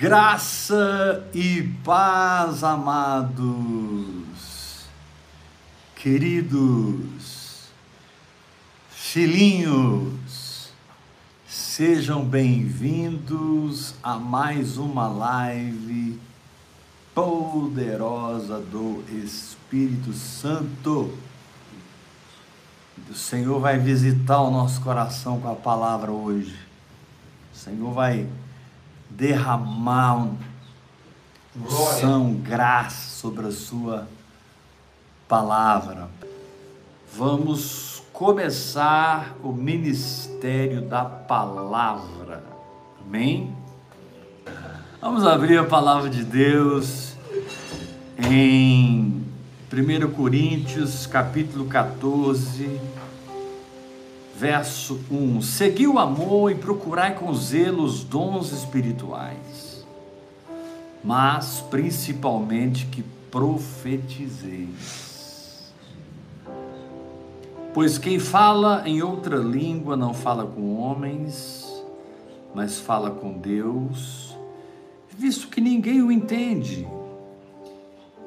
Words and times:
Graça 0.00 1.28
e 1.34 1.62
paz, 1.84 2.64
amados, 2.64 3.44
queridos, 5.94 7.68
filhinhos, 8.88 10.72
sejam 11.46 12.24
bem-vindos 12.24 13.94
a 14.02 14.16
mais 14.16 14.78
uma 14.78 15.06
live 15.06 16.18
poderosa 17.14 18.58
do 18.58 19.04
Espírito 19.22 20.14
Santo. 20.14 21.14
O 23.06 23.14
Senhor 23.14 23.60
vai 23.60 23.78
visitar 23.78 24.40
o 24.40 24.50
nosso 24.50 24.80
coração 24.80 25.38
com 25.38 25.52
a 25.52 25.56
palavra 25.56 26.10
hoje. 26.10 26.56
O 27.52 27.56
Senhor 27.58 27.92
vai 27.92 28.26
derramar 29.10 30.28
unção, 31.56 32.34
graça 32.34 33.10
sobre 33.20 33.48
a 33.48 33.50
sua 33.50 34.08
palavra. 35.28 36.08
Vamos 37.12 38.02
começar 38.12 39.34
o 39.42 39.52
ministério 39.52 40.82
da 40.82 41.04
palavra. 41.04 42.44
Amém? 43.04 43.54
Vamos 45.00 45.26
abrir 45.26 45.58
a 45.58 45.64
palavra 45.64 46.08
de 46.08 46.22
Deus 46.22 47.14
em 48.18 49.24
1 49.72 50.10
Coríntios, 50.12 51.06
capítulo 51.06 51.64
14 51.66 52.99
verso 54.40 55.00
1: 55.10 55.42
Segui 55.42 55.86
o 55.86 55.98
amor 55.98 56.50
e 56.50 56.54
procurai 56.54 57.14
com 57.14 57.34
zelo 57.34 57.84
os 57.84 58.02
dons 58.02 58.52
espirituais, 58.52 59.84
mas 61.04 61.62
principalmente 61.70 62.86
que 62.86 63.02
profetizeis. 63.30 65.10
Pois 67.74 67.98
quem 67.98 68.18
fala 68.18 68.82
em 68.86 69.02
outra 69.02 69.36
língua 69.36 69.94
não 69.94 70.14
fala 70.14 70.46
com 70.46 70.78
homens, 70.78 71.84
mas 72.54 72.80
fala 72.80 73.10
com 73.10 73.34
Deus, 73.34 74.34
visto 75.16 75.48
que 75.48 75.60
ninguém 75.60 76.00
o 76.02 76.10
entende. 76.10 76.88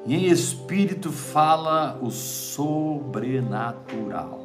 E 0.06 0.14
em 0.14 0.26
espírito 0.26 1.10
fala 1.10 1.98
o 2.00 2.08
sobrenatural. 2.10 4.43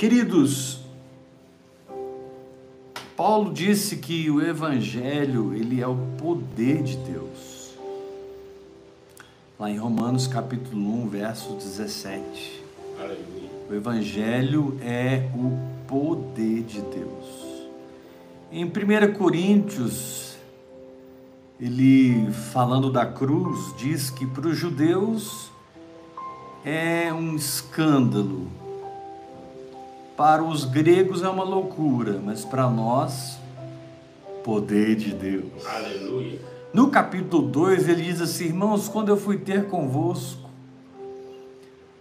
Queridos, 0.00 0.80
Paulo 3.14 3.52
disse 3.52 3.98
que 3.98 4.30
o 4.30 4.40
evangelho, 4.40 5.54
ele 5.54 5.82
é 5.82 5.86
o 5.86 5.94
poder 6.16 6.82
de 6.82 6.96
Deus. 6.96 7.74
Lá 9.58 9.70
em 9.70 9.76
Romanos 9.76 10.26
capítulo 10.26 11.02
1, 11.04 11.08
verso 11.10 11.52
17. 11.52 12.64
Aleluia. 12.98 13.50
O 13.68 13.74
evangelho 13.74 14.78
é 14.80 15.28
o 15.34 15.58
poder 15.86 16.62
de 16.62 16.80
Deus. 16.80 17.68
Em 18.50 18.64
1 18.64 19.12
Coríntios, 19.18 20.38
ele 21.60 22.32
falando 22.32 22.90
da 22.90 23.04
cruz, 23.04 23.76
diz 23.76 24.08
que 24.08 24.26
para 24.26 24.48
os 24.48 24.56
judeus 24.56 25.50
é 26.64 27.12
um 27.12 27.36
escândalo 27.36 28.59
para 30.20 30.44
os 30.44 30.66
gregos 30.66 31.22
é 31.22 31.28
uma 31.30 31.44
loucura, 31.44 32.20
mas 32.22 32.44
para 32.44 32.68
nós, 32.68 33.38
poder 34.44 34.94
de 34.94 35.14
Deus. 35.14 35.66
Aleluia. 35.66 36.38
No 36.74 36.90
capítulo 36.90 37.48
2 37.48 37.88
ele 37.88 38.02
diz 38.02 38.20
assim: 38.20 38.44
Irmãos, 38.44 38.86
quando 38.86 39.08
eu 39.08 39.16
fui 39.16 39.38
ter 39.38 39.68
convosco, 39.68 40.50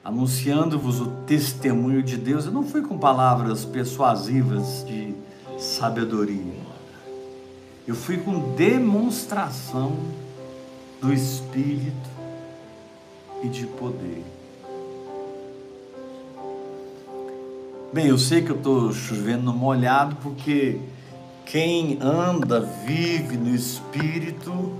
anunciando-vos 0.03 0.99
o 0.99 1.05
testemunho 1.25 2.03
de 2.03 2.17
Deus, 2.17 2.45
eu 2.45 2.51
não 2.51 2.65
fui 2.65 2.81
com 2.81 2.97
palavras 2.97 3.63
persuasivas 3.63 4.85
de 4.85 5.15
sabedoria, 5.57 6.59
eu 7.87 7.95
fui 7.95 8.17
com 8.17 8.53
demonstração 8.53 9.95
do 10.99 11.13
Espírito 11.13 12.09
e 13.41 13.47
de 13.47 13.65
poder. 13.65 14.38
Bem, 17.91 18.05
eu 18.05 18.19
sei 18.19 18.43
que 18.43 18.51
eu 18.51 18.55
estou 18.55 18.93
chovendo 18.93 19.45
no 19.45 19.53
molhado 19.53 20.15
porque 20.17 20.79
quem 21.43 21.97
anda, 21.99 22.59
vive 22.85 23.35
no 23.35 23.49
Espírito, 23.49 24.73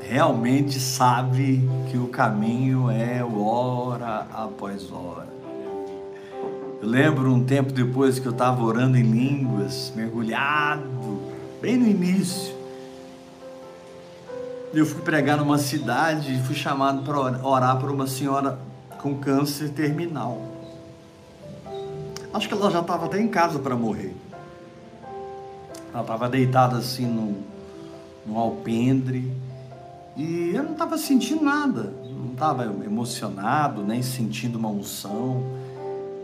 realmente 0.00 0.78
sabe 0.78 1.68
que 1.90 1.98
o 1.98 2.06
caminho 2.06 2.88
é 2.88 3.24
hora 3.24 4.28
após 4.32 4.88
hora. 4.92 5.26
Eu 6.80 6.88
lembro 6.88 7.34
um 7.34 7.42
tempo 7.42 7.72
depois 7.72 8.20
que 8.20 8.26
eu 8.28 8.32
estava 8.32 8.62
orando 8.62 8.96
em 8.96 9.02
línguas, 9.02 9.92
mergulhado, 9.96 11.18
bem 11.60 11.76
no 11.76 11.88
início. 11.88 12.57
Eu 14.72 14.84
fui 14.84 15.00
pregar 15.00 15.38
numa 15.38 15.56
cidade 15.56 16.34
e 16.34 16.42
fui 16.42 16.54
chamado 16.54 17.02
para 17.02 17.18
orar 17.18 17.78
por 17.78 17.90
uma 17.90 18.06
senhora 18.06 18.58
com 19.00 19.16
câncer 19.16 19.70
terminal. 19.70 20.42
Acho 22.34 22.46
que 22.46 22.54
ela 22.54 22.70
já 22.70 22.80
estava 22.80 23.06
até 23.06 23.18
em 23.18 23.28
casa 23.28 23.58
para 23.58 23.74
morrer. 23.74 24.14
Ela 25.90 26.02
estava 26.02 26.28
deitada 26.28 26.76
assim 26.76 27.06
no, 27.06 27.38
no 28.26 28.38
alpendre 28.38 29.32
e 30.14 30.50
eu 30.54 30.62
não 30.62 30.72
estava 30.72 30.98
sentindo 30.98 31.42
nada, 31.42 31.94
não 32.04 32.32
estava 32.32 32.64
emocionado, 32.64 33.82
nem 33.82 34.02
sentindo 34.02 34.58
uma 34.58 34.68
unção. 34.68 35.42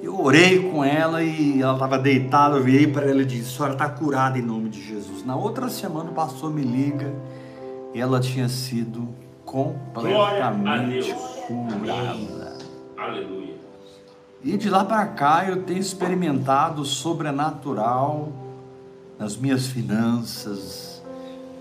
Eu 0.02 0.20
orei 0.20 0.70
com 0.70 0.84
ela 0.84 1.22
e 1.22 1.62
ela 1.62 1.72
estava 1.72 1.98
deitada, 1.98 2.56
eu 2.56 2.62
virei 2.62 2.86
para 2.86 3.08
ela 3.08 3.22
e 3.22 3.24
disse: 3.24 3.54
A 3.54 3.56
senhora 3.56 3.72
está 3.72 3.88
curada 3.88 4.38
em 4.38 4.42
nome 4.42 4.68
de 4.68 4.86
Jesus. 4.86 5.24
Na 5.24 5.34
outra 5.34 5.70
semana 5.70 6.10
o 6.10 6.14
pastor 6.14 6.52
me 6.52 6.62
liga 6.62 7.10
ela 8.00 8.20
tinha 8.20 8.48
sido 8.48 9.08
completamente 9.44 11.14
curada. 11.46 12.58
Aleluia. 12.96 13.54
E 14.42 14.56
de 14.56 14.68
lá 14.68 14.84
para 14.84 15.06
cá 15.06 15.46
eu 15.48 15.62
tenho 15.62 15.78
experimentado 15.78 16.82
o 16.82 16.84
sobrenatural 16.84 18.32
nas 19.18 19.36
minhas 19.36 19.66
finanças, 19.66 21.02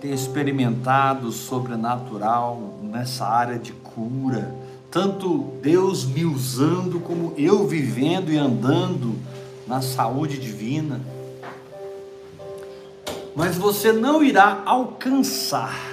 tenho 0.01 0.13
experimentado 0.13 1.27
o 1.27 1.31
sobrenatural 1.31 2.79
nessa 2.81 3.25
área 3.25 3.57
de 3.57 3.71
cura, 3.71 4.53
tanto 4.91 5.53
Deus 5.61 6.03
me 6.03 6.25
usando 6.25 7.00
como 7.00 7.33
eu 7.38 7.67
vivendo 7.67 8.31
e 8.31 8.38
andando 8.38 9.15
na 9.67 9.81
saúde 9.81 10.38
divina. 10.38 11.00
Mas 13.35 13.55
você 13.55 13.91
não 13.94 14.21
irá 14.23 14.61
alcançar 14.65 15.92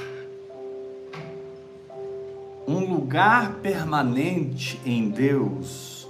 um 2.71 2.89
lugar 2.89 3.55
permanente 3.55 4.81
em 4.87 5.09
Deus 5.09 6.09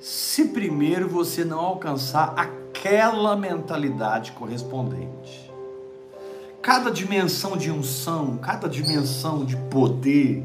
se 0.00 0.46
primeiro 0.46 1.08
você 1.08 1.44
não 1.44 1.60
alcançar 1.60 2.34
aquela 2.36 3.36
mentalidade 3.36 4.32
correspondente. 4.32 5.52
Cada 6.60 6.90
dimensão 6.90 7.56
de 7.56 7.70
unção, 7.70 8.36
cada 8.38 8.68
dimensão 8.68 9.44
de 9.44 9.56
poder, 9.56 10.44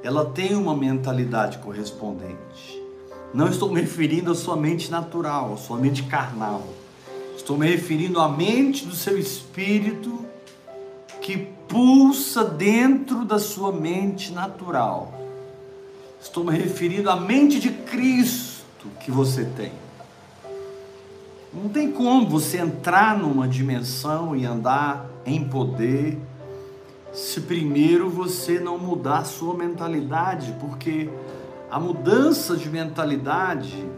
ela 0.00 0.26
tem 0.26 0.54
uma 0.54 0.76
mentalidade 0.76 1.58
correspondente. 1.58 2.80
Não 3.32 3.48
estou 3.48 3.72
me 3.72 3.80
referindo 3.80 4.30
à 4.30 4.34
sua 4.34 4.56
mente 4.56 4.92
natural, 4.92 5.54
à 5.54 5.56
sua 5.56 5.76
mente 5.76 6.04
carnal. 6.04 6.62
Estou 7.36 7.58
me 7.58 7.68
referindo 7.68 8.20
à 8.20 8.28
mente 8.28 8.86
do 8.86 8.94
seu 8.94 9.18
espírito 9.18 10.24
que 11.20 11.48
pulsa 11.68 12.44
dentro 12.44 13.24
da 13.24 13.38
sua 13.38 13.72
mente 13.72 14.32
natural. 14.32 15.12
Estou 16.20 16.44
me 16.44 16.56
referindo 16.56 17.10
à 17.10 17.16
mente 17.16 17.60
de 17.60 17.70
Cristo 17.70 18.88
que 19.00 19.10
você 19.10 19.44
tem. 19.44 19.72
Não 21.52 21.68
tem 21.68 21.92
como 21.92 22.28
você 22.28 22.58
entrar 22.58 23.16
numa 23.16 23.46
dimensão 23.46 24.34
e 24.34 24.44
andar 24.44 25.08
em 25.24 25.44
poder 25.44 26.18
se 27.12 27.42
primeiro 27.42 28.10
você 28.10 28.58
não 28.58 28.76
mudar 28.76 29.18
a 29.18 29.24
sua 29.24 29.54
mentalidade, 29.54 30.52
porque 30.60 31.08
a 31.70 31.78
mudança 31.78 32.56
de 32.56 32.68
mentalidade 32.68 33.88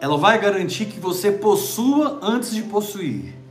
ela 0.00 0.16
vai 0.16 0.40
garantir 0.40 0.86
que 0.86 0.98
você 0.98 1.30
possua 1.30 2.18
antes 2.22 2.52
de 2.54 2.62
possuir. 2.62 3.41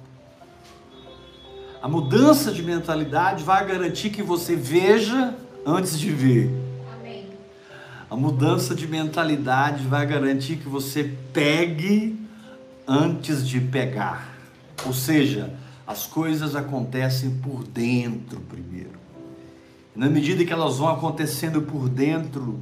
A 1.81 1.87
mudança 1.87 2.51
de 2.51 2.61
mentalidade 2.61 3.43
vai 3.43 3.65
garantir 3.65 4.11
que 4.11 4.21
você 4.21 4.55
veja 4.55 5.35
antes 5.65 5.99
de 5.99 6.11
ver. 6.11 6.53
Amém. 6.93 7.25
A 8.07 8.15
mudança 8.15 8.75
de 8.75 8.87
mentalidade 8.87 9.87
vai 9.87 10.05
garantir 10.05 10.57
que 10.57 10.69
você 10.69 11.11
pegue 11.33 12.19
antes 12.87 13.47
de 13.47 13.59
pegar. 13.59 14.37
Ou 14.85 14.93
seja, 14.93 15.55
as 15.87 16.05
coisas 16.05 16.55
acontecem 16.55 17.31
por 17.37 17.63
dentro 17.63 18.39
primeiro. 18.41 18.99
E 19.95 19.99
na 19.99 20.07
medida 20.07 20.45
que 20.45 20.53
elas 20.53 20.77
vão 20.77 20.87
acontecendo 20.87 21.63
por 21.63 21.89
dentro, 21.89 22.59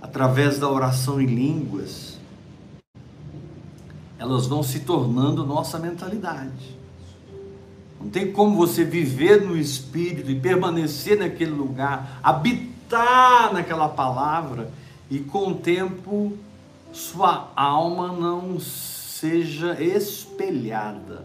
através 0.00 0.58
da 0.58 0.70
oração 0.70 1.20
em 1.20 1.26
línguas, 1.26 2.18
elas 4.18 4.46
vão 4.46 4.62
se 4.62 4.80
tornando 4.80 5.44
nossa 5.44 5.78
mentalidade. 5.78 6.75
Não 8.06 8.12
tem 8.12 8.30
como 8.30 8.56
você 8.56 8.84
viver 8.84 9.44
no 9.44 9.56
Espírito 9.56 10.30
e 10.30 10.38
permanecer 10.38 11.18
naquele 11.18 11.50
lugar, 11.50 12.20
habitar 12.22 13.52
naquela 13.52 13.88
palavra 13.88 14.70
e 15.10 15.18
com 15.18 15.48
o 15.48 15.54
tempo 15.56 16.38
sua 16.92 17.50
alma 17.56 18.12
não 18.12 18.60
seja 18.60 19.82
espelhada 19.82 21.24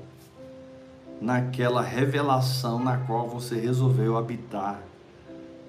naquela 1.21 1.83
revelação 1.83 2.79
na 2.79 2.97
qual 2.97 3.29
você 3.29 3.59
resolveu 3.59 4.17
habitar, 4.17 4.81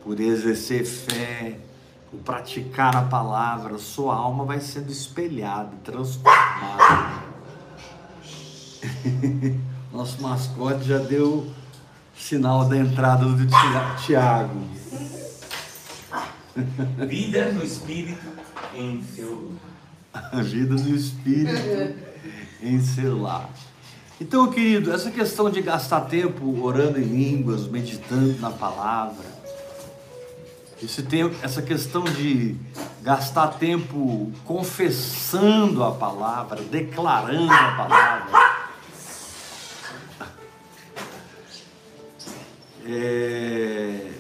por 0.03 0.19
exercer 0.19 0.87
fé, 0.87 1.59
por 2.11 2.21
praticar 2.21 2.97
a 2.97 3.03
palavra, 3.03 3.77
sua 3.77 4.17
alma 4.17 4.47
vai 4.47 4.61
sendo 4.61 4.91
espelhada, 4.91 5.73
transformada. 5.85 7.23
Nosso 9.93 10.23
mascote 10.23 10.85
já 10.85 10.99
deu 10.99 11.53
sinal 12.17 12.65
da 12.65 12.77
entrada 12.77 13.27
do 13.27 13.47
Tiago. 14.05 14.63
Vida 17.07 17.53
no 17.53 17.63
Espírito 17.63 18.27
em 18.75 19.03
seu 19.03 19.53
Vida 20.45 20.75
no 20.75 20.95
Espírito 20.95 21.95
em 22.63 22.81
seu 22.81 23.21
lar. 23.21 23.51
Então, 24.21 24.51
querido, 24.51 24.93
essa 24.93 25.11
questão 25.11 25.51
de 25.51 25.61
gastar 25.61 26.03
tempo 26.03 26.63
orando 26.63 26.99
em 26.99 27.05
línguas, 27.05 27.67
meditando 27.67 28.39
na 28.41 28.51
palavra, 28.51 29.27
esse 30.83 31.03
tempo, 31.03 31.35
essa 31.43 31.61
questão 31.61 32.05
de 32.05 32.57
gastar 33.03 33.49
tempo 33.59 34.33
confessando 34.45 35.83
a 35.83 35.93
palavra, 35.93 36.63
declarando 36.63 37.53
a 37.53 37.73
palavra, 37.73 38.52
é, 42.93 44.11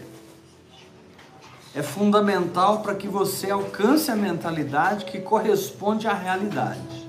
é 1.74 1.82
fundamental 1.82 2.80
para 2.80 2.94
que 2.94 3.06
você 3.08 3.50
alcance 3.50 4.10
a 4.10 4.16
mentalidade 4.16 5.04
que 5.04 5.20
corresponde 5.20 6.06
à 6.06 6.14
realidade. 6.14 7.02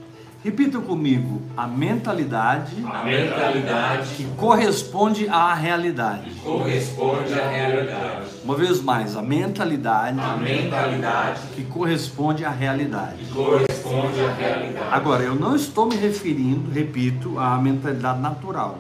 Repita 0.43 0.77
comigo, 0.77 1.41
a 1.55 1.65
mentalidade, 1.65 2.75
a 2.85 3.03
mentalidade 3.05 4.09
que 4.15 4.25
corresponde 4.35 5.25
à 5.29 5.53
realidade. 5.53 6.31
corresponde 6.43 7.33
à 7.33 7.47
realidade. 7.47 8.27
Uma 8.43 8.53
vez 8.53 8.81
mais, 8.81 9.15
a 9.15 9.21
mentalidade, 9.21 10.19
A 10.19 10.35
mentalidade 10.35 11.39
que 11.55 11.63
corresponde 11.63 12.43
à 12.43 12.49
realidade. 12.49 13.23
corresponde 13.33 14.19
à 14.19 14.33
realidade. 14.33 14.87
Agora, 14.91 15.23
eu 15.23 15.33
não 15.33 15.55
estou 15.55 15.85
me 15.85 15.95
referindo, 15.95 16.69
repito, 16.69 17.39
à 17.39 17.57
mentalidade 17.57 18.19
natural. 18.19 18.79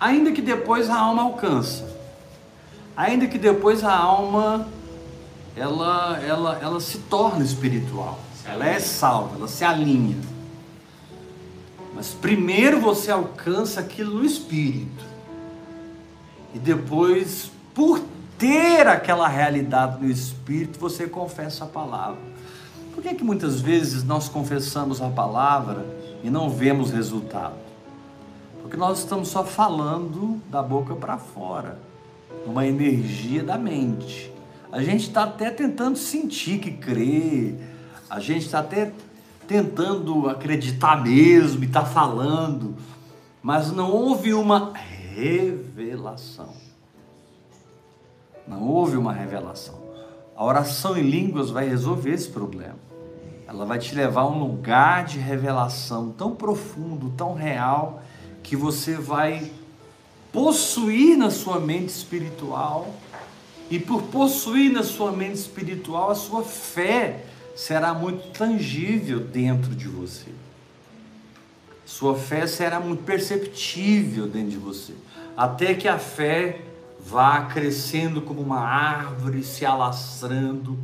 Ainda 0.00 0.32
que 0.32 0.42
depois 0.42 0.90
a 0.90 0.96
alma 0.98 1.22
alcança. 1.22 1.84
Ainda 2.96 3.26
que 3.26 3.38
depois 3.38 3.82
a 3.82 3.94
alma 3.94 4.68
ela 5.56 6.18
ela 6.22 6.58
ela 6.60 6.80
se 6.80 6.98
torna 6.98 7.44
espiritual. 7.44 8.18
Ela 8.46 8.66
é 8.66 8.78
salva, 8.78 9.36
ela 9.36 9.48
se 9.48 9.64
alinha. 9.64 10.18
Mas 11.94 12.08
primeiro 12.08 12.80
você 12.80 13.10
alcança 13.10 13.80
aquilo 13.80 14.18
no 14.18 14.24
espírito. 14.24 15.04
E 16.52 16.58
depois, 16.58 17.50
por 17.74 18.00
ter 18.38 18.86
aquela 18.86 19.26
realidade 19.28 20.02
no 20.02 20.10
espírito, 20.10 20.78
você 20.78 21.06
confessa 21.06 21.64
a 21.64 21.66
palavra. 21.66 22.20
Por 22.94 23.02
que, 23.02 23.14
que 23.14 23.24
muitas 23.24 23.60
vezes 23.60 24.04
nós 24.04 24.28
confessamos 24.28 25.00
a 25.00 25.08
palavra 25.08 25.84
e 26.22 26.30
não 26.30 26.50
vemos 26.50 26.90
resultado? 26.90 27.56
Porque 28.60 28.76
nós 28.76 29.00
estamos 29.00 29.28
só 29.28 29.44
falando 29.44 30.40
da 30.48 30.62
boca 30.62 30.94
para 30.94 31.18
fora, 31.18 31.78
uma 32.46 32.66
energia 32.66 33.42
da 33.42 33.56
mente. 33.56 34.32
A 34.70 34.82
gente 34.82 35.08
está 35.08 35.24
até 35.24 35.50
tentando 35.50 35.96
sentir 35.96 36.58
que 36.58 36.72
crê, 36.72 37.54
a 38.10 38.18
gente 38.20 38.46
está 38.46 38.58
até 38.58 38.92
tentando 39.46 40.28
acreditar 40.28 41.02
mesmo 41.02 41.62
e 41.62 41.66
está 41.66 41.84
falando, 41.84 42.74
mas 43.42 43.70
não 43.70 43.90
houve 43.90 44.34
uma 44.34 44.72
revelação. 44.74 46.54
Não 48.46 48.62
houve 48.68 48.96
uma 48.96 49.12
revelação. 49.12 49.82
A 50.36 50.44
oração 50.44 50.96
em 50.96 51.02
línguas 51.02 51.50
vai 51.50 51.68
resolver 51.68 52.10
esse 52.10 52.28
problema. 52.28 52.78
Ela 53.46 53.64
vai 53.64 53.78
te 53.78 53.94
levar 53.94 54.22
a 54.22 54.26
um 54.26 54.38
lugar 54.38 55.04
de 55.04 55.18
revelação 55.18 56.10
tão 56.10 56.34
profundo, 56.34 57.10
tão 57.10 57.34
real, 57.34 58.02
que 58.42 58.56
você 58.56 58.96
vai 58.96 59.50
possuir 60.34 61.16
na 61.16 61.30
sua 61.30 61.60
mente 61.60 61.90
espiritual, 61.90 62.92
e 63.70 63.78
por 63.78 64.02
possuir 64.02 64.70
na 64.70 64.82
sua 64.82 65.12
mente 65.12 65.36
espiritual, 65.36 66.10
a 66.10 66.14
sua 66.16 66.42
fé 66.42 67.24
será 67.54 67.94
muito 67.94 68.36
tangível 68.36 69.20
dentro 69.20 69.74
de 69.76 69.86
você. 69.86 70.26
Sua 71.86 72.16
fé 72.16 72.48
será 72.48 72.80
muito 72.80 73.04
perceptível 73.04 74.26
dentro 74.26 74.50
de 74.50 74.56
você. 74.56 74.92
Até 75.36 75.72
que 75.74 75.86
a 75.86 75.98
fé 75.98 76.62
vá 76.98 77.42
crescendo 77.42 78.20
como 78.20 78.40
uma 78.40 78.60
árvore, 78.60 79.44
se 79.44 79.64
alastrando 79.64 80.76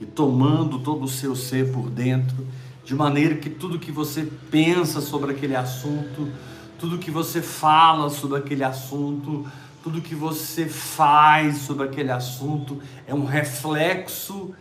e 0.00 0.04
tomando 0.04 0.80
todo 0.80 1.04
o 1.04 1.08
seu 1.08 1.36
ser 1.36 1.70
por 1.70 1.88
dentro, 1.88 2.46
de 2.84 2.94
maneira 2.94 3.36
que 3.36 3.50
tudo 3.50 3.78
que 3.78 3.92
você 3.92 4.28
pensa 4.50 5.00
sobre 5.00 5.32
aquele 5.32 5.54
assunto, 5.54 6.28
tudo 6.78 6.98
que 6.98 7.10
você 7.10 7.40
fala 7.42 8.10
sobre 8.10 8.38
aquele 8.38 8.64
assunto, 8.64 9.46
tudo 9.82 10.00
que 10.00 10.14
você 10.14 10.66
faz 10.66 11.58
sobre 11.58 11.86
aquele 11.86 12.10
assunto 12.10 12.80
é 13.06 13.14
um 13.14 13.24
reflexo 13.24 14.54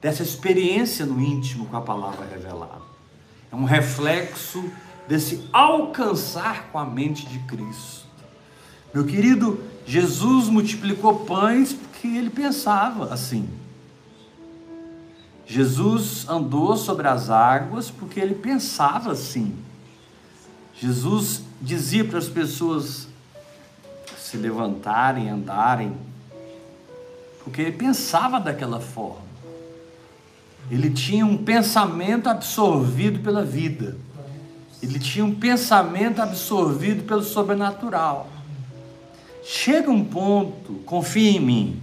dessa 0.00 0.22
experiência 0.22 1.06
no 1.06 1.20
íntimo 1.20 1.66
com 1.66 1.76
a 1.76 1.80
palavra 1.80 2.26
revelada. 2.26 2.82
É 3.50 3.54
um 3.54 3.64
reflexo 3.64 4.64
desse 5.06 5.46
alcançar 5.52 6.68
com 6.72 6.78
a 6.78 6.84
mente 6.84 7.26
de 7.26 7.38
Cristo. 7.40 8.06
Meu 8.92 9.04
querido, 9.04 9.60
Jesus 9.86 10.48
multiplicou 10.48 11.20
pães 11.20 11.72
porque 11.72 12.08
ele 12.08 12.30
pensava 12.30 13.12
assim. 13.12 13.48
Jesus 15.46 16.26
andou 16.28 16.76
sobre 16.76 17.06
as 17.08 17.30
águas 17.30 17.90
porque 17.90 18.18
ele 18.18 18.34
pensava 18.34 19.12
assim. 19.12 19.54
Jesus 20.82 21.44
dizia 21.60 22.04
para 22.04 22.18
as 22.18 22.28
pessoas 22.28 23.06
se 24.18 24.36
levantarem, 24.36 25.30
andarem, 25.30 25.92
porque 27.44 27.62
ele 27.62 27.70
pensava 27.70 28.40
daquela 28.40 28.80
forma. 28.80 29.22
Ele 30.68 30.90
tinha 30.90 31.24
um 31.24 31.36
pensamento 31.36 32.28
absorvido 32.28 33.20
pela 33.20 33.44
vida. 33.44 33.96
Ele 34.82 34.98
tinha 34.98 35.24
um 35.24 35.32
pensamento 35.32 36.20
absorvido 36.20 37.04
pelo 37.04 37.22
sobrenatural. 37.22 38.28
Chega 39.44 39.88
um 39.88 40.04
ponto, 40.04 40.82
confia 40.84 41.30
em 41.30 41.40
mim, 41.40 41.82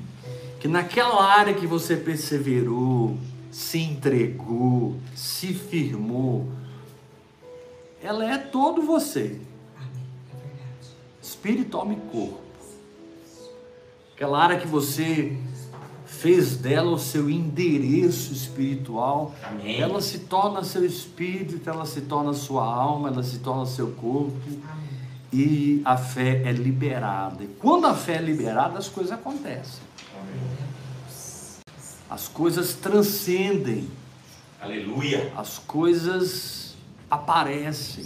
que 0.60 0.68
naquela 0.68 1.24
área 1.24 1.54
que 1.54 1.66
você 1.66 1.96
perseverou, 1.96 3.18
se 3.50 3.80
entregou, 3.80 4.98
se 5.16 5.54
firmou, 5.54 6.59
ela 8.02 8.26
é 8.26 8.38
todo 8.38 8.82
você. 8.82 9.40
Espírito, 11.22 11.78
alma 11.78 11.94
e 11.94 11.98
corpo. 12.12 12.42
Aquela 14.14 14.42
área 14.42 14.60
que 14.60 14.68
você 14.68 15.38
fez 16.06 16.58
dela 16.58 16.92
o 16.92 17.00
seu 17.00 17.30
endereço 17.30 18.34
espiritual, 18.34 19.34
Amém. 19.42 19.80
ela 19.80 20.02
se 20.02 20.20
torna 20.20 20.64
seu 20.64 20.86
espírito, 20.86 21.70
ela 21.70 21.86
se 21.86 22.02
torna 22.02 22.34
sua 22.34 22.66
alma, 22.66 23.08
ela 23.08 23.24
se 23.24 23.40
torna 23.40 23.66
seu 23.66 23.92
corpo. 23.92 24.34
E 25.32 25.82
a 25.86 25.96
fé 25.96 26.42
é 26.44 26.52
liberada. 26.52 27.44
E 27.44 27.48
quando 27.48 27.86
a 27.86 27.94
fé 27.94 28.16
é 28.16 28.22
liberada, 28.22 28.78
as 28.78 28.90
coisas 28.90 29.14
acontecem. 29.14 29.82
As 32.10 32.28
coisas 32.28 32.74
transcendem. 32.74 33.88
Aleluia. 34.60 35.32
As 35.38 35.60
coisas 35.60 36.59
aparecem. 37.10 38.06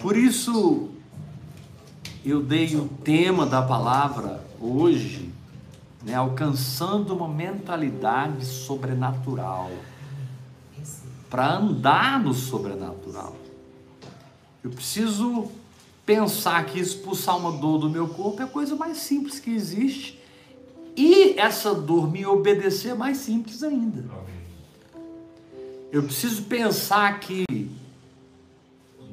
Por 0.00 0.16
isso, 0.16 0.90
eu 2.24 2.42
dei 2.42 2.74
o 2.76 2.88
tema 2.88 3.46
da 3.46 3.62
palavra 3.62 4.44
hoje 4.60 5.32
né, 6.04 6.14
alcançando 6.14 7.14
uma 7.14 7.28
mentalidade 7.28 8.44
sobrenatural 8.44 9.70
para 11.30 11.56
andar 11.56 12.22
no 12.22 12.34
sobrenatural. 12.34 13.34
Eu 14.62 14.70
preciso 14.70 15.50
pensar 16.06 16.64
que 16.66 16.78
expulsar 16.78 17.36
uma 17.36 17.52
dor 17.52 17.78
do 17.78 17.90
meu 17.90 18.08
corpo 18.08 18.42
é 18.42 18.44
a 18.44 18.48
coisa 18.48 18.76
mais 18.76 18.98
simples 18.98 19.40
que 19.40 19.50
existe. 19.50 20.20
E 20.96 21.38
essa 21.38 21.74
dor 21.74 22.10
me 22.10 22.24
obedecer 22.24 22.90
é 22.90 22.94
mais 22.94 23.18
simples 23.18 23.62
ainda. 23.62 24.04
Eu 25.90 26.02
preciso 26.02 26.44
pensar 26.44 27.18
que 27.20 27.44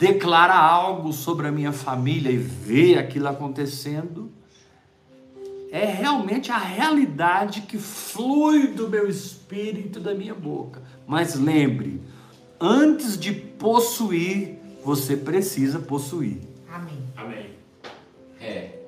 declarar 0.01 0.57
algo 0.57 1.13
sobre 1.13 1.47
a 1.47 1.51
minha 1.51 1.71
família 1.71 2.31
e 2.31 2.37
ver 2.37 2.97
aquilo 2.97 3.27
acontecendo 3.27 4.31
é 5.71 5.85
realmente 5.85 6.51
a 6.51 6.57
realidade 6.57 7.61
que 7.61 7.77
flui 7.77 8.69
do 8.69 8.89
meu 8.89 9.07
espírito 9.07 9.99
e 9.99 10.01
da 10.01 10.15
minha 10.15 10.33
boca. 10.33 10.81
Mas 11.05 11.35
lembre, 11.35 12.01
antes 12.59 13.15
de 13.15 13.31
possuir, 13.31 14.57
você 14.83 15.15
precisa 15.15 15.77
possuir. 15.77 16.39
Amém. 16.67 17.03
Amém. 17.15 17.49
É. 18.41 18.79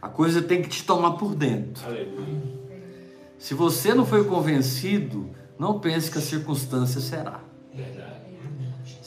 A 0.00 0.08
coisa 0.08 0.40
tem 0.40 0.62
que 0.62 0.68
te 0.68 0.84
tomar 0.84 1.14
por 1.14 1.34
dentro. 1.34 1.84
Aleluia. 1.84 2.40
Se 3.36 3.52
você 3.52 3.92
não 3.94 4.06
foi 4.06 4.22
convencido, 4.22 5.28
não 5.58 5.80
pense 5.80 6.08
que 6.08 6.18
a 6.18 6.22
circunstância 6.22 7.00
será. 7.00 7.40
Verdade. 7.74 8.17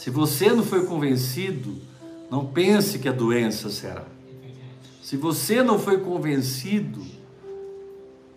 Se 0.01 0.09
você 0.09 0.51
não 0.51 0.63
foi 0.63 0.83
convencido, 0.87 1.75
não 2.27 2.43
pense 2.43 2.97
que 2.97 3.07
a 3.07 3.11
doença 3.11 3.69
será. 3.69 4.03
Se 4.99 5.15
você 5.15 5.61
não 5.61 5.77
foi 5.77 5.99
convencido, 5.99 7.05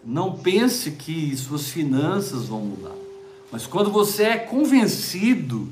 não 0.04 0.37
pense 0.37 0.90
que 0.90 1.35
suas 1.35 1.68
finanças 1.68 2.49
vão 2.49 2.61
mudar. 2.61 2.94
Mas 3.50 3.66
quando 3.66 3.90
você 3.90 4.25
é 4.25 4.37
convencido, 4.37 5.66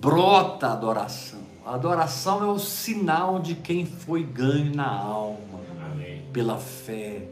brota 0.00 0.68
a 0.68 0.72
adoração. 0.72 1.40
A 1.66 1.74
adoração 1.74 2.44
é 2.44 2.46
o 2.46 2.60
sinal 2.60 3.40
de 3.40 3.56
quem 3.56 3.84
foi 3.84 4.22
ganho 4.22 4.72
na 4.72 4.88
alma, 4.88 5.58
Amém. 5.84 6.22
pela 6.32 6.58
fé, 6.58 7.26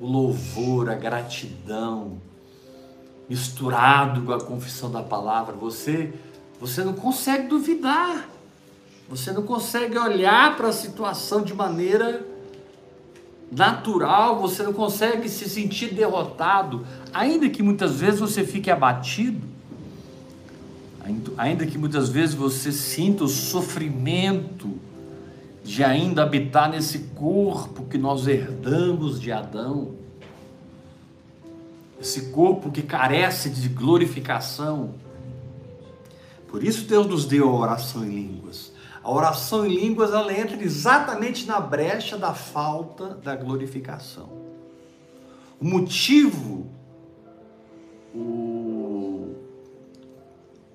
o 0.00 0.06
louvor, 0.06 0.88
a 0.88 0.94
gratidão, 0.94 2.16
misturado 3.28 4.22
com 4.22 4.32
a 4.32 4.40
confissão 4.40 4.90
da 4.90 5.02
palavra. 5.02 5.54
Você, 5.54 6.14
você 6.60 6.82
não 6.82 6.92
consegue 6.92 7.48
duvidar. 7.48 8.28
Você 9.08 9.30
não 9.30 9.42
consegue 9.42 9.96
olhar 9.96 10.56
para 10.56 10.68
a 10.68 10.72
situação 10.72 11.42
de 11.42 11.54
maneira 11.54 12.26
natural, 13.52 14.40
você 14.40 14.64
não 14.64 14.72
consegue 14.72 15.28
se 15.28 15.48
sentir 15.48 15.94
derrotado, 15.94 16.84
ainda 17.14 17.48
que 17.48 17.62
muitas 17.62 18.00
vezes 18.00 18.18
você 18.18 18.44
fique 18.44 18.68
abatido, 18.70 19.46
ainda- 21.38 21.64
que 21.64 21.78
muitas 21.78 22.08
vezes 22.08 22.34
você 22.34 22.72
sinta 22.72 23.22
o 23.22 23.28
sofrimento 23.28 24.68
de 25.62 25.84
ainda 25.84 26.24
habitar 26.24 26.68
nesse 26.68 26.98
corpo 27.14 27.84
que 27.84 27.96
nós 27.96 28.26
herdamos 28.26 29.20
de 29.20 29.30
Adão, 29.30 29.92
esse 32.00 32.30
corpo 32.30 32.70
que 32.72 32.82
carece 32.82 33.50
de 33.50 33.68
glorificação. 33.68 34.94
Por 36.56 36.64
isso 36.64 36.86
Deus 36.86 37.06
nos 37.06 37.26
deu 37.26 37.50
a 37.50 37.52
oração 37.52 38.02
em 38.02 38.08
línguas. 38.08 38.72
A 39.02 39.12
oração 39.12 39.66
em 39.66 39.74
línguas 39.74 40.10
ela 40.10 40.32
entra 40.32 40.56
exatamente 40.56 41.44
na 41.44 41.60
brecha 41.60 42.16
da 42.16 42.32
falta 42.32 43.08
da 43.08 43.36
glorificação. 43.36 44.30
O 45.60 45.66
motivo, 45.66 46.66
o, 48.14 49.34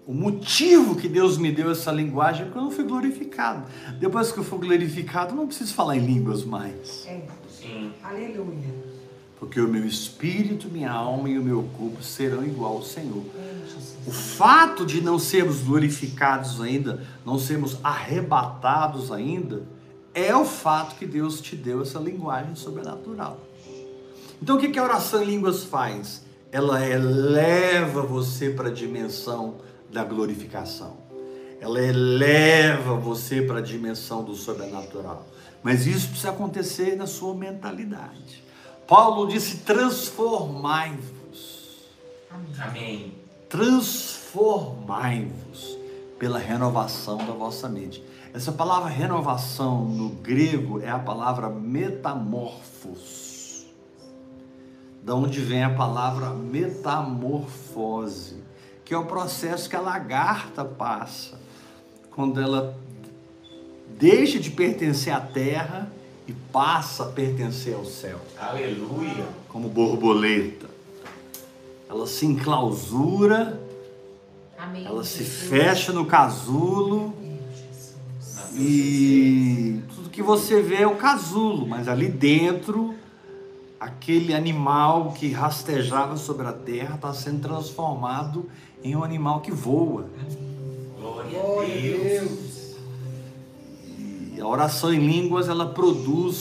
o 0.05 0.13
motivo 0.13 0.95
que 0.95 1.09
Deus 1.09 1.39
me 1.39 1.51
deu 1.51 1.71
essa 1.71 1.91
linguagem 1.91 2.43
é 2.43 2.45
porque 2.45 2.59
eu 2.59 2.63
não 2.63 2.69
fui 2.69 2.83
glorificado. 2.83 3.65
Depois 3.99 4.31
que 4.31 4.37
eu 4.37 4.43
for 4.43 4.59
glorificado, 4.59 5.31
eu 5.31 5.35
não 5.35 5.47
preciso 5.47 5.73
falar 5.73 5.97
em 5.97 6.05
línguas 6.05 6.45
mais. 6.45 7.07
É. 7.07 7.23
Sim. 7.49 7.91
Aleluia. 8.03 8.90
Porque 9.41 9.59
o 9.59 9.67
meu 9.67 9.83
espírito, 9.87 10.69
minha 10.69 10.91
alma 10.91 11.27
e 11.27 11.39
o 11.39 11.43
meu 11.43 11.63
corpo 11.75 12.03
serão 12.03 12.45
igual 12.45 12.73
ao 12.73 12.83
Senhor. 12.83 13.23
O 14.05 14.11
fato 14.11 14.85
de 14.85 15.01
não 15.01 15.17
sermos 15.17 15.61
glorificados 15.61 16.61
ainda, 16.61 17.03
não 17.25 17.39
sermos 17.39 17.79
arrebatados 17.83 19.11
ainda, 19.11 19.63
é 20.13 20.35
o 20.35 20.45
fato 20.45 20.95
que 20.95 21.07
Deus 21.07 21.41
te 21.41 21.55
deu 21.55 21.81
essa 21.81 21.97
linguagem 21.97 22.53
sobrenatural. 22.53 23.39
Então 24.39 24.57
o 24.57 24.59
que 24.59 24.69
que 24.69 24.77
a 24.77 24.83
oração 24.83 25.23
em 25.23 25.25
línguas 25.25 25.63
faz? 25.63 26.23
Ela 26.51 26.85
eleva 26.85 28.03
você 28.03 28.51
para 28.51 28.69
a 28.69 28.71
dimensão 28.71 29.55
da 29.91 30.03
glorificação. 30.03 30.97
Ela 31.59 31.81
eleva 31.81 32.93
você 32.93 33.41
para 33.41 33.57
a 33.57 33.63
dimensão 33.63 34.23
do 34.23 34.35
sobrenatural. 34.35 35.25
Mas 35.63 35.87
isso 35.87 36.09
precisa 36.09 36.29
acontecer 36.29 36.95
na 36.95 37.07
sua 37.07 37.33
mentalidade. 37.33 38.50
Paulo 38.91 39.25
disse: 39.25 39.57
transformai-vos 39.59 41.87
Amém. 42.59 43.13
Transformai-vos 43.47 45.77
pela 46.19 46.37
renovação 46.37 47.19
da 47.19 47.31
vossa 47.31 47.69
mente. 47.69 48.03
Essa 48.33 48.51
palavra 48.51 48.89
renovação 48.89 49.85
no 49.85 50.09
grego 50.09 50.81
é 50.81 50.89
a 50.89 50.99
palavra 50.99 51.47
metamorfos. 51.47 53.65
Da 55.01 55.15
onde 55.15 55.39
vem 55.39 55.63
a 55.63 55.73
palavra 55.73 56.31
metamorfose, 56.31 58.43
que 58.83 58.93
é 58.93 58.97
o 58.97 59.05
processo 59.05 59.69
que 59.69 59.77
a 59.77 59.81
lagarta 59.81 60.65
passa 60.65 61.39
quando 62.13 62.41
ela 62.41 62.77
deixa 63.97 64.37
de 64.37 64.51
pertencer 64.51 65.13
à 65.13 65.21
terra 65.21 65.89
e 66.31 66.33
passa 66.53 67.03
a 67.03 67.07
pertencer 67.07 67.75
ao 67.75 67.83
céu 67.83 68.17
Aleluia. 68.39 69.27
como 69.49 69.67
borboleta. 69.67 70.69
Ela 71.89 72.07
se 72.07 72.25
enclausura, 72.25 73.61
Amém. 74.57 74.85
ela 74.85 75.03
se 75.03 75.25
Jesus. 75.25 75.49
fecha 75.49 75.91
no 75.91 76.05
casulo 76.05 77.13
e 78.53 79.81
tudo 79.93 80.09
que 80.09 80.21
você 80.21 80.61
vê 80.61 80.83
é 80.83 80.87
o 80.87 80.95
casulo, 80.95 81.67
mas 81.67 81.89
ali 81.89 82.07
dentro, 82.07 82.95
aquele 83.77 84.33
animal 84.33 85.11
que 85.11 85.31
rastejava 85.31 86.15
sobre 86.15 86.47
a 86.47 86.53
terra 86.53 86.95
está 86.95 87.13
sendo 87.13 87.41
transformado 87.41 88.49
em 88.81 88.95
um 88.95 89.03
animal 89.03 89.41
que 89.41 89.51
voa. 89.51 90.05
Glória 90.97 91.39
a 91.41 91.65
Deus. 91.65 92.50
A 94.41 94.47
oração 94.47 94.91
em 94.91 94.99
línguas 94.99 95.47
ela 95.47 95.67
produz 95.67 96.37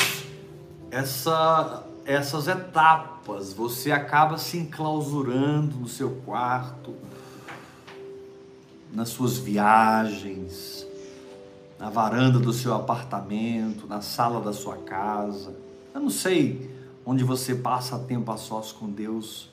essa, 0.90 1.84
essas 2.04 2.48
etapas. 2.48 3.52
Você 3.52 3.92
acaba 3.92 4.38
se 4.38 4.56
enclausurando 4.56 5.76
no 5.76 5.86
seu 5.86 6.10
quarto, 6.24 6.94
nas 8.92 9.10
suas 9.10 9.36
viagens, 9.36 10.86
na 11.78 11.90
varanda 11.90 12.38
do 12.38 12.52
seu 12.52 12.74
apartamento, 12.74 13.86
na 13.86 14.00
sala 14.00 14.40
da 14.40 14.52
sua 14.52 14.76
casa. 14.78 15.54
Eu 15.94 16.00
não 16.00 16.10
sei 16.10 16.70
onde 17.04 17.22
você 17.22 17.54
passa 17.54 17.98
tempo 17.98 18.32
a 18.32 18.36
sós 18.36 18.72
com 18.72 18.88
Deus, 18.88 19.50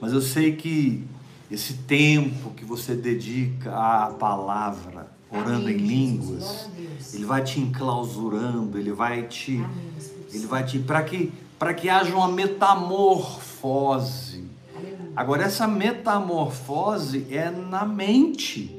mas 0.00 0.12
eu 0.12 0.20
sei 0.20 0.56
que 0.56 1.06
esse 1.50 1.74
tempo 1.74 2.50
que 2.50 2.64
você 2.64 2.94
dedica 2.94 3.74
à 3.74 4.10
palavra, 4.10 5.17
orando 5.30 5.68
Amém, 5.68 5.74
em 5.74 5.78
línguas, 5.78 6.68
ele 7.12 7.24
vai 7.24 7.42
te 7.42 7.60
enclausurando, 7.60 8.78
ele 8.78 8.92
vai 8.92 9.26
te 9.26 9.56
Amém, 9.56 9.92
ele 10.32 10.46
vai 10.46 10.64
te 10.64 10.78
para 10.78 11.02
que 11.02 11.32
para 11.58 11.74
que 11.74 11.88
haja 11.88 12.14
uma 12.14 12.28
metamorfose. 12.28 14.44
Aleluia. 14.76 15.12
Agora 15.16 15.42
essa 15.42 15.66
metamorfose 15.66 17.26
é 17.30 17.50
na 17.50 17.84
mente. 17.84 18.76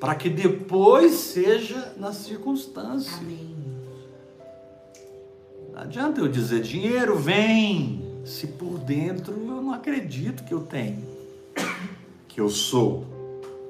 Para 0.00 0.14
que 0.14 0.30
depois 0.30 1.12
seja 1.14 1.92
nas 1.98 2.16
circunstâncias. 2.16 3.18
Amém. 3.18 3.56
Não 5.72 5.82
adianta 5.82 6.20
eu 6.20 6.28
dizer 6.28 6.62
dinheiro 6.62 7.18
vem, 7.18 8.22
se 8.24 8.46
por 8.46 8.78
dentro 8.78 9.34
eu 9.34 9.62
não 9.62 9.72
acredito 9.72 10.44
que 10.44 10.54
eu 10.54 10.60
tenho, 10.60 11.04
que 12.26 12.40
eu 12.40 12.48
sou, 12.48 13.04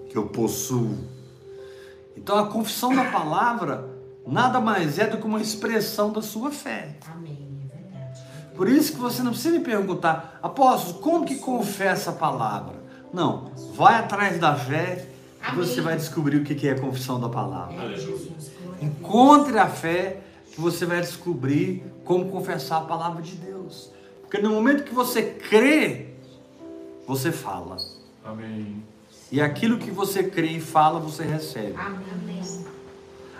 que 0.08 0.16
eu 0.16 0.26
possuo. 0.26 0.96
Então 2.16 2.36
a 2.38 2.46
confissão 2.46 2.94
da 2.94 3.04
palavra 3.04 3.88
nada 4.26 4.60
mais 4.60 4.98
é 4.98 5.06
do 5.06 5.18
que 5.18 5.26
uma 5.26 5.40
expressão 5.40 6.12
da 6.12 6.20
sua 6.20 6.50
fé. 6.50 6.96
Amém. 7.10 7.48
É 7.72 7.76
verdade. 7.76 8.20
Por 8.54 8.68
isso 8.68 8.92
que 8.92 8.98
você 8.98 9.22
não 9.22 9.32
precisa 9.32 9.56
me 9.56 9.64
perguntar, 9.64 10.38
apóstolo, 10.42 10.98
como 11.00 11.24
que 11.24 11.36
confessa 11.36 12.10
a 12.10 12.14
palavra? 12.14 12.76
Não, 13.12 13.52
vai 13.74 13.94
atrás 13.94 14.38
da 14.38 14.54
fé 14.54 15.08
e 15.50 15.54
você 15.54 15.80
vai 15.80 15.96
descobrir 15.96 16.38
o 16.38 16.44
que 16.44 16.68
é 16.68 16.72
a 16.72 16.80
confissão 16.80 17.18
da 17.18 17.28
palavra. 17.28 17.74
É, 17.74 18.84
Encontre 18.84 19.58
a 19.58 19.68
fé 19.68 20.20
que 20.52 20.60
você 20.60 20.84
vai 20.84 21.00
descobrir 21.00 21.82
como 22.04 22.30
confessar 22.30 22.78
a 22.78 22.80
palavra 22.82 23.22
de 23.22 23.36
Deus. 23.36 23.90
Porque 24.22 24.38
no 24.38 24.50
momento 24.50 24.84
que 24.84 24.94
você 24.94 25.22
crê, 25.22 26.08
você 27.06 27.32
fala. 27.32 27.78
Amém. 28.24 28.82
E 29.30 29.40
aquilo 29.40 29.78
que 29.78 29.90
você 29.90 30.25
crê 30.25 30.52
e 30.52 30.61
fala, 30.61 30.99
você 30.99 31.23
recebe. 31.23 31.75
Amém. 31.76 32.64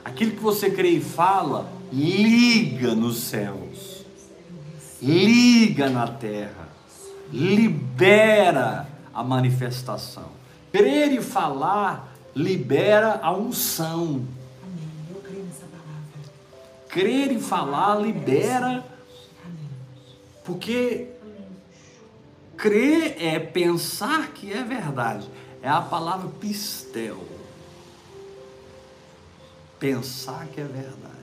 Aquilo 0.05 0.33
que 0.33 0.41
você 0.41 0.71
crê 0.71 0.91
e 0.91 1.01
fala, 1.01 1.71
liga 1.93 2.95
nos 2.95 3.19
céus, 3.19 4.05
liga 5.03 5.89
na 5.89 6.09
terra, 6.09 6.69
libera 7.33 8.89
a 9.13 9.23
manifestação. 9.23 10.31
Crer 10.73 11.13
e 11.13 11.23
falar 11.23 12.09
libera 12.39 13.19
a 13.23 13.33
unção. 13.33 14.25
Crer 16.89 17.33
e 17.33 17.41
falar 17.41 17.97
libera, 17.97 18.85
porque 20.45 21.09
crer 22.57 23.17
é 23.23 23.39
pensar 23.39 24.29
que 24.29 24.51
é 24.53 24.63
verdade. 24.63 25.29
É 25.63 25.69
a 25.69 25.81
palavra 25.81 26.29
pistel. 26.41 27.19
Pensar 29.79 30.47
que 30.49 30.61
é 30.61 30.65
verdade. 30.65 31.19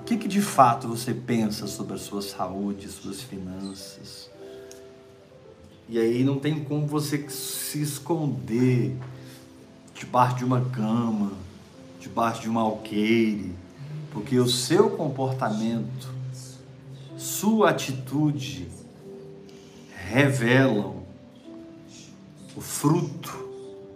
O 0.00 0.04
que, 0.04 0.16
que 0.16 0.28
de 0.28 0.40
fato 0.40 0.88
você 0.88 1.12
pensa 1.12 1.66
sobre 1.66 1.94
a 1.94 1.98
sua 1.98 2.22
saúde, 2.22 2.88
suas 2.88 3.22
finanças? 3.22 4.30
E 5.88 5.98
aí 5.98 6.24
não 6.24 6.38
tem 6.38 6.64
como 6.64 6.86
você 6.86 7.28
se 7.28 7.80
esconder 7.80 8.96
debaixo 9.94 10.36
de 10.36 10.44
uma 10.44 10.60
cama, 10.70 11.32
debaixo 12.00 12.42
de 12.42 12.50
um 12.50 12.58
alqueire, 12.58 13.54
porque 14.12 14.38
o 14.38 14.48
seu 14.48 14.90
comportamento, 14.90 16.08
sua 17.16 17.70
atitude 17.70 18.68
revelam 19.94 21.05
o 22.56 22.60
fruto. 22.60 23.46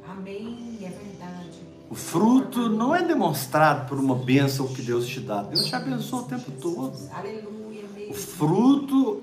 Amém. 0.06 0.78
É 0.82 0.88
verdade. 0.88 1.60
O 1.88 1.94
fruto 1.94 2.68
não 2.68 2.94
é 2.94 3.02
demonstrado 3.02 3.88
por 3.88 3.98
uma 3.98 4.14
bênção 4.14 4.68
que 4.68 4.82
Deus 4.82 5.06
te 5.06 5.20
dá. 5.20 5.42
Deus 5.42 5.64
te 5.64 5.74
abençoa 5.74 6.20
o 6.20 6.24
tempo 6.24 6.50
todo. 6.60 6.96
Aleluia. 7.12 7.84
O 8.10 8.14
fruto 8.14 9.22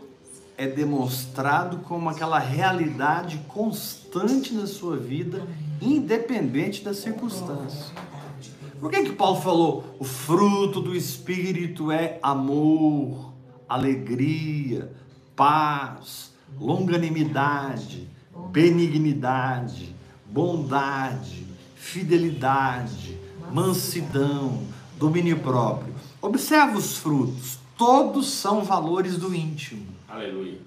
é 0.58 0.65
demonstrado 0.65 1.77
como 1.79 2.10
aquela 2.10 2.39
realidade 2.39 3.38
constante 3.48 4.53
na 4.53 4.65
sua 4.65 4.98
vida, 4.98 5.46
independente 5.79 6.84
das 6.84 6.98
circunstâncias. 6.98 7.91
Verdade. 7.91 8.51
Por 8.79 8.91
que 8.91 9.03
que 9.03 9.13
Paulo 9.13 9.41
falou 9.41 9.96
o 10.00 10.03
fruto 10.03 10.82
do 10.82 10.96
espírito 10.96 11.91
é 11.91 12.17
amor, 12.24 13.34
alegria, 13.70 14.91
paz, 15.36 16.32
longanimidade, 16.60 18.10
benignidade, 18.51 19.96
bondade, 20.25 21.46
fidelidade, 21.75 23.17
mansidão, 23.51 24.65
domínio 24.98 25.39
próprio. 25.39 25.94
Observe 26.22 26.77
os 26.77 26.98
frutos, 26.98 27.60
todos 27.77 28.32
são 28.32 28.63
valores 28.63 29.17
do 29.17 29.34
íntimo. 29.34 29.88
Aleluia. 30.08 30.60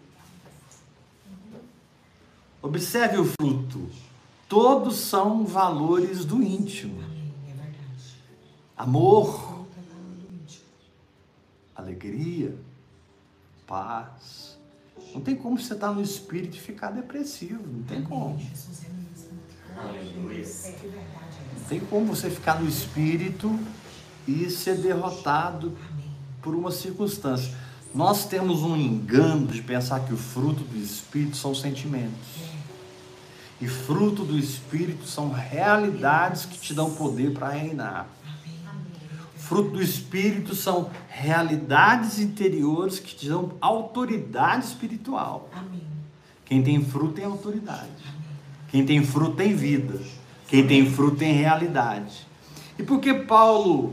Observe 2.62 3.18
o 3.18 3.24
fruto, 3.24 3.88
todos 4.48 4.96
são 4.96 5.46
valores 5.46 6.24
do 6.24 6.42
íntimo. 6.42 7.02
É. 7.02 7.20
Amor, 8.76 9.66
alegria, 11.74 12.54
paz. 13.66 14.50
Não 15.14 15.20
tem 15.20 15.34
como 15.34 15.58
você 15.58 15.74
estar 15.74 15.92
no 15.92 16.00
espírito 16.00 16.56
e 16.56 16.60
ficar 16.60 16.90
depressivo, 16.90 17.62
não 17.66 17.82
tem 17.82 18.02
como. 18.02 18.38
Jesus 18.38 18.84
é 18.84 18.88
mesmo. 18.88 19.38
Aleluia. 19.76 20.44
É 20.44 20.68
é 20.68 21.58
Não 21.58 21.64
tem 21.68 21.80
como 21.80 22.06
você 22.06 22.30
ficar 22.30 22.60
no 22.60 22.68
espírito 22.68 23.58
e 24.26 24.49
ser 24.50 24.76
derrotado 24.76 25.76
por 26.40 26.54
uma 26.54 26.70
circunstância. 26.70 27.54
Nós 27.94 28.26
temos 28.26 28.62
um 28.62 28.76
engano 28.76 29.49
de 29.49 29.62
pensar 29.62 30.00
que 30.00 30.14
o 30.14 30.16
fruto 30.16 30.62
do 30.62 30.78
espírito 30.78 31.36
são 31.36 31.54
sentimentos. 31.54 32.50
E 33.60 33.66
fruto 33.66 34.25
do 34.25 34.38
espírito 34.38 35.06
são 35.06 35.30
realidades 35.30 36.46
que 36.46 36.58
te 36.58 36.73
dão 36.73 36.94
poder 36.94 37.32
para 37.32 37.50
reinar. 37.50 38.06
Fruto 39.50 39.71
do 39.71 39.82
Espírito 39.82 40.54
são 40.54 40.93
realidades 41.08 42.21
interiores 42.21 43.00
que 43.00 43.17
te 43.17 43.28
dão 43.28 43.50
autoridade 43.60 44.65
espiritual. 44.65 45.50
Amém. 45.52 45.82
Quem 46.45 46.63
tem 46.63 46.84
fruto 46.84 47.15
tem 47.15 47.25
autoridade. 47.25 47.91
Quem 48.69 48.86
tem 48.86 49.02
fruto 49.04 49.34
tem 49.34 49.52
vida. 49.52 50.00
Quem 50.47 50.65
tem 50.65 50.89
fruto 50.89 51.17
tem 51.17 51.32
realidade. 51.32 52.25
E 52.78 52.84
por 52.84 53.00
que 53.00 53.13
Paulo 53.13 53.93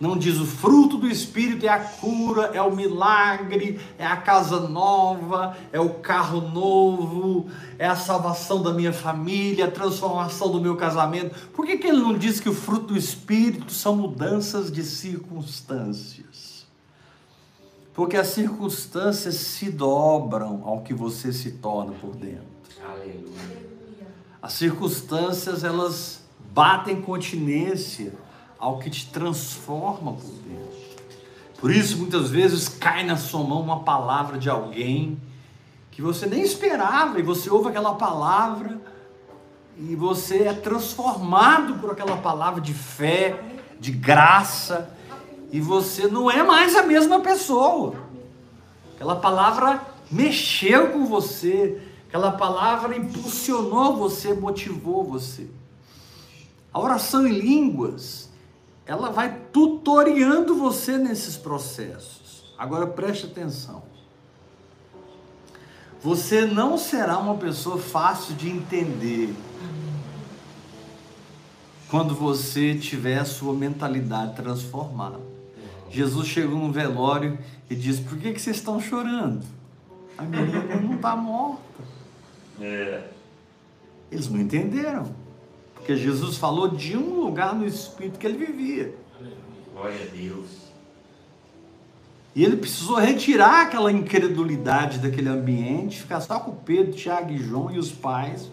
não 0.00 0.16
diz 0.16 0.38
o 0.38 0.46
fruto 0.46 0.96
do 0.96 1.06
Espírito 1.06 1.66
é 1.66 1.68
a 1.68 1.78
cura, 1.78 2.52
é 2.54 2.62
o 2.62 2.74
milagre, 2.74 3.78
é 3.98 4.06
a 4.06 4.16
casa 4.16 4.58
nova, 4.60 5.54
é 5.70 5.78
o 5.78 5.90
carro 5.90 6.40
novo, 6.40 7.50
é 7.78 7.86
a 7.86 7.94
salvação 7.94 8.62
da 8.62 8.72
minha 8.72 8.94
família, 8.94 9.66
a 9.66 9.70
transformação 9.70 10.50
do 10.50 10.58
meu 10.58 10.74
casamento? 10.74 11.48
Por 11.48 11.66
que, 11.66 11.76
que 11.76 11.86
ele 11.86 11.98
não 11.98 12.16
diz 12.16 12.40
que 12.40 12.48
o 12.48 12.54
fruto 12.54 12.86
do 12.86 12.96
Espírito 12.96 13.70
são 13.70 13.94
mudanças 13.94 14.72
de 14.72 14.82
circunstâncias? 14.82 16.66
Porque 17.92 18.16
as 18.16 18.28
circunstâncias 18.28 19.34
se 19.34 19.70
dobram 19.70 20.62
ao 20.64 20.80
que 20.80 20.94
você 20.94 21.30
se 21.30 21.50
torna 21.50 21.92
por 21.92 22.16
dentro. 22.16 22.48
Aleluia. 22.82 23.68
As 24.40 24.54
circunstâncias 24.54 25.62
elas 25.62 26.22
batem 26.54 27.02
continência 27.02 28.14
ao 28.60 28.78
que 28.78 28.90
te 28.90 29.06
transforma 29.06 30.12
por 30.12 30.30
dentro. 30.30 30.80
Por 31.58 31.70
isso, 31.70 31.96
muitas 31.96 32.30
vezes 32.30 32.68
cai 32.68 33.04
na 33.04 33.16
sua 33.16 33.42
mão 33.42 33.60
uma 33.60 33.80
palavra 33.80 34.38
de 34.38 34.50
alguém 34.50 35.18
que 35.90 36.02
você 36.02 36.26
nem 36.26 36.42
esperava 36.42 37.18
e 37.18 37.22
você 37.22 37.50
ouve 37.50 37.68
aquela 37.68 37.94
palavra 37.94 38.80
e 39.76 39.96
você 39.96 40.44
é 40.44 40.52
transformado 40.52 41.74
por 41.74 41.90
aquela 41.90 42.18
palavra 42.18 42.60
de 42.60 42.74
fé, 42.74 43.42
de 43.78 43.90
graça 43.90 44.94
e 45.50 45.60
você 45.60 46.06
não 46.06 46.30
é 46.30 46.42
mais 46.42 46.76
a 46.76 46.82
mesma 46.82 47.20
pessoa. 47.20 47.94
Aquela 48.94 49.16
palavra 49.16 49.82
mexeu 50.10 50.90
com 50.90 51.06
você, 51.06 51.80
aquela 52.08 52.32
palavra 52.32 52.96
impulsionou 52.96 53.96
você, 53.96 54.34
motivou 54.34 55.04
você. 55.04 55.48
A 56.72 56.80
oração 56.80 57.26
em 57.26 57.32
línguas, 57.32 58.29
ela 58.86 59.10
vai 59.10 59.40
tutoriando 59.52 60.54
você 60.54 60.96
nesses 60.98 61.36
processos. 61.36 62.54
Agora 62.58 62.86
preste 62.86 63.26
atenção. 63.26 63.82
Você 66.02 66.46
não 66.46 66.78
será 66.78 67.18
uma 67.18 67.36
pessoa 67.36 67.78
fácil 67.78 68.34
de 68.34 68.48
entender 68.48 69.34
quando 71.90 72.14
você 72.14 72.74
tiver 72.74 73.18
a 73.18 73.24
sua 73.24 73.52
mentalidade 73.52 74.34
transformada. 74.34 75.20
Jesus 75.90 76.28
chegou 76.28 76.58
no 76.58 76.72
velório 76.72 77.38
e 77.68 77.74
disse: 77.74 78.02
Por 78.02 78.16
que, 78.16 78.32
que 78.32 78.40
vocês 78.40 78.56
estão 78.56 78.80
chorando? 78.80 79.44
A 80.16 80.22
menina 80.22 80.76
não 80.76 80.94
está 80.94 81.16
morta. 81.16 81.82
É. 82.60 83.08
Eles 84.10 84.28
não 84.28 84.40
entenderam. 84.40 85.14
Porque 85.90 86.04
Jesus 86.04 86.36
falou 86.36 86.68
de 86.68 86.96
um 86.96 87.20
lugar 87.20 87.52
no 87.52 87.66
espírito 87.66 88.16
que 88.16 88.24
ele 88.24 88.46
vivia. 88.46 88.94
Glória 89.74 89.98
a 90.00 90.16
Deus. 90.16 90.46
E 92.32 92.44
ele 92.44 92.56
precisou 92.58 92.96
retirar 92.96 93.62
aquela 93.62 93.90
incredulidade 93.90 95.00
daquele 95.00 95.28
ambiente, 95.28 96.00
ficar 96.00 96.20
só 96.20 96.38
com 96.38 96.54
Pedro, 96.54 96.92
Tiago 96.92 97.32
e 97.32 97.38
João 97.38 97.72
e 97.72 97.78
os 97.80 97.90
pais, 97.90 98.48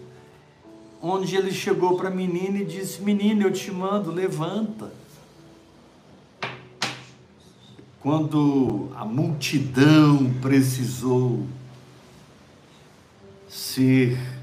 onde 1.00 1.36
ele 1.36 1.52
chegou 1.52 1.96
para 1.96 2.08
a 2.08 2.10
menina 2.10 2.58
e 2.58 2.64
disse: 2.64 3.00
Menina, 3.02 3.44
eu 3.44 3.52
te 3.52 3.70
mando, 3.70 4.10
levanta. 4.10 4.92
Quando 8.00 8.88
a 8.96 9.04
multidão 9.04 10.34
precisou 10.42 11.46
ser 13.48 14.37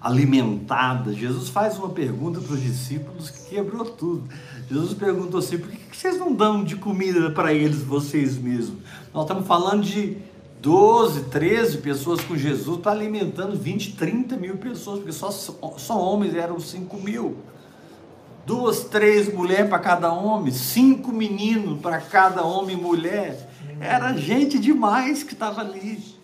alimentada, 0.00 1.12
Jesus 1.12 1.48
faz 1.48 1.76
uma 1.76 1.88
pergunta 1.88 2.40
para 2.40 2.54
os 2.54 2.62
discípulos 2.62 3.30
que 3.30 3.50
quebrou 3.50 3.84
tudo. 3.84 4.28
Jesus 4.70 4.94
perguntou 4.94 5.40
assim: 5.40 5.58
por 5.58 5.70
que 5.70 5.96
vocês 5.96 6.18
não 6.18 6.32
dão 6.32 6.62
de 6.62 6.76
comida 6.76 7.30
para 7.30 7.52
eles 7.52 7.82
vocês 7.82 8.38
mesmos? 8.38 8.78
Nós 9.12 9.24
estamos 9.24 9.46
falando 9.46 9.82
de 9.82 10.16
12, 10.60 11.24
13 11.24 11.78
pessoas 11.78 12.20
com 12.20 12.36
Jesus, 12.36 12.78
está 12.78 12.90
alimentando 12.90 13.56
20, 13.56 13.96
30 13.96 14.36
mil 14.36 14.56
pessoas, 14.56 14.98
porque 14.98 15.12
só, 15.12 15.30
só 15.30 16.00
homens 16.00 16.34
eram 16.34 16.60
5 16.60 16.96
mil. 16.98 17.36
duas, 18.46 18.84
três 18.84 19.32
mulheres 19.32 19.68
para 19.68 19.78
cada 19.78 20.10
homem, 20.10 20.52
cinco 20.52 21.12
meninos 21.12 21.80
para 21.80 22.00
cada 22.00 22.42
homem 22.42 22.78
e 22.78 22.80
mulher. 22.80 23.48
Era 23.80 24.16
gente 24.16 24.58
demais 24.58 25.22
que 25.22 25.34
estava 25.34 25.60
ali. 25.60 26.17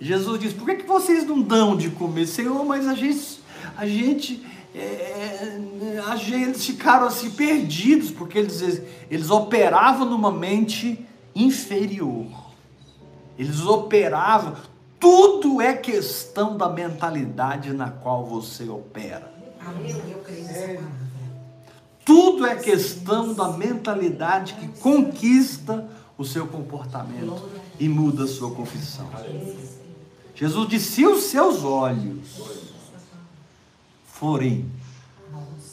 Jesus 0.00 0.40
disse: 0.40 0.54
Por 0.54 0.66
que, 0.66 0.76
que 0.76 0.86
vocês 0.86 1.26
não 1.26 1.40
dão 1.42 1.76
de 1.76 1.90
comer? 1.90 2.26
Senhor, 2.26 2.64
mas 2.64 2.88
a 2.88 2.94
gente, 2.94 3.40
a 3.76 3.86
gente, 3.86 4.46
é, 4.74 5.58
a 6.06 6.16
gente 6.16 6.42
eles 6.42 6.64
ficaram 6.64 7.06
assim 7.06 7.30
perdidos, 7.30 8.10
porque 8.10 8.38
eles, 8.38 8.82
eles 9.10 9.30
operavam 9.30 10.08
numa 10.08 10.32
mente 10.32 11.06
inferior. 11.34 12.26
Eles 13.38 13.60
operavam. 13.60 14.56
Tudo 14.98 15.60
é 15.60 15.74
questão 15.74 16.56
da 16.56 16.68
mentalidade 16.68 17.72
na 17.72 17.90
qual 17.90 18.24
você 18.24 18.68
opera. 18.68 19.32
Amém. 19.66 19.96
Eu 20.10 20.18
creio 20.18 20.44
nessa 20.44 20.66
palavra. 20.66 21.10
Tudo 22.04 22.46
é 22.46 22.56
questão 22.56 23.34
da 23.34 23.52
mentalidade 23.52 24.54
que 24.54 24.68
conquista 24.80 25.86
o 26.18 26.24
seu 26.24 26.46
comportamento 26.46 27.48
e 27.78 27.88
muda 27.88 28.24
a 28.24 28.26
sua 28.26 28.50
confissão. 28.50 29.08
Jesus 30.40 30.68
disse: 30.70 30.92
se 30.92 31.06
os 31.06 31.24
seus 31.24 31.62
olhos 31.64 32.40
forem 34.06 34.70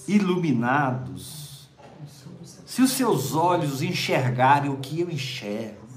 iluminados, 0.06 1.70
se 2.66 2.82
os 2.82 2.92
seus 2.92 3.34
olhos 3.34 3.82
enxergarem 3.82 4.70
o 4.70 4.76
que 4.76 5.00
eu 5.00 5.10
enxergo, 5.10 5.88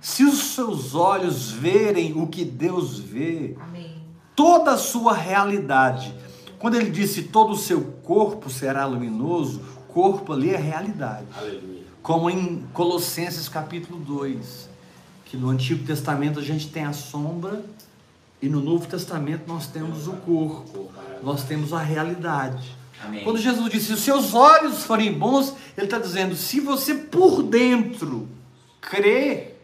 se 0.00 0.24
os 0.24 0.54
seus 0.54 0.94
olhos 0.94 1.50
verem 1.50 2.18
o 2.18 2.26
que 2.26 2.42
Deus 2.42 2.98
vê, 2.98 3.54
Amém. 3.60 4.02
toda 4.34 4.70
a 4.70 4.78
sua 4.78 5.12
realidade. 5.12 6.14
Quando 6.58 6.76
ele 6.76 6.90
disse 6.90 7.24
todo 7.24 7.52
o 7.52 7.58
seu 7.58 7.82
corpo 8.02 8.48
será 8.48 8.86
luminoso, 8.86 9.60
corpo 9.88 10.32
ali 10.32 10.54
é 10.54 10.56
realidade. 10.56 11.26
Aleluia. 11.36 11.84
Como 12.02 12.30
em 12.30 12.64
Colossenses 12.72 13.46
capítulo 13.46 13.98
2, 14.02 14.70
que 15.26 15.36
no 15.36 15.50
Antigo 15.50 15.84
Testamento 15.84 16.38
a 16.38 16.42
gente 16.42 16.70
tem 16.70 16.84
a 16.84 16.94
sombra 16.94 17.62
e 18.42 18.48
no 18.48 18.60
Novo 18.60 18.86
Testamento 18.86 19.44
nós 19.46 19.66
temos 19.66 20.08
o 20.08 20.12
corpo, 20.12 20.90
nós 21.22 21.44
temos 21.44 21.72
a 21.72 21.78
realidade. 21.78 22.76
Amém. 23.02 23.24
Quando 23.24 23.38
Jesus 23.38 23.70
disse, 23.70 23.86
se 23.86 23.92
os 23.92 24.00
seus 24.00 24.34
olhos 24.34 24.84
forem 24.84 25.12
bons, 25.12 25.54
ele 25.76 25.86
está 25.86 25.98
dizendo, 25.98 26.34
se 26.34 26.60
você 26.60 26.94
por 26.94 27.42
dentro 27.42 28.28
crê, 28.80 29.54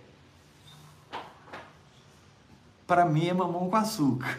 para 2.87 3.05
mim 3.05 3.29
é 3.29 3.35
mamão 3.35 3.69
com 3.69 3.77
açúcar. 3.77 4.39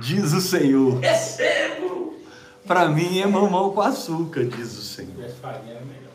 Diz 0.00 0.32
o 0.32 0.40
Senhor. 0.40 0.98
Recebo! 1.00 2.18
Para 2.66 2.88
mim 2.88 3.18
é 3.18 3.26
mamão 3.26 3.72
com 3.72 3.80
açúcar, 3.80 4.44
diz 4.44 4.76
o 4.78 4.82
Senhor. 4.82 5.16
melhor. 5.16 6.10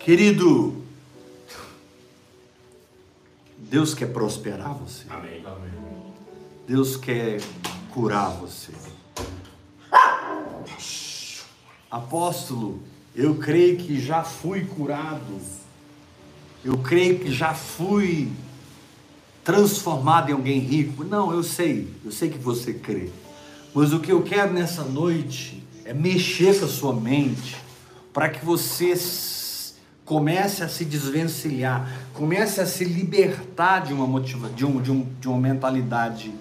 Querido, 0.00 0.81
Deus 3.72 3.94
quer 3.94 4.12
prosperar 4.12 4.74
você. 4.74 5.06
Amém. 5.08 5.42
Amém. 5.46 5.72
Deus 6.68 6.94
quer 6.94 7.40
curar 7.88 8.28
você. 8.28 8.70
Apóstolo, 11.90 12.82
eu 13.16 13.36
creio 13.36 13.78
que 13.78 13.98
já 13.98 14.22
fui 14.22 14.66
curado. 14.66 15.40
Eu 16.62 16.76
creio 16.76 17.18
que 17.20 17.32
já 17.32 17.54
fui 17.54 18.30
transformado 19.42 20.28
em 20.28 20.34
alguém 20.34 20.58
rico. 20.58 21.02
Não, 21.02 21.32
eu 21.32 21.42
sei, 21.42 21.88
eu 22.04 22.12
sei 22.12 22.28
que 22.28 22.36
você 22.36 22.74
crê. 22.74 23.08
Mas 23.72 23.94
o 23.94 24.00
que 24.00 24.12
eu 24.12 24.22
quero 24.22 24.52
nessa 24.52 24.84
noite 24.84 25.66
é 25.86 25.94
mexer 25.94 26.58
com 26.58 26.66
a 26.66 26.68
sua 26.68 26.92
mente 26.92 27.56
para 28.12 28.28
que 28.28 28.44
você 28.44 28.94
comece 30.04 30.62
a 30.62 30.68
se 30.68 30.84
desvencilhar, 30.84 31.90
comece 32.12 32.60
a 32.60 32.66
se 32.66 32.84
libertar 32.84 33.80
de 33.80 33.92
uma 33.92 34.06
motiva, 34.06 34.48
de, 34.48 34.64
um, 34.64 34.80
de, 34.80 34.90
um, 34.90 35.06
de 35.20 35.28
uma 35.28 35.38
mentalidade 35.38 36.32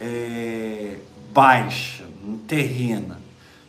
é, 0.00 0.98
baixa, 1.32 2.04
terrena. 2.46 3.20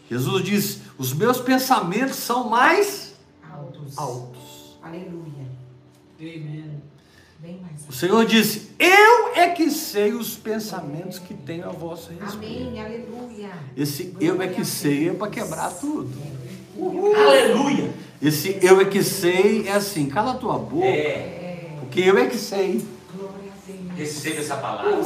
Jesus 0.09 0.43
diz: 0.43 0.81
os 0.97 1.13
meus 1.13 1.39
pensamentos 1.39 2.17
são 2.17 2.49
mais 2.49 3.15
Altos. 3.51 3.97
altos. 3.97 4.77
Aleluia. 4.81 5.45
Mais 6.19 7.87
O. 7.89 7.91
Senhor 7.91 8.25
disse: 8.25 8.69
Eu 8.79 9.33
é 9.35 9.49
que 9.49 9.69
sei 9.69 10.13
os 10.13 10.35
pensamentos 10.35 11.19
que 11.19 11.33
tenho 11.33 11.67
a 11.67 11.71
vosso 11.71 12.09
respeito. 12.11 12.67
Amém. 12.67 12.79
Aleluia. 12.79 13.51
Esse 13.75 14.15
eu 14.19 14.41
é 14.41 14.47
que 14.47 14.63
sei 14.63 15.09
é 15.09 15.13
para 15.13 15.29
quebrar 15.29 15.71
tudo. 15.71 16.15
Aleluia! 16.79 17.93
Esse 18.21 18.57
eu 18.61 18.79
é 18.81 18.85
que 18.85 19.03
sei 19.03 19.67
é 19.67 19.73
assim, 19.73 20.07
cala 20.07 20.31
a 20.31 20.35
tua 20.35 20.57
boca, 20.57 20.85
É. 20.85 21.75
porque 21.79 22.01
eu 22.01 22.17
é 22.17 22.27
que 22.27 22.37
sei. 22.37 22.83
Receba 23.95 24.39
essa 24.41 24.57
palavra. 24.57 24.99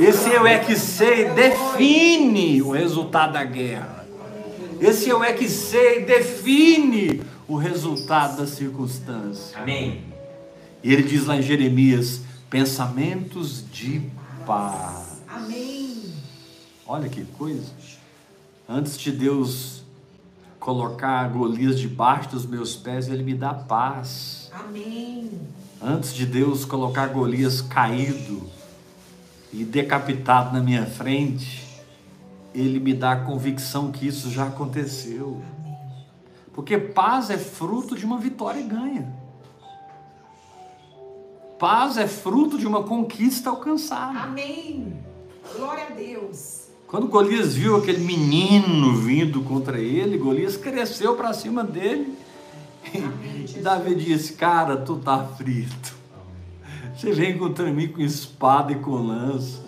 Esse 0.00 0.30
eu 0.30 0.46
é 0.46 0.58
que 0.60 0.76
sei 0.76 1.30
define 1.30 2.62
o 2.62 2.70
resultado 2.70 3.32
da 3.32 3.44
guerra. 3.44 4.06
Esse 4.80 5.08
eu 5.08 5.24
é 5.24 5.32
que 5.32 5.48
sei 5.48 6.04
define 6.04 7.20
o 7.48 7.56
resultado 7.56 8.36
da 8.38 8.46
circunstância. 8.46 9.58
Amém. 9.58 10.04
E 10.84 10.92
ele 10.92 11.02
diz 11.02 11.26
lá 11.26 11.36
em 11.36 11.42
Jeremias: 11.42 12.20
pensamentos 12.48 13.64
de 13.72 14.02
paz. 14.46 15.20
Amém. 15.26 15.96
Olha 16.86 17.08
que 17.08 17.24
coisa. 17.36 17.72
Antes 18.68 18.96
de 18.96 19.10
Deus 19.10 19.82
colocar 20.58 21.28
Golias 21.28 21.78
debaixo 21.78 22.30
dos 22.30 22.46
meus 22.46 22.76
pés, 22.76 23.08
ele 23.08 23.22
me 23.22 23.34
dá 23.34 23.54
paz. 23.54 24.50
Amém. 24.52 25.30
Antes 25.80 26.12
de 26.12 26.26
Deus 26.26 26.64
colocar 26.64 27.06
Golias 27.08 27.60
caído 27.60 28.42
e 29.52 29.64
decapitado 29.64 30.52
na 30.52 30.60
minha 30.60 30.84
frente, 30.84 31.66
ele 32.54 32.80
me 32.80 32.92
dá 32.92 33.12
a 33.12 33.20
convicção 33.24 33.92
que 33.92 34.06
isso 34.06 34.30
já 34.30 34.46
aconteceu. 34.46 35.40
Porque 36.52 36.76
paz 36.76 37.30
é 37.30 37.38
fruto 37.38 37.96
de 37.96 38.04
uma 38.04 38.18
vitória 38.18 38.62
ganha. 38.62 39.16
Paz 41.58 41.96
é 41.96 42.06
fruto 42.06 42.58
de 42.58 42.66
uma 42.66 42.84
conquista 42.84 43.50
alcançada. 43.50 44.20
Amém. 44.20 44.96
Glória 45.56 45.86
a 45.86 45.90
Deus. 45.90 46.67
Quando 46.88 47.06
Golias 47.06 47.54
viu 47.54 47.76
aquele 47.76 47.98
menino 47.98 48.96
vindo 48.96 49.42
contra 49.42 49.78
ele, 49.78 50.16
Golias 50.16 50.56
cresceu 50.56 51.14
para 51.14 51.34
cima 51.34 51.62
dele. 51.62 52.16
E 52.94 53.60
Davi 53.60 53.94
disse: 53.94 54.32
Cara, 54.32 54.76
tu 54.78 54.96
tá 54.96 55.22
frito. 55.36 55.94
Você 56.96 57.12
vem 57.12 57.36
contra 57.36 57.70
mim 57.70 57.88
com 57.88 58.00
espada 58.00 58.72
e 58.72 58.76
com 58.76 58.92
lança. 58.92 59.60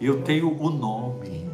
Eu 0.00 0.22
tenho 0.22 0.60
o 0.60 0.68
nome. 0.70 1.46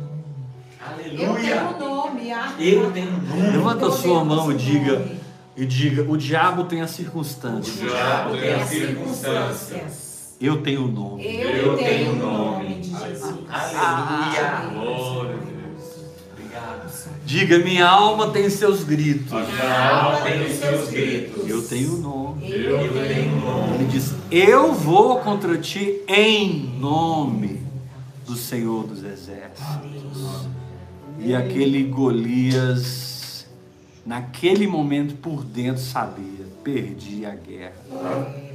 Eu 0.96 1.04
tenho 1.04 1.30
Aleluia! 1.30 1.64
um 1.64 1.78
nome. 1.78 2.32
ah. 2.32 2.54
Eu 2.58 2.90
tenho 2.90 3.10
um 3.10 3.20
nome. 3.20 3.50
Levanta 3.52 3.86
a 3.88 3.90
sua 3.90 4.24
mão 4.24 4.50
e 4.50 4.56
diga: 4.56 5.06
e 5.54 5.66
diga, 5.66 6.10
o 6.10 6.16
diabo 6.16 6.64
tem 6.64 6.80
a 6.80 6.86
circunstância. 6.88 7.84
O 7.84 7.90
diabo 7.90 8.36
tem 8.38 8.54
as 8.54 8.68
circunstâncias. 8.68 10.09
Eu 10.40 10.62
tenho 10.62 10.86
o 10.86 10.88
nome. 10.90 11.26
Eu, 11.26 11.50
Eu 11.50 11.76
tenho 11.76 12.12
o 12.12 12.14
o 12.14 12.16
nome 12.16 12.74
de 12.76 12.88
Jesus. 12.88 13.34
Aleluia! 13.50 14.70
Glória 14.72 15.34
a 15.34 15.38
Deus. 15.38 15.84
Obrigado. 16.32 17.08
Diga, 17.26 17.58
minha 17.58 17.86
alma 17.86 18.30
tem 18.30 18.48
seus 18.48 18.82
gritos. 18.82 19.30
Minha 19.30 19.90
alma 19.90 20.20
tem 20.22 20.46
os 20.46 20.52
seus 20.54 20.88
gritos. 20.88 21.46
Eu 21.46 21.62
tenho 21.68 21.94
o 21.94 21.98
nome. 21.98 22.50
Eu 22.50 22.80
Eu 22.80 23.06
tenho 23.06 23.34
um 23.34 23.40
nome. 23.40 23.74
Ele 23.74 23.84
diz: 23.92 24.14
Eu 24.30 24.72
vou 24.72 25.18
contra 25.18 25.58
ti 25.58 26.00
em 26.08 26.74
nome 26.78 27.60
do 28.26 28.34
Senhor 28.34 28.86
dos 28.86 29.04
Exércitos. 29.04 30.48
E 31.18 31.34
aquele 31.34 31.82
Golias, 31.84 33.46
naquele 34.06 34.66
momento 34.66 35.16
por 35.16 35.44
dentro, 35.44 35.82
sabia: 35.82 36.46
perdi 36.64 37.26
a 37.26 37.34
guerra. 37.34 38.49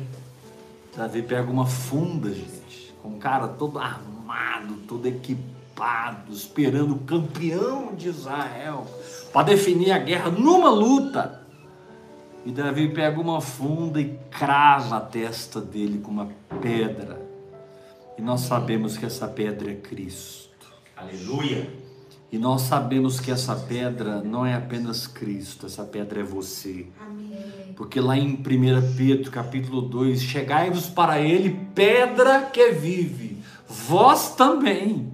Davi 0.96 1.22
pega 1.22 1.52
uma 1.52 1.66
funda, 1.66 2.34
gente, 2.34 2.94
com 3.02 3.10
um 3.10 3.20
cara 3.20 3.50
todo 3.50 3.80
armado, 3.80 4.76
todo 4.88 5.06
equipado, 5.06 6.32
esperando 6.32 6.96
o 6.96 7.00
campeão 7.00 7.94
de 7.94 8.08
Israel 8.08 8.88
para 9.34 9.48
definir 9.48 9.92
a 9.92 9.98
guerra 9.98 10.32
numa 10.32 10.70
luta. 10.70 11.42
E 12.46 12.52
Davi 12.52 12.94
pega 12.94 13.20
uma 13.20 13.42
funda 13.42 14.00
e 14.00 14.18
crava 14.32 14.98
a 14.98 15.02
testa 15.02 15.60
dele 15.60 16.00
com 16.00 16.12
uma 16.12 16.30
pedra. 16.62 17.20
E 18.18 18.22
nós 18.22 18.42
sabemos 18.42 18.98
que 18.98 19.06
essa 19.06 19.28
pedra 19.28 19.72
é 19.72 19.76
Cristo. 19.76 20.68
Aleluia! 20.96 21.70
E 22.32 22.38
nós 22.38 22.62
sabemos 22.62 23.20
que 23.20 23.32
essa 23.32 23.56
pedra 23.56 24.22
não 24.22 24.46
é 24.46 24.54
apenas 24.54 25.08
Cristo, 25.08 25.66
essa 25.66 25.84
pedra 25.84 26.22
é 26.22 26.24
você. 26.24 26.88
Amém. 27.00 27.25
Porque 27.76 28.00
lá 28.00 28.18
em 28.18 28.34
1 28.36 28.96
Pedro 28.96 29.32
capítulo 29.32 29.82
2, 29.82 30.22
chegai-vos 30.22 30.88
para 30.88 31.20
ele 31.20 31.60
pedra 31.76 32.42
que 32.44 32.72
vive, 32.72 33.38
vós 33.68 34.36
também 34.36 35.12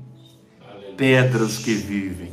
pedras 0.95 1.57
que 1.57 1.73
vivem. 1.73 2.31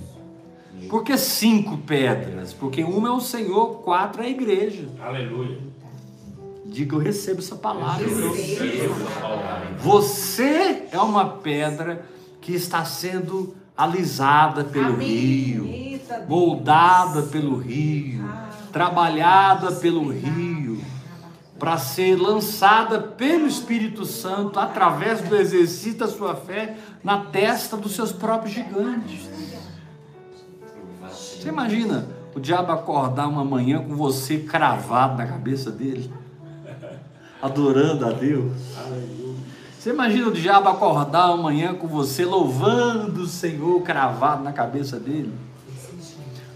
Por 0.88 1.02
que 1.02 1.16
cinco 1.16 1.78
pedras? 1.78 2.52
Porque 2.52 2.82
uma 2.84 3.08
é 3.08 3.10
o 3.10 3.20
Senhor, 3.20 3.82
quatro 3.82 4.22
é 4.22 4.26
a 4.26 4.30
igreja. 4.30 4.88
Aleluia. 5.00 5.58
Diga, 6.66 6.96
eu 6.96 7.00
recebo 7.00 7.40
essa 7.40 7.56
palavra. 7.56 8.06
Eu 8.06 8.32
recebo 8.32 8.94
palavra. 9.20 9.68
Você 9.78 10.86
é 10.92 10.98
uma 10.98 11.24
pedra 11.24 12.04
que 12.40 12.52
está 12.52 12.84
sendo 12.84 13.54
alisada 13.76 14.64
pelo 14.64 14.94
Amém. 14.94 15.08
rio, 15.08 16.00
moldada 16.28 17.22
pelo 17.22 17.56
rio, 17.56 18.24
Ah, 18.28 18.47
trabalhada 18.78 19.72
pelo 19.72 20.08
rio, 20.08 20.80
para 21.58 21.76
ser 21.78 22.14
lançada 22.14 23.00
pelo 23.00 23.48
Espírito 23.48 24.04
Santo 24.04 24.60
através 24.60 25.20
do 25.20 25.34
exercício 25.34 25.98
da 25.98 26.06
sua 26.06 26.36
fé 26.36 26.76
na 27.02 27.22
testa 27.22 27.76
dos 27.76 27.96
seus 27.96 28.12
próprios 28.12 28.54
gigantes. 28.54 29.28
Você 31.10 31.48
imagina 31.48 32.06
o 32.36 32.38
diabo 32.38 32.70
acordar 32.70 33.26
uma 33.26 33.44
manhã 33.44 33.82
com 33.82 33.96
você 33.96 34.38
cravado 34.38 35.16
na 35.16 35.26
cabeça 35.26 35.72
dele, 35.72 36.12
adorando 37.42 38.06
a 38.06 38.12
Deus? 38.12 38.52
Você 39.76 39.90
imagina 39.90 40.28
o 40.28 40.32
diabo 40.32 40.68
acordar 40.68 41.34
uma 41.34 41.42
manhã 41.42 41.74
com 41.74 41.88
você 41.88 42.24
louvando 42.24 43.22
o 43.22 43.26
Senhor 43.26 43.82
cravado 43.82 44.44
na 44.44 44.52
cabeça 44.52 45.00
dele? 45.00 45.47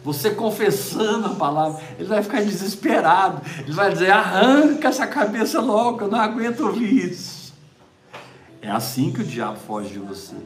Você 0.05 0.31
confessando 0.31 1.27
a 1.27 1.35
palavra, 1.35 1.81
ele 1.99 2.09
vai 2.09 2.23
ficar 2.23 2.43
desesperado. 2.43 3.41
Ele 3.61 3.73
vai 3.73 3.93
dizer: 3.93 4.11
arranca 4.11 4.89
essa 4.89 5.07
cabeça 5.07 5.61
logo, 5.61 6.03
eu 6.03 6.09
não 6.09 6.19
aguento 6.19 6.61
ouvir 6.61 7.11
isso. 7.11 7.55
É 8.61 8.71
assim 8.71 9.13
que 9.13 9.21
o 9.21 9.25
diabo 9.25 9.59
foge 9.59 9.91
de 9.91 9.99
você. 9.99 10.37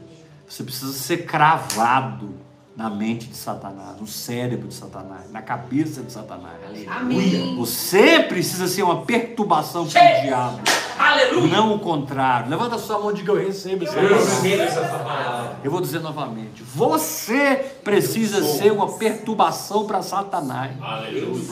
Você 0.47 0.63
precisa 0.63 0.93
ser 0.93 1.25
cravado 1.25 2.46
na 2.77 2.91
mente 2.91 3.25
de 3.27 3.35
Satanás, 3.35 3.99
no 3.99 4.05
cérebro 4.05 4.67
de 4.67 4.73
Satanás, 4.75 5.31
na 5.31 5.41
cabeça 5.41 6.03
de 6.03 6.11
Satanás. 6.11 6.53
Amém. 6.87 7.55
Você 7.57 8.19
precisa 8.21 8.67
ser 8.67 8.83
uma 8.83 9.01
perturbação 9.01 9.87
para 9.87 10.19
o 10.19 10.21
diabo, 10.21 10.59
Aleluia. 10.99 11.47
não 11.57 11.73
o 11.73 11.79
contrário. 11.79 12.51
Levanta 12.51 12.75
a 12.75 12.79
sua 12.79 12.99
mão 12.99 13.09
e 13.09 13.15
diga: 13.15 13.31
Eu 13.31 13.47
recebo 13.47 13.83
essa 13.83 13.97
Eu 13.99 14.09
palavra. 14.09 14.25
recebo 14.25 14.61
essa 14.61 14.81
palavra. 14.99 15.57
Eu 15.63 15.71
vou 15.71 15.81
dizer 15.81 15.99
novamente: 16.01 16.61
você 16.61 17.55
precisa 17.83 18.43
ser 18.43 18.71
uma 18.71 18.93
perturbação 18.95 19.87
para 19.87 20.03
Satanás, 20.03 20.79
Aleluia. 20.79 21.43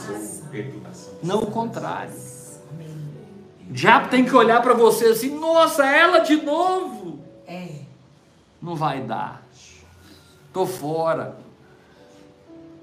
Perturbação. 0.51 1.13
não 1.23 1.39
o 1.39 1.47
contrário. 1.47 2.13
O 3.67 3.73
diabo 3.73 4.09
tem 4.09 4.23
que 4.23 4.35
olhar 4.35 4.61
para 4.61 4.75
você 4.75 5.05
assim: 5.05 5.35
nossa, 5.39 5.83
ela 5.83 6.19
de 6.19 6.35
novo. 6.35 7.19
É. 7.47 7.69
Não 8.61 8.75
vai 8.75 9.01
dar. 9.01 9.43
Tô 10.55 10.65
fora. 10.65 11.37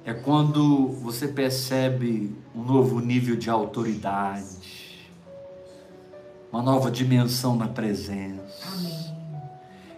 É 0.05 0.13
quando 0.13 0.89
você 0.89 1.27
percebe 1.27 2.37
um 2.55 2.63
novo 2.63 3.01
nível 3.01 3.35
de 3.35 3.49
autoridade, 3.49 5.09
uma 6.53 6.63
nova 6.63 6.91
dimensão 6.91 7.57
na 7.57 7.69
presença. 7.69 8.45
Amém. 8.75 9.17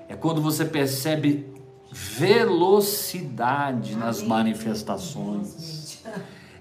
É 0.09 0.15
quando 0.15 0.41
você 0.41 0.65
percebe 0.65 1.53
velocidade 1.91 3.97
nas 3.97 4.19
Amém. 4.19 4.29
manifestações. 4.29 6.01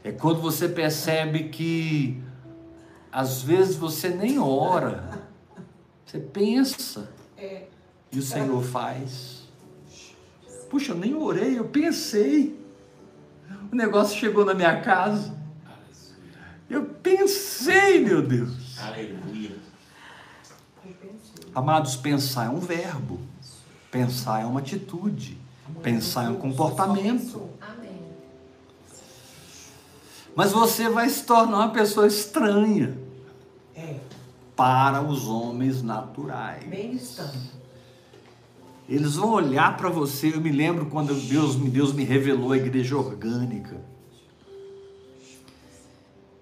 É 0.03 0.11
quando 0.11 0.41
você 0.41 0.67
percebe 0.67 1.49
que 1.49 2.23
às 3.11 3.43
vezes 3.43 3.75
você 3.75 4.09
nem 4.09 4.39
ora, 4.39 5.21
você 6.03 6.17
pensa 6.17 7.07
É. 7.37 7.65
e 8.11 8.17
o 8.17 8.23
Senhor 8.23 8.63
faz. 8.63 9.42
Puxa, 10.73 10.93
eu 10.93 10.97
nem 10.97 11.13
orei, 11.13 11.59
eu 11.59 11.65
pensei. 11.65 12.59
O 13.71 13.75
negócio 13.75 14.17
chegou 14.17 14.43
na 14.43 14.55
minha 14.55 14.81
casa. 14.81 15.31
Eu 16.67 16.83
pensei, 16.85 18.03
meu 18.03 18.23
Deus. 18.23 18.79
Aleluia. 18.79 19.55
Amados, 21.53 21.95
pensar 21.95 22.47
é 22.47 22.49
um 22.49 22.57
verbo. 22.59 23.19
Pensar 23.91 24.41
é 24.41 24.45
uma 24.45 24.61
atitude. 24.61 25.37
Pensar 25.83 26.25
é 26.25 26.29
um 26.29 26.37
comportamento. 26.37 27.51
Amém. 27.61 28.01
Mas 30.35 30.51
você 30.51 30.89
vai 30.89 31.07
se 31.07 31.23
tornar 31.23 31.57
uma 31.57 31.69
pessoa 31.69 32.07
estranha 32.07 32.97
É. 33.75 33.97
para 34.55 35.03
os 35.03 35.27
homens 35.27 35.83
naturais. 35.83 36.63
Bem 36.63 36.95
distante. 36.97 37.61
Eles 38.87 39.15
vão 39.15 39.31
olhar 39.31 39.77
para 39.77 39.89
você. 39.89 40.33
Eu 40.33 40.41
me 40.41 40.51
lembro 40.51 40.85
quando 40.87 41.13
Deus, 41.13 41.55
me- 41.55 41.69
Deus 41.69 41.93
me 41.93 42.03
revelou 42.03 42.51
a 42.51 42.57
igreja 42.57 42.97
orgânica. 42.97 43.77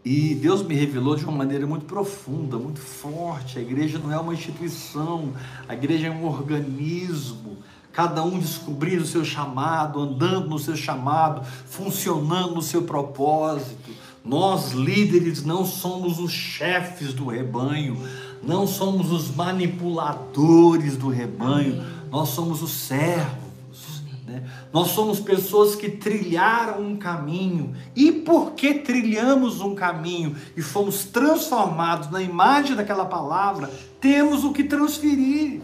E 0.04 0.34
Deus 0.34 0.64
me 0.64 0.74
revelou 0.74 1.16
de 1.16 1.24
uma 1.24 1.38
maneira 1.38 1.68
muito 1.68 1.86
profunda, 1.86 2.58
muito 2.58 2.80
forte. 2.80 3.60
A 3.60 3.62
igreja 3.62 4.00
não 4.00 4.12
é 4.12 4.18
uma 4.20 4.34
instituição, 4.34 5.34
a 5.68 5.76
igreja 5.76 6.08
é 6.08 6.12
um 6.12 6.26
organismo. 6.26 7.58
Cada 7.94 8.24
um 8.24 8.40
descobrindo 8.40 9.04
o 9.04 9.06
seu 9.08 9.24
chamado, 9.24 10.00
andando 10.00 10.50
no 10.50 10.58
seu 10.58 10.76
chamado, 10.76 11.46
funcionando 11.68 12.56
no 12.56 12.62
seu 12.62 12.82
propósito. 12.84 13.92
Nós, 14.26 14.72
líderes, 14.72 15.44
não 15.44 15.66
somos 15.66 16.18
os 16.20 16.32
chefes 16.32 17.14
do 17.14 17.28
rebanho, 17.28 17.98
não 18.42 18.66
somos 18.66 19.12
os 19.12 19.30
manipuladores 19.36 20.96
do 20.98 21.10
rebanho, 21.10 21.84
nós 22.12 22.30
somos 22.30 22.62
os 22.62 22.72
servos. 22.72 24.02
né? 24.28 24.44
Nós 24.74 24.90
somos 24.90 25.22
pessoas 25.22 25.76
que 25.76 25.90
trilharam 25.90 26.82
um 26.82 26.98
caminho, 26.98 27.74
e 27.96 28.12
porque 28.12 28.74
trilhamos 28.74 29.62
um 29.62 29.74
caminho 29.74 30.36
e 30.56 30.62
fomos 30.62 31.06
transformados 31.06 32.12
na 32.12 32.22
imagem 32.22 32.76
daquela 32.76 33.06
palavra, 33.06 33.72
temos 34.02 34.44
o 34.44 34.52
que 34.52 34.66
transferir. 34.66 35.62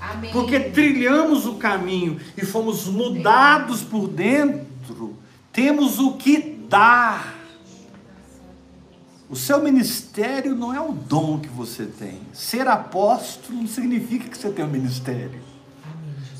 Amém. 0.00 0.30
Porque 0.32 0.58
trilhamos 0.58 1.44
o 1.44 1.56
caminho 1.56 2.18
e 2.36 2.46
fomos 2.46 2.86
mudados 2.86 3.82
por 3.82 4.08
dentro, 4.08 5.16
temos 5.52 5.98
o 5.98 6.12
que 6.14 6.38
dar. 6.68 7.36
O 9.28 9.36
seu 9.36 9.62
ministério 9.62 10.54
não 10.54 10.72
é 10.72 10.80
o 10.80 10.92
dom 10.92 11.38
que 11.38 11.48
você 11.48 11.84
tem. 11.84 12.20
Ser 12.32 12.66
apóstolo 12.66 13.58
não 13.58 13.66
significa 13.66 14.26
que 14.26 14.38
você 14.38 14.48
tem 14.48 14.64
um 14.64 14.68
ministério. 14.68 15.57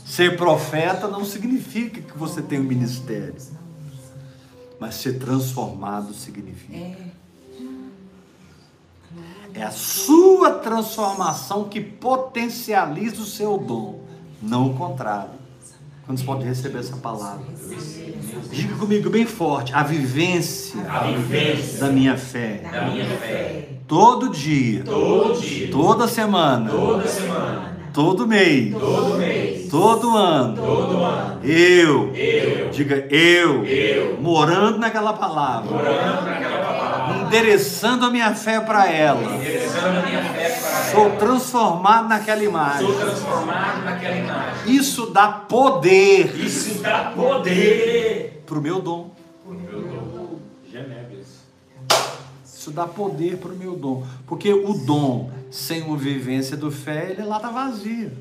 Ser 0.08 0.38
profeta 0.38 1.06
não 1.06 1.22
significa 1.22 2.00
que 2.00 2.16
você 2.16 2.40
tem 2.40 2.58
um 2.58 2.64
ministério. 2.64 3.34
Mas 4.80 4.94
ser 4.94 5.18
transformado 5.18 6.14
significa. 6.14 6.96
É. 9.54 9.62
A 9.62 9.70
sua 9.70 10.52
transformação 10.52 11.64
que 11.64 11.78
potencializa 11.80 13.20
o 13.20 13.26
seu 13.26 13.58
dom, 13.58 14.00
não 14.40 14.70
o 14.70 14.74
contrário. 14.74 15.30
Quando 16.06 16.18
você 16.18 16.24
pode 16.24 16.44
receber 16.44 16.78
essa 16.78 16.96
palavra? 16.96 17.44
Diga 18.50 18.76
comigo 18.76 19.10
bem 19.10 19.26
forte: 19.26 19.74
a 19.74 19.82
vivência, 19.82 20.80
A 20.90 21.00
vivência 21.10 21.80
da 21.80 21.92
minha 21.92 22.16
fé. 22.16 22.66
da 22.72 22.86
minha 22.90 23.04
fé. 23.18 23.68
Todo 23.86 24.30
dia, 24.30 24.84
Todo 24.84 25.38
dia. 25.40 25.70
toda 25.70 26.08
semana, 26.08 26.70
Toda 26.70 27.06
semana. 27.06 27.77
Todo 27.98 28.28
mês, 28.28 28.72
Todo 28.78 29.18
mês. 29.18 29.68
todo 29.68 30.16
ano, 30.16 30.54
Todo 30.56 31.04
ano. 31.04 31.40
eu, 31.42 32.14
Eu. 32.14 32.70
diga 32.70 32.94
eu, 33.10 33.64
Eu. 33.64 34.16
morando 34.20 34.78
naquela 34.78 35.12
palavra, 35.14 35.74
Orando 35.76 36.22
naquela 36.24 36.58
palavra. 36.64 37.16
endereçando 37.26 38.06
a 38.06 38.10
minha 38.10 38.32
fé 38.36 38.60
para 38.60 38.88
ela, 38.88 39.20
Endereçando 39.20 39.98
a 39.98 40.02
minha 40.02 40.22
fé 40.22 40.48
para 40.48 40.92
sou 40.92 41.06
ela. 41.06 41.16
transformado 41.16 42.08
naquela 42.08 42.44
imagem. 42.44 42.86
Sou 42.86 42.94
transformado 43.00 43.84
naquela 43.84 44.14
imagem. 44.16 44.52
Isso 44.76 45.06
dá 45.06 45.26
poder 45.26 46.36
Isso 46.36 46.80
dá 46.80 47.12
poder. 47.16 48.44
para 48.46 48.58
o 48.60 48.62
meu 48.62 48.80
dom. 48.80 49.10
Isso 52.68 52.74
dá 52.74 52.86
poder 52.86 53.38
para 53.38 53.50
o 53.50 53.56
meu 53.56 53.74
dom. 53.74 54.04
Porque 54.26 54.52
o 54.52 54.74
dom, 54.74 55.30
sem 55.50 55.82
uma 55.82 55.96
vivência 55.96 56.54
do 56.56 56.70
fé, 56.70 57.12
ele 57.12 57.22
lá 57.22 57.36
está 57.36 57.50
vazio. 57.50 58.12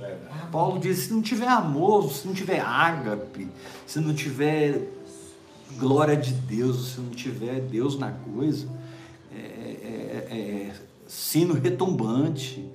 Paulo 0.51 0.79
diz: 0.79 0.99
se 0.99 1.13
não 1.13 1.21
tiver 1.21 1.47
amor, 1.49 2.09
se 2.13 2.25
não 2.25 2.33
tiver 2.33 2.61
ágape, 2.61 3.49
se 3.85 3.99
não 3.99 4.13
tiver 4.13 4.87
glória 5.77 6.15
de 6.15 6.31
Deus, 6.31 6.93
se 6.93 7.01
não 7.01 7.09
tiver 7.09 7.59
Deus 7.59 7.99
na 7.99 8.11
coisa, 8.11 8.67
é, 9.35 9.37
é- 9.37 10.27
é- 10.31 10.35
é 10.37 10.71
sino 11.05 11.53
retumbante, 11.53 12.65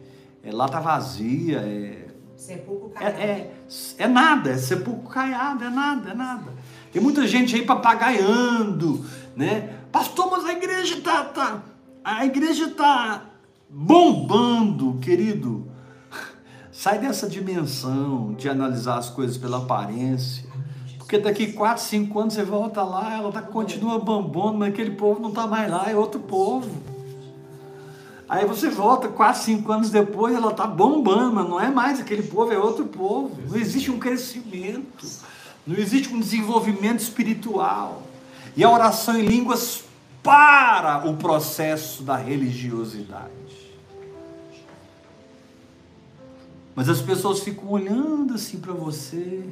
é 0.44 0.52
lata 0.52 0.78
vazia, 0.80 1.58
é, 1.58 2.08
Sepulcro 2.37 2.92
é, 2.96 2.98
caiado. 2.98 3.20
é, 3.22 3.50
é 3.98 4.06
nada, 4.08 4.50
é 4.50 4.56
sepulcro 4.58 5.08
caiado, 5.08 5.64
é 5.64 5.70
nada, 5.70 6.11
é 6.11 6.14
nada. 6.14 6.52
Tem 6.92 7.00
muita 7.00 7.26
gente 7.26 7.54
aí 7.56 7.62
papagaiando, 7.64 9.04
né? 9.35 9.78
Pastor, 9.92 10.31
mas 10.31 10.44
a 10.46 10.52
igreja 10.52 11.00
tá, 11.02 11.24
tá 11.24 11.62
a 12.05 12.26
igreja 12.26 12.68
tá 12.70 13.26
bombando, 13.68 14.98
querido. 15.00 15.68
Sai 16.72 16.98
dessa 16.98 17.28
dimensão 17.28 18.35
de 18.35 18.48
analisar 18.48 18.98
as 18.98 19.09
coisas 19.09 19.37
pela 19.37 19.59
aparência. 19.59 20.44
Porque 20.98 21.18
daqui 21.18 21.52
4, 21.52 21.83
5 21.83 22.18
anos 22.18 22.35
você 22.35 22.42
volta 22.42 22.83
lá, 22.83 23.14
ela 23.18 23.31
tá, 23.31 23.42
continua 23.42 23.98
bambando, 23.98 24.59
mas 24.59 24.70
aquele 24.70 24.92
povo 24.92 25.20
não 25.20 25.28
está 25.28 25.46
mais 25.46 25.70
lá, 25.70 25.88
é 25.88 25.94
outro 25.94 26.18
povo. 26.18 26.70
Aí 28.28 28.46
você 28.46 28.70
volta 28.70 29.09
4, 29.09 29.42
5 29.42 29.72
anos 29.72 29.90
depois, 29.90 30.35
ela 30.35 30.50
está 30.50 30.66
bombando, 30.66 31.35
mas 31.35 31.48
não 31.48 31.61
é 31.61 31.70
mais 31.70 32.00
aquele 32.00 32.22
povo, 32.22 32.50
é 32.50 32.59
outro 32.59 32.87
povo. 32.87 33.38
Não 33.48 33.57
existe 33.57 33.90
um 33.90 33.98
crescimento, 33.98 35.07
não 35.66 35.76
existe 35.76 36.12
um 36.12 36.18
desenvolvimento 36.18 37.00
espiritual. 37.00 38.02
E 38.57 38.62
a 38.62 38.71
oração 38.71 39.19
em 39.19 39.25
línguas 39.25 39.85
para 40.23 41.09
o 41.09 41.17
processo 41.17 42.03
da 42.03 42.17
religiosidade. 42.17 43.31
Mas 46.75 46.88
as 46.88 47.01
pessoas 47.01 47.41
ficam 47.41 47.69
olhando 47.71 48.35
assim 48.35 48.59
para 48.59 48.73
você, 48.73 49.45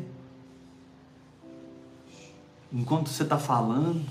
enquanto 2.72 3.08
você 3.08 3.22
está 3.22 3.38
falando, 3.38 4.04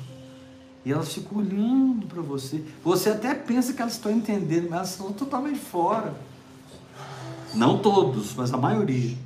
e 0.86 0.92
elas 0.92 1.14
ficam 1.14 1.40
olhando 1.40 2.06
para 2.08 2.22
você. 2.22 2.64
Você 2.84 3.10
até 3.10 3.34
pensa 3.34 3.74
que 3.74 3.82
elas 3.82 3.94
estão 3.94 4.12
entendendo, 4.12 4.70
mas 4.70 4.78
elas 4.78 4.90
estão 4.92 5.12
totalmente 5.12 5.60
fora. 5.60 6.14
Não 7.54 7.80
todos, 7.80 8.34
mas 8.36 8.54
a 8.54 8.58
maioria. 8.58 9.18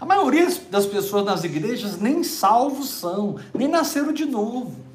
A 0.00 0.04
maioria 0.04 0.46
das 0.70 0.86
pessoas 0.86 1.24
nas 1.24 1.44
igrejas 1.44 1.98
nem 2.00 2.22
salvos 2.22 2.90
são, 2.90 3.36
nem 3.54 3.68
nasceram 3.68 4.12
de 4.12 4.24
novo. 4.24 4.87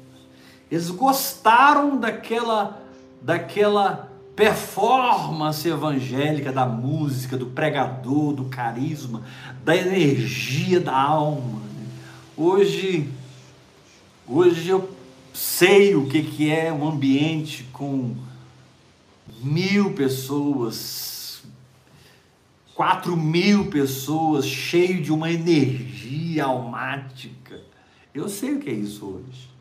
Eles 0.74 0.90
gostaram 0.90 2.00
daquela, 2.00 2.82
daquela 3.22 4.10
performance 4.34 5.68
evangélica, 5.68 6.50
da 6.50 6.66
música, 6.66 7.36
do 7.36 7.46
pregador, 7.46 8.32
do 8.32 8.46
carisma, 8.46 9.22
da 9.64 9.76
energia 9.76 10.80
da 10.80 11.00
alma. 11.00 11.62
Hoje, 12.36 13.08
hoje 14.26 14.68
eu 14.68 14.90
sei 15.32 15.94
o 15.94 16.08
que, 16.08 16.24
que 16.24 16.50
é 16.50 16.72
um 16.72 16.88
ambiente 16.88 17.68
com 17.72 18.16
mil 19.44 19.92
pessoas, 19.92 21.44
quatro 22.74 23.16
mil 23.16 23.70
pessoas, 23.70 24.44
cheio 24.44 25.00
de 25.00 25.12
uma 25.12 25.30
energia 25.30 26.46
almática. 26.46 27.60
Eu 28.12 28.28
sei 28.28 28.54
o 28.54 28.58
que 28.58 28.70
é 28.70 28.74
isso 28.74 29.06
hoje. 29.06 29.53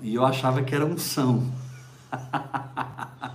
E 0.00 0.14
eu 0.14 0.24
achava 0.24 0.62
que 0.62 0.74
era 0.74 0.86
unção. 0.86 1.46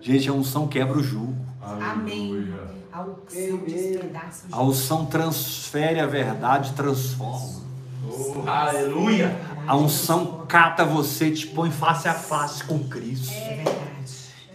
Gente, 0.00 0.28
a 0.28 0.32
unção 0.32 0.68
quebra 0.68 0.98
o 0.98 1.02
jugo. 1.02 1.34
Amém. 1.60 2.54
A 2.92 3.02
unção 3.02 3.58
despedaça 3.66 4.46
o 4.50 4.54
A 4.54 4.62
unção 4.62 5.06
transfere 5.06 6.00
a 6.00 6.06
verdade, 6.06 6.72
transforma. 6.72 7.66
Oh, 8.08 8.48
aleluia. 8.48 9.36
A 9.66 9.76
unção 9.76 10.46
cata 10.48 10.84
você, 10.84 11.30
te 11.30 11.46
põe 11.48 11.70
face 11.70 12.08
a 12.08 12.14
face 12.14 12.64
com 12.64 12.78
Cristo. 12.88 13.32
É 13.32 13.56
verdade. 13.56 13.76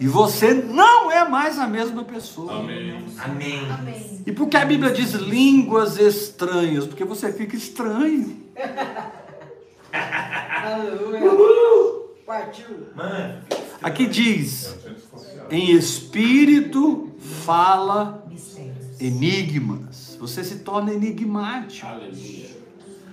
E 0.00 0.08
você 0.08 0.52
não 0.52 1.12
é 1.12 1.28
mais 1.28 1.58
a 1.58 1.66
mesma 1.66 2.02
pessoa. 2.02 2.58
Amém. 2.58 3.04
Amém. 3.22 4.22
E 4.26 4.32
por 4.32 4.48
que 4.48 4.56
a 4.56 4.64
Bíblia 4.64 4.90
diz 4.90 5.12
línguas 5.12 5.98
estranhas? 5.98 6.86
Porque 6.86 7.04
você 7.04 7.32
fica 7.32 7.54
estranho. 7.54 8.42
Aleluia. 9.92 11.20
Partiu. 12.26 12.88
Mano, 12.94 13.42
Aqui 13.82 14.06
diz: 14.06 14.76
em 15.50 15.72
espírito 15.72 17.10
fala 17.44 18.24
enigmas. 19.00 20.16
Você 20.20 20.44
se 20.44 20.60
torna 20.60 20.92
enigmático. 20.92 21.86
aleluia. 21.86 22.50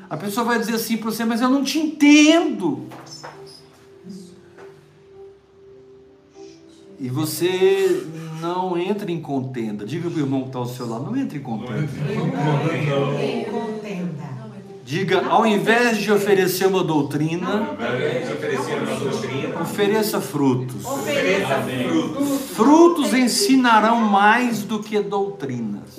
A 0.09 0.17
pessoa 0.17 0.45
vai 0.45 0.59
dizer 0.59 0.75
assim 0.75 0.97
para 0.97 1.11
você, 1.11 1.25
mas 1.25 1.41
eu 1.41 1.49
não 1.49 1.63
te 1.63 1.79
entendo. 1.79 2.87
E 6.99 7.07
você 7.09 8.05
não 8.41 8.77
entra 8.77 9.09
em 9.11 9.21
contenda. 9.21 9.85
Diga 9.85 10.09
para 10.09 10.17
o 10.17 10.21
irmão 10.21 10.41
que 10.41 10.47
está 10.47 10.59
ao 10.59 10.65
seu 10.65 10.87
lado, 10.87 11.05
não 11.05 11.15
entre 11.15 11.39
em 11.39 11.41
contenda. 11.41 11.81
Em 13.23 13.45
contenda. 13.45 14.38
Diga, 14.89 15.27
ao 15.27 15.45
invés 15.45 15.99
de 15.99 16.11
oferecer 16.11 16.65
uma 16.65 16.83
doutrina, 16.83 17.77
ofereça 19.61 20.19
frutos. 20.19 20.83
Frutos. 22.55 23.13
Ensinarão 23.13 24.01
mais 24.01 24.63
do 24.63 24.79
que 24.79 24.99
doutrinas. 24.99 25.95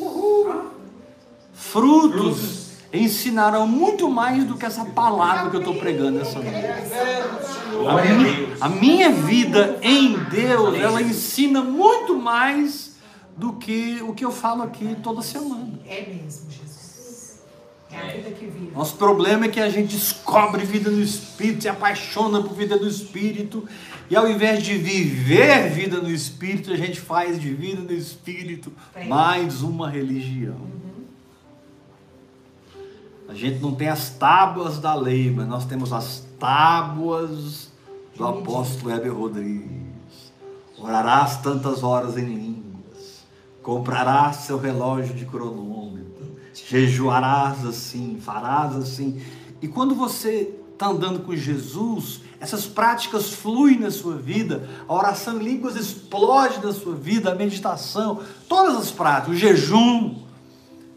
Frutos 1.53 2.71
ensinarão 2.93 3.65
muito 3.65 4.11
mais 4.11 4.43
do 4.43 4.57
que 4.57 4.67
essa 4.67 4.85
palavra 4.85 5.51
que 5.51 5.57
eu 5.57 5.61
estou 5.61 5.77
pregando 5.77 6.21
essa 6.21 6.41
noite. 6.41 6.67
A 7.87 8.03
minha, 8.03 8.49
a 8.61 8.69
minha 8.69 9.11
vida 9.11 9.79
em 9.83 10.19
Deus, 10.25 10.77
ela 10.77 11.01
ensina 11.01 11.63
muito 11.63 12.17
mais 12.17 12.97
do 13.37 13.53
que 13.53 14.03
o 14.03 14.13
que 14.13 14.25
eu 14.25 14.33
falo 14.33 14.65
aqui 14.65 14.97
toda 15.01 15.23
semana. 15.23 15.79
É 15.87 16.01
mesmo, 16.01 16.51
Jesus. 16.51 16.60
É 17.93 17.99
a 17.99 18.13
vida 18.13 18.31
que 18.31 18.47
vive. 18.47 18.73
Nosso 18.75 18.97
problema 18.97 19.47
é 19.47 19.49
que 19.49 19.61
a 19.61 19.69
gente 19.69 19.97
descobre 19.97 20.65
vida 20.65 20.91
no 20.91 21.03
Espírito, 21.03 21.63
se 21.63 21.69
apaixona 21.69 22.43
por 22.43 22.55
vida 22.55 22.77
no 22.77 22.87
Espírito, 22.87 23.67
e 24.09 24.17
ao 24.17 24.29
invés 24.29 24.63
de 24.63 24.77
viver 24.77 25.71
vida 25.71 26.01
no 26.01 26.11
Espírito, 26.11 26.73
a 26.73 26.77
gente 26.77 27.01
faz 27.01 27.41
de 27.41 27.53
vida 27.53 27.83
no 27.83 27.93
Espírito 27.93 28.73
mais 29.07 29.63
uma 29.63 29.89
religião. 29.89 30.81
A 33.29 33.35
gente 33.35 33.61
não 33.61 33.73
tem 33.73 33.89
as 33.89 34.11
tábuas 34.11 34.81
da 34.81 34.93
lei, 34.93 35.31
mas 35.31 35.47
nós 35.47 35.65
temos 35.65 35.93
as 35.93 36.27
tábuas 36.39 37.71
do 38.17 38.27
apóstolo 38.27 38.93
Heber 38.93 39.15
Rodrigues. 39.15 40.33
Orarás 40.77 41.37
tantas 41.37 41.85
horas 41.85 42.17
em 42.17 42.25
línguas, 42.25 43.25
comprarás 43.63 44.37
seu 44.37 44.59
relógio 44.59 45.15
de 45.15 45.27
cronômetro, 45.27 46.10
jejuarás 46.55 47.65
assim, 47.65 48.19
farás 48.21 48.77
assim. 48.77 49.21
E 49.63 49.69
quando 49.69 49.95
você 49.95 50.55
está 50.73 50.89
andando 50.89 51.21
com 51.21 51.37
Jesus, 51.37 52.23
essas 52.41 52.65
práticas 52.67 53.35
fluem 53.35 53.79
na 53.79 53.91
sua 53.91 54.17
vida, 54.17 54.67
a 54.89 54.95
oração 54.95 55.39
em 55.39 55.45
línguas 55.45 55.77
explode 55.77 56.65
na 56.65 56.73
sua 56.73 56.95
vida, 56.95 57.31
a 57.31 57.35
meditação, 57.35 58.21
todas 58.49 58.77
as 58.77 58.91
práticas, 58.91 59.35
o 59.35 59.37
jejum, 59.37 60.23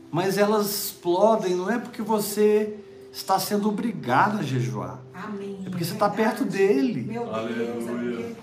mas 0.09 0.37
elas 0.37 0.67
explodem 0.67 1.55
não 1.55 1.69
é 1.69 1.77
porque 1.77 2.01
você 2.01 2.77
está 3.11 3.37
sendo 3.37 3.67
obrigado 3.67 4.39
a 4.39 4.43
jejuar, 4.43 4.99
Amém. 5.13 5.59
é 5.65 5.69
porque 5.69 5.83
você 5.83 5.93
está 5.93 6.09
perto 6.09 6.45
dele. 6.45 7.01
Meu 7.01 7.25
Deus, 7.25 7.87
aleluia. 7.87 8.35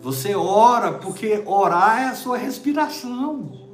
Você 0.00 0.34
ora 0.34 0.92
porque 0.92 1.42
orar 1.44 2.00
é 2.00 2.04
a 2.06 2.14
sua 2.14 2.38
respiração. 2.38 3.69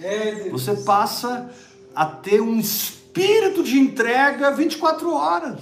É. 0.00 0.48
Você 0.50 0.74
passa 0.76 1.50
a 1.94 2.06
ter 2.06 2.40
um 2.40 2.58
espírito 2.58 3.62
de 3.62 3.78
entrega 3.78 4.50
24 4.50 5.12
horas. 5.12 5.60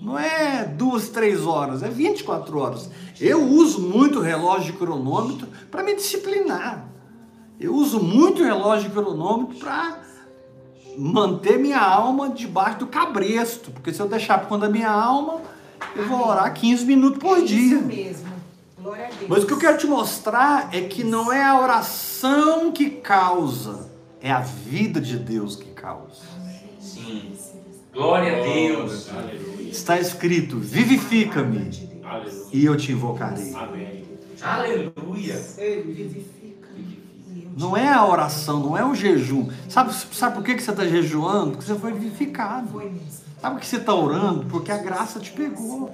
Não 0.00 0.18
é 0.18 0.64
duas, 0.64 1.08
três 1.08 1.46
horas, 1.46 1.82
é 1.82 1.88
24 1.88 2.58
horas. 2.58 2.90
Eu 3.20 3.42
uso 3.42 3.80
muito 3.80 4.20
relógio 4.20 4.72
de 4.72 4.78
cronômetro 4.78 5.46
para 5.70 5.82
me 5.82 5.94
disciplinar. 5.94 6.84
Eu 7.60 7.74
uso 7.74 8.00
muito 8.00 8.42
relógio 8.42 8.88
de 8.88 8.94
cronômetro 8.94 9.56
para 9.58 10.00
manter 10.98 11.58
minha 11.58 11.80
alma 11.80 12.30
debaixo 12.30 12.80
do 12.80 12.86
cabresto. 12.88 13.70
Porque 13.70 13.92
se 13.92 14.00
eu 14.00 14.08
deixar 14.08 14.38
por 14.40 14.48
conta 14.48 14.66
da 14.66 14.72
minha 14.72 14.90
alma, 14.90 15.40
eu 15.94 16.08
vou 16.08 16.26
orar 16.26 16.52
15 16.52 16.84
minutos 16.84 17.18
por 17.18 17.38
É 17.38 17.42
dia. 17.42 17.76
Isso 17.76 17.86
mesmo. 17.86 18.31
Glória 18.82 19.06
a 19.06 19.10
Deus. 19.10 19.28
Mas 19.28 19.44
o 19.44 19.46
que 19.46 19.52
eu 19.52 19.58
quero 19.58 19.78
te 19.78 19.86
mostrar 19.86 20.68
é 20.74 20.80
que 20.80 21.04
não 21.04 21.32
é 21.32 21.42
a 21.44 21.58
oração 21.60 22.72
que 22.72 22.90
causa, 22.90 23.90
é 24.20 24.30
a 24.30 24.40
vida 24.40 25.00
de 25.00 25.16
Deus 25.16 25.54
que 25.54 25.70
causa. 25.70 26.22
Sim. 26.80 27.32
Glória 27.92 28.38
a 28.38 28.42
Deus. 28.42 29.08
Aleluia. 29.10 29.70
Está 29.70 30.00
escrito: 30.00 30.58
vivifica-me 30.58 31.70
e 32.52 32.64
eu 32.64 32.76
te 32.76 32.90
invocarei. 32.90 33.54
Amém. 33.54 34.04
Aleluia. 34.42 35.40
Não 37.56 37.76
é 37.76 37.88
a 37.88 38.04
oração, 38.04 38.60
não 38.60 38.76
é 38.76 38.84
o 38.84 38.94
jejum. 38.94 39.48
Sabe, 39.68 39.92
sabe 39.94 40.34
por 40.34 40.42
que 40.42 40.54
que 40.54 40.62
você 40.62 40.70
está 40.70 40.84
jejuando? 40.84 41.52
Porque 41.52 41.66
você 41.66 41.78
foi 41.78 41.92
vivificado. 41.92 42.68
Foi 42.68 42.86
mesmo. 42.86 43.21
Sabe 43.42 43.56
por 43.56 43.60
que 43.60 43.66
você 43.66 43.76
está 43.76 43.92
orando? 43.92 44.46
Porque 44.48 44.70
a 44.70 44.78
graça 44.78 45.18
te 45.18 45.32
pegou. 45.32 45.90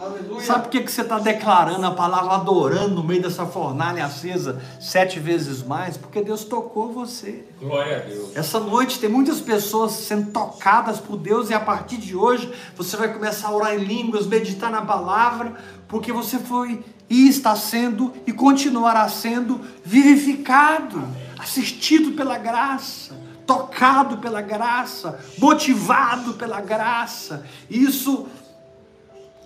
Aleluia. 0.00 0.40
Sabe 0.46 0.62
por 0.62 0.70
que 0.70 0.80
que 0.82 0.92
você 0.92 1.00
está 1.00 1.18
declarando 1.18 1.84
a 1.84 1.90
palavra, 1.90 2.36
adorando 2.36 2.94
no 2.94 3.02
meio 3.02 3.20
dessa 3.20 3.44
fornalha 3.44 4.04
acesa 4.04 4.62
sete 4.80 5.18
vezes 5.18 5.60
mais? 5.60 5.96
Porque 5.96 6.22
Deus 6.22 6.44
tocou 6.44 6.92
você. 6.92 7.44
Glória 7.60 7.96
a 7.96 8.00
Deus. 8.02 8.36
Essa 8.36 8.60
noite 8.60 9.00
tem 9.00 9.10
muitas 9.10 9.40
pessoas 9.40 9.90
sendo 9.90 10.30
tocadas 10.30 11.00
por 11.00 11.16
Deus 11.16 11.50
e 11.50 11.54
a 11.54 11.58
partir 11.58 11.96
de 11.96 12.14
hoje 12.14 12.48
você 12.76 12.96
vai 12.96 13.12
começar 13.12 13.48
a 13.48 13.56
orar 13.56 13.74
em 13.74 13.78
línguas, 13.78 14.24
meditar 14.28 14.70
na 14.70 14.82
palavra, 14.82 15.56
porque 15.88 16.12
você 16.12 16.38
foi 16.38 16.84
e 17.10 17.26
está 17.26 17.56
sendo 17.56 18.12
e 18.24 18.32
continuará 18.32 19.08
sendo 19.08 19.60
vivificado. 19.84 21.02
assistido 21.40 22.12
pela 22.12 22.38
graça, 22.38 23.16
tocado 23.48 24.18
pela 24.18 24.42
graça, 24.42 25.18
motivado 25.38 26.34
pela 26.34 26.60
graça. 26.60 27.46
Isso 27.70 28.28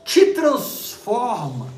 te 0.04 0.34
transforma 0.34 1.68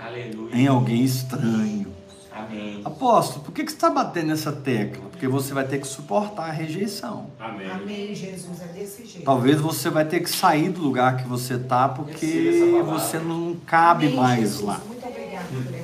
Aleluia. 0.00 0.54
em 0.54 0.68
alguém 0.68 1.02
estranho. 1.02 1.92
Amém. 2.30 2.80
Apóstolo, 2.84 3.44
por 3.44 3.50
que 3.52 3.64
que 3.64 3.72
você 3.72 3.76
está 3.76 3.90
batendo 3.90 4.28
nessa 4.28 4.52
tecla? 4.52 5.10
Porque 5.10 5.26
você 5.26 5.52
vai 5.52 5.66
ter 5.66 5.80
que 5.80 5.86
suportar 5.88 6.44
a 6.44 6.52
rejeição. 6.52 7.32
Amém. 7.40 7.68
Amém, 7.68 8.14
Jesus. 8.14 8.62
É 8.62 8.66
desse 8.66 9.04
jeito. 9.04 9.24
Talvez 9.24 9.60
você 9.60 9.90
vai 9.90 10.04
ter 10.04 10.20
que 10.20 10.30
sair 10.30 10.70
do 10.70 10.80
lugar 10.80 11.16
que 11.16 11.28
você 11.28 11.54
está 11.54 11.88
porque 11.88 12.80
você 12.86 13.18
não 13.18 13.56
cabe 13.66 14.06
Amém, 14.06 14.16
mais 14.16 14.40
Jesus. 14.40 14.62
lá. 14.64 14.80
Muito 14.86 15.04
por. 15.04 15.74
Isso. 15.74 15.77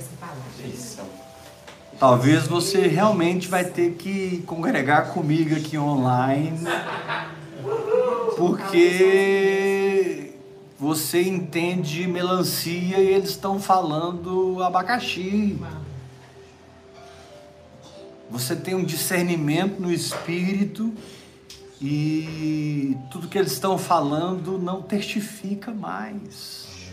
Talvez 1.99 2.47
você 2.47 2.87
realmente 2.87 3.49
vai 3.49 3.65
ter 3.65 3.93
que 3.93 4.43
congregar 4.47 5.13
comigo 5.13 5.55
aqui 5.55 5.79
online, 5.79 6.59
porque 8.37 10.35
você 10.79 11.23
entende 11.23 12.07
melancia 12.07 12.99
e 12.99 13.07
eles 13.07 13.31
estão 13.31 13.61
falando 13.61 14.63
abacaxi. 14.63 15.59
Você 18.29 18.57
tem 18.57 18.75
um 18.75 18.85
discernimento 18.85 19.81
no 19.81 19.93
espírito 19.93 20.93
e 21.81 22.97
tudo 23.11 23.29
que 23.29 23.39
eles 23.39 23.53
estão 23.53 23.79
falando 23.79 24.59
não 24.59 24.83
testifica 24.83 25.73
mais. 25.73 26.91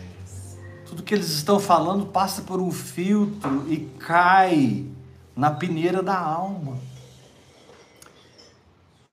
Tudo 0.86 1.02
que 1.02 1.14
eles 1.14 1.30
estão 1.30 1.58
falando 1.58 2.06
passa 2.06 2.42
por 2.42 2.60
um 2.60 2.70
filtro 2.70 3.66
e 3.68 3.78
cai 3.98 4.86
na 5.36 5.50
peneira 5.50 6.02
da 6.02 6.18
alma. 6.18 6.76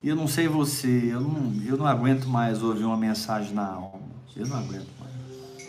E 0.02 0.08
eu 0.08 0.16
não 0.16 0.26
sei 0.26 0.48
você, 0.48 1.10
eu 1.12 1.20
não, 1.20 1.52
eu 1.66 1.76
não 1.76 1.86
aguento 1.86 2.26
mais 2.26 2.62
ouvir 2.62 2.84
uma 2.84 2.96
mensagem 2.96 3.52
na 3.52 3.66
alma. 3.66 4.00
Eu 4.34 4.46
não 4.46 4.56
aguento 4.56 4.88
mais. 4.98 5.68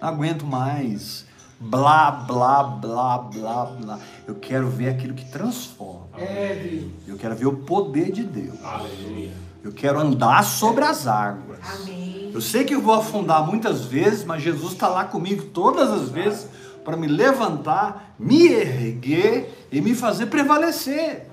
Não 0.00 0.08
aguento 0.08 0.46
mais. 0.46 1.26
Blá, 1.58 2.10
blá, 2.10 2.62
blá, 2.62 3.18
blá, 3.18 3.64
blá. 3.64 3.98
Eu 4.26 4.36
quero 4.36 4.68
ver 4.68 4.90
aquilo 4.90 5.14
que 5.14 5.24
transforma. 5.24 6.18
É. 6.18 6.84
Eu 7.06 7.16
quero 7.16 7.34
ver 7.34 7.46
o 7.46 7.56
poder 7.56 8.12
de 8.12 8.22
Deus. 8.22 8.62
Aleluia. 8.62 9.32
Eu 9.64 9.72
quero 9.72 9.98
andar 9.98 10.44
sobre 10.44 10.84
as 10.84 11.08
águas. 11.08 11.58
Amém. 11.80 12.30
Eu 12.32 12.40
sei 12.40 12.64
que 12.64 12.74
eu 12.74 12.80
vou 12.80 12.94
afundar 12.94 13.44
muitas 13.44 13.86
vezes, 13.86 14.24
mas 14.24 14.42
Jesus 14.42 14.74
está 14.74 14.86
lá 14.86 15.04
comigo 15.04 15.46
todas 15.46 15.90
as 15.90 16.10
vezes 16.10 16.48
para 16.86 16.96
me 16.96 17.08
levantar, 17.08 18.14
me 18.16 18.46
erguer 18.46 19.66
e 19.72 19.80
me 19.80 19.92
fazer 19.92 20.26
prevalecer. 20.26 21.26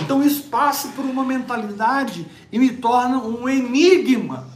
Então 0.00 0.24
isso 0.24 0.44
passa 0.44 0.88
por 0.88 1.04
uma 1.04 1.22
mentalidade 1.22 2.26
e 2.50 2.58
me 2.58 2.70
torna 2.70 3.18
um 3.18 3.46
enigma. 3.46 4.48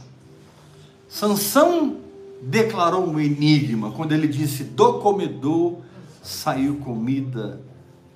Sansão 1.07 1.97
declarou 2.41 3.07
um 3.07 3.19
enigma 3.19 3.91
quando 3.91 4.13
ele 4.13 4.27
disse: 4.27 4.63
Do 4.63 4.93
comedor 4.93 5.81
saiu 6.23 6.77
comida, 6.77 7.61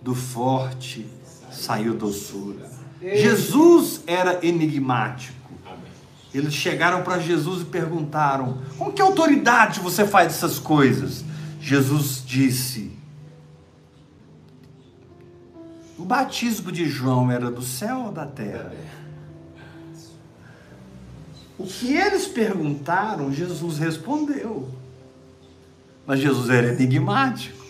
do 0.01 0.15
forte 0.15 1.05
saiu 1.51 1.93
doçura. 1.93 2.67
Jesus 2.99 4.01
era 4.07 4.43
enigmático. 4.43 5.37
Eles 6.33 6.53
chegaram 6.53 7.03
para 7.03 7.19
Jesus 7.19 7.61
e 7.61 7.65
perguntaram: 7.65 8.57
Com 8.75 8.91
que 8.91 9.03
autoridade 9.03 9.79
você 9.79 10.03
faz 10.03 10.33
essas 10.33 10.57
coisas? 10.57 11.23
Jesus 11.67 12.23
disse: 12.25 12.97
O 15.99 16.05
batismo 16.05 16.71
de 16.71 16.85
João 16.85 17.29
era 17.29 17.51
do 17.51 17.61
céu 17.61 18.05
ou 18.05 18.11
da 18.13 18.25
terra? 18.25 18.73
O 21.57 21.65
que 21.65 21.93
eles 21.93 22.25
perguntaram, 22.25 23.33
Jesus 23.33 23.79
respondeu. 23.79 24.71
Mas 26.05 26.21
Jesus 26.21 26.49
era 26.49 26.71
enigmático. 26.71 27.65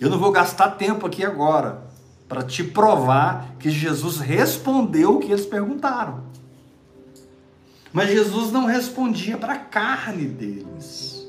Eu 0.00 0.10
não 0.10 0.18
vou 0.18 0.32
gastar 0.32 0.70
tempo 0.70 1.06
aqui 1.06 1.24
agora 1.24 1.84
para 2.28 2.42
te 2.42 2.64
provar 2.64 3.54
que 3.60 3.70
Jesus 3.70 4.18
respondeu 4.18 5.18
o 5.18 5.20
que 5.20 5.30
eles 5.30 5.46
perguntaram. 5.46 6.24
Mas 7.92 8.10
Jesus 8.10 8.52
não 8.52 8.66
respondia 8.66 9.36
para 9.36 9.54
a 9.54 9.58
carne 9.58 10.26
deles. 10.26 11.26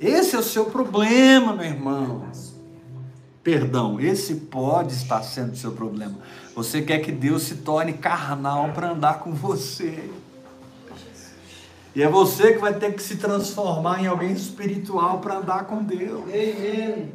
Esse 0.00 0.36
é 0.36 0.38
o 0.38 0.42
seu 0.42 0.66
problema, 0.66 1.52
meu 1.52 1.64
irmão. 1.64 2.24
Perdão, 3.42 3.98
esse 3.98 4.34
pode 4.34 4.92
estar 4.92 5.22
sendo 5.22 5.52
o 5.52 5.56
seu 5.56 5.72
problema. 5.72 6.18
Você 6.54 6.82
quer 6.82 6.98
que 6.98 7.10
Deus 7.10 7.42
se 7.44 7.56
torne 7.56 7.94
carnal 7.94 8.72
para 8.72 8.90
andar 8.90 9.20
com 9.20 9.32
você. 9.32 10.10
E 11.94 12.02
é 12.02 12.08
você 12.08 12.52
que 12.52 12.58
vai 12.58 12.74
ter 12.74 12.94
que 12.94 13.02
se 13.02 13.16
transformar 13.16 14.02
em 14.02 14.06
alguém 14.06 14.32
espiritual 14.32 15.18
para 15.18 15.38
andar 15.38 15.64
com 15.64 15.82
Deus. 15.82 16.22
Amém. 16.22 17.12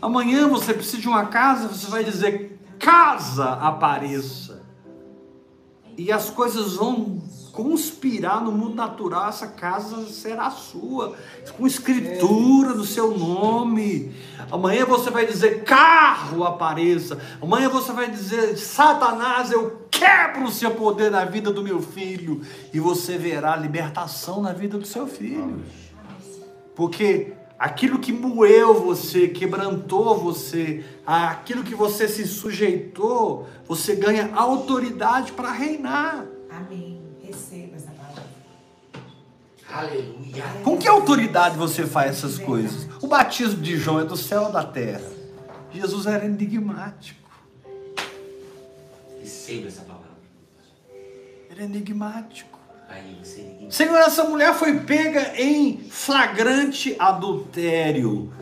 Amanhã 0.00 0.48
você 0.48 0.72
precisa 0.72 1.02
de 1.02 1.08
uma 1.08 1.26
casa, 1.26 1.68
você 1.68 1.90
vai 1.90 2.02
dizer: 2.02 2.58
casa 2.78 3.52
apareça. 3.54 4.62
E 5.98 6.10
as 6.10 6.30
coisas 6.30 6.76
vão 6.76 7.20
conspirar 7.52 8.42
no 8.42 8.52
mundo 8.52 8.74
natural, 8.74 9.28
essa 9.28 9.46
casa 9.46 10.06
será 10.06 10.50
sua, 10.50 11.14
com 11.56 11.66
escritura 11.66 12.74
do 12.74 12.84
seu 12.84 13.16
nome. 13.16 14.14
Amanhã 14.50 14.84
você 14.84 15.10
vai 15.10 15.26
dizer: 15.26 15.64
carro 15.64 16.44
apareça. 16.44 17.18
Amanhã 17.40 17.68
você 17.68 17.92
vai 17.92 18.10
dizer: 18.10 18.56
Satanás, 18.56 19.50
eu 19.50 19.86
quebro 19.90 20.44
o 20.44 20.50
seu 20.50 20.72
poder 20.72 21.10
na 21.10 21.24
vida 21.24 21.52
do 21.52 21.62
meu 21.62 21.80
filho. 21.82 22.40
E 22.72 22.80
você 22.80 23.18
verá 23.18 23.56
libertação 23.56 24.40
na 24.40 24.52
vida 24.52 24.78
do 24.78 24.86
seu 24.86 25.06
filho. 25.06 25.62
Porque 26.74 27.32
aquilo 27.58 27.98
que 27.98 28.10
moeu 28.10 28.72
você, 28.72 29.28
quebrantou 29.28 30.18
você, 30.18 30.82
aquilo 31.06 31.62
que 31.62 31.74
você 31.74 32.08
se 32.08 32.26
sujeitou, 32.26 33.46
você 33.66 33.94
ganha 33.94 34.30
autoridade 34.34 35.32
para 35.32 35.52
reinar. 35.52 36.24
Amém. 36.50 36.89
Aleluia. 39.72 40.44
Com 40.64 40.76
que 40.76 40.88
autoridade 40.88 41.56
você 41.56 41.86
faz 41.86 42.18
essas 42.18 42.38
coisas? 42.38 42.88
O 43.00 43.06
batismo 43.06 43.62
de 43.62 43.76
João 43.76 44.00
é 44.00 44.04
do 44.04 44.16
céu 44.16 44.44
ou 44.44 44.52
da 44.52 44.64
terra? 44.64 45.08
Jesus 45.72 46.06
era 46.06 46.24
enigmático. 46.24 47.30
Receba 49.20 49.68
essa 49.68 49.82
palavra. 49.82 50.08
Era 51.50 51.62
enigmático. 51.62 52.58
Ninguém. 53.36 53.70
Senhor, 53.70 53.96
essa 53.98 54.24
mulher 54.24 54.54
foi 54.54 54.80
pega 54.80 55.40
em 55.40 55.78
flagrante 55.88 56.96
adultério. 56.98 58.32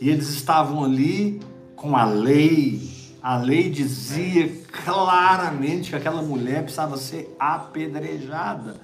E 0.00 0.08
eles 0.08 0.28
estavam 0.28 0.84
ali 0.84 1.40
com 1.74 1.96
a 1.96 2.04
lei. 2.04 2.88
A 3.20 3.36
lei 3.38 3.68
dizia 3.68 4.48
claramente 4.70 5.90
que 5.90 5.96
aquela 5.96 6.22
mulher 6.22 6.62
precisava 6.62 6.96
ser 6.96 7.34
apedrejada. 7.38 8.76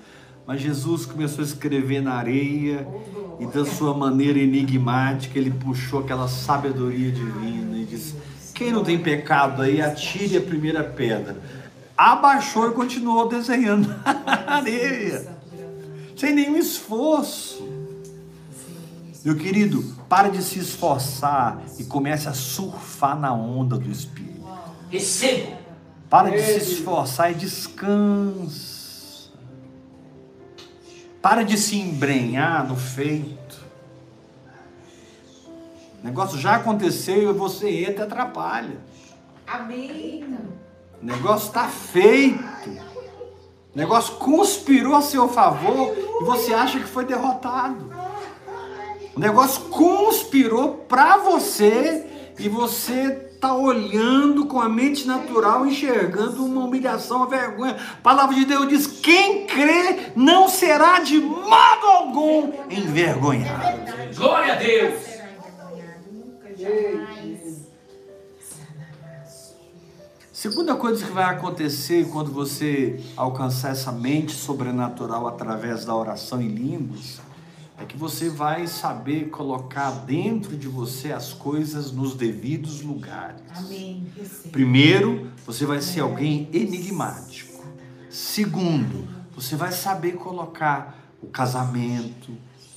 Mas 0.47 0.61
Jesus 0.61 1.07
começou 1.07 1.43
a 1.43 1.47
escrever 1.47 2.03
na 2.03 2.15
areia 2.15 2.87
e 3.39 3.47
da 3.47 3.65
sua 3.65 3.95
maneira 3.95 4.39
enigmática 4.39 5.39
ele 5.39 5.51
puxou 5.51 6.01
aquela 6.01 6.29
sabedoria 6.29 7.11
divina 7.11 7.79
e 7.79 7.85
disse: 7.85 8.15
Quem 8.55 8.73
não 8.73 8.83
tem 8.83 8.99
pecado 8.99 9.63
aí, 9.63 9.81
atire 9.81 10.37
a 10.37 10.41
primeira 10.41 10.83
pedra. 10.83 11.37
Abaixou 11.97 12.69
e 12.69 12.73
continuou 12.73 13.29
desenhando 13.29 13.89
na 14.27 14.57
areia 14.57 15.43
sem 16.23 16.33
nenhum 16.33 16.57
esforço. 16.57 17.69
Meu 19.25 19.37
querido, 19.37 19.83
pare 20.09 20.31
de 20.31 20.41
se 20.41 20.61
esforçar 20.61 21.61
e 21.81 21.85
comece 21.85 22.29
a 22.29 22.33
surfar 22.33 23.19
na 23.19 23.35
onda 23.35 23.77
do 23.77 23.91
Espírito. 23.91 24.47
Receba. 24.89 25.59
Para 26.09 26.31
de 26.31 26.41
se 26.41 26.75
esforçar 26.75 27.33
e 27.33 27.35
descansa. 27.35 28.72
Para 31.23 31.45
de 31.45 31.57
se 31.57 31.79
embrenhar 31.79 32.67
no 32.67 32.77
feito. 32.77 33.63
O 36.03 36.05
negócio 36.05 36.37
já 36.37 36.57
aconteceu 36.57 37.31
e 37.31 37.33
você 37.33 37.85
entra 37.85 38.03
e 38.03 38.07
atrapalha. 38.07 38.77
Amém. 39.47 40.37
O 41.01 41.07
negócio 41.07 41.47
está 41.47 41.69
feito. 41.69 42.69
O 43.75 43.79
negócio 43.79 44.17
conspirou 44.17 44.97
a 44.97 45.01
seu 45.01 45.29
favor 45.29 45.95
e 45.97 46.25
você 46.25 46.53
acha 46.53 46.81
que 46.81 46.87
foi 46.87 47.05
derrotado. 47.05 47.91
O 49.15 49.21
negócio 49.21 49.63
conspirou 49.69 50.75
para 50.89 51.19
você 51.19 52.33
e 52.39 52.49
você 52.49 53.32
está 53.43 53.57
olhando 53.57 54.47
com 54.47 54.61
a 54.61 54.69
mente 54.69 55.05
natural, 55.05 55.67
enxergando 55.67 56.45
uma 56.45 56.65
humilhação, 56.65 57.17
uma 57.17 57.27
vergonha. 57.27 57.77
A 57.95 58.01
palavra 58.01 58.37
de 58.37 58.45
Deus 58.45 58.69
diz: 58.69 58.87
quem 58.87 59.49
crê 59.49 60.13
não 60.15 60.49
será 60.49 61.01
de 61.01 61.19
modo 61.19 61.87
algum 61.87 62.53
envergonhado. 62.71 64.15
Glória 64.15 64.53
a 64.53 64.57
Deus! 64.57 65.03
Segunda 70.33 70.77
coisa 70.77 71.05
que 71.05 71.11
vai 71.11 71.25
acontecer 71.25 72.09
quando 72.11 72.31
você 72.31 73.01
alcançar 73.17 73.71
essa 73.71 73.91
mente 73.91 74.33
sobrenatural 74.33 75.27
através 75.27 75.85
da 75.85 75.95
oração 75.97 76.41
em 76.41 76.49
línguas 76.49 77.21
é 77.83 77.85
que 77.85 77.97
você 77.97 78.29
vai 78.29 78.67
saber 78.67 79.29
colocar 79.29 79.91
dentro 79.91 80.57
de 80.57 80.69
você 80.69 81.13
as 81.13 81.33
coisas 81.33 81.91
nos 81.91 82.15
devidos 82.15 82.81
lugares. 82.81 83.41
Amém. 83.55 84.07
Primeiro, 84.51 85.31
você 85.45 85.67
vai 85.67 85.81
ser 85.81 86.01
alguém 86.01 86.49
enigmático. 86.53 87.65
Segundo, 88.09 89.09
você 89.35 89.57
vai 89.57 89.73
saber 89.73 90.13
colocar 90.13 90.97
o 91.21 91.27
casamento, 91.27 92.33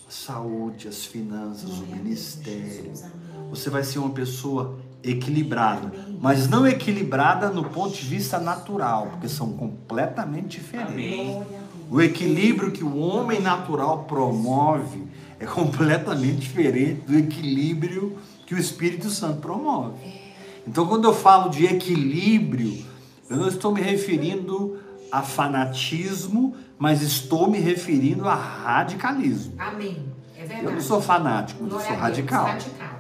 a 0.08 0.12
saúde, 0.12 0.88
as 0.88 1.06
finanças, 1.06 1.70
o 1.70 1.86
ministério. 1.86 2.92
Você 3.50 3.70
vai 3.70 3.84
ser 3.84 4.00
uma 4.00 4.10
pessoa 4.10 4.80
equilibrada, 5.04 5.92
mas 6.20 6.48
não 6.50 6.66
equilibrada 6.66 7.52
no 7.52 7.66
ponto 7.66 7.94
de 7.96 8.06
vista 8.06 8.40
natural, 8.40 9.08
porque 9.12 9.30
são 9.30 9.54
completamente 9.54 10.60
diferentes. 10.60 10.94
Amém. 10.94 11.65
O 11.90 12.02
equilíbrio 12.02 12.72
que 12.72 12.84
o 12.84 12.98
homem 12.98 13.40
natural 13.42 14.04
promove 14.06 15.04
é 15.40 15.46
completamente 15.46 16.38
diferente 16.38 17.02
do 17.02 17.18
equilíbrio 17.18 18.18
que 18.46 18.56
o 18.56 18.58
Espírito 18.58 19.10
Santo 19.10 19.40
promove. 19.42 19.98
Então, 20.68 20.88
quando 20.88 21.06
eu 21.06 21.14
falo 21.14 21.50
de 21.50 21.66
equilíbrio, 21.66 22.84
eu 23.30 23.38
não 23.38 23.48
estou 23.48 23.72
me 23.72 23.82
referindo 23.82 24.80
a 25.12 25.22
fanatismo, 25.22 26.56
mas 26.78 27.02
estou 27.02 27.50
me 27.50 27.60
referindo 27.60 28.28
a 28.28 28.36
radicalismo. 28.36 29.54
Amém. 29.58 30.06
É 30.36 30.40
verdade. 30.40 30.66
Eu 30.66 30.72
não 30.74 30.82
sou 30.82 31.02
fanático, 31.02 31.64
eu 31.64 31.70
Glória 31.70 31.88
sou 31.88 31.96
radical. 31.96 32.46
radical. 32.46 32.96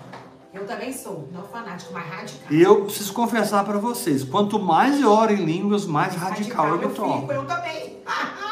Eu 0.53 0.65
também 0.65 0.93
sou, 0.93 1.27
não 1.33 1.43
fanático, 1.43 1.91
mas 1.91 2.07
radical. 2.07 2.47
E 2.49 2.61
eu 2.61 2.85
preciso 2.85 3.11
confessar 3.13 3.65
para 3.65 3.77
vocês, 3.77 4.23
quanto 4.23 4.57
mais 4.57 5.01
eu 5.01 5.11
oro 5.11 5.33
em 5.33 5.43
línguas, 5.43 5.85
mais 5.85 6.15
radical, 6.15 6.69
eu 6.69 6.77
me 6.77 6.83
eu 6.85 6.93
torno. 6.93 7.21
fico, 7.21 7.33
eu 7.33 7.45
também. 7.45 7.97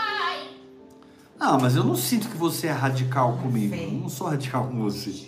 Não, 1.44 1.60
mas 1.60 1.76
eu 1.76 1.84
não 1.84 1.98
sinto 1.98 2.30
que 2.30 2.38
você 2.38 2.68
é 2.68 2.72
radical 2.72 3.38
comigo. 3.42 3.76
Eu 3.76 3.92
não 3.92 4.08
sou 4.08 4.28
radical 4.28 4.66
com 4.66 4.80
você. 4.80 5.28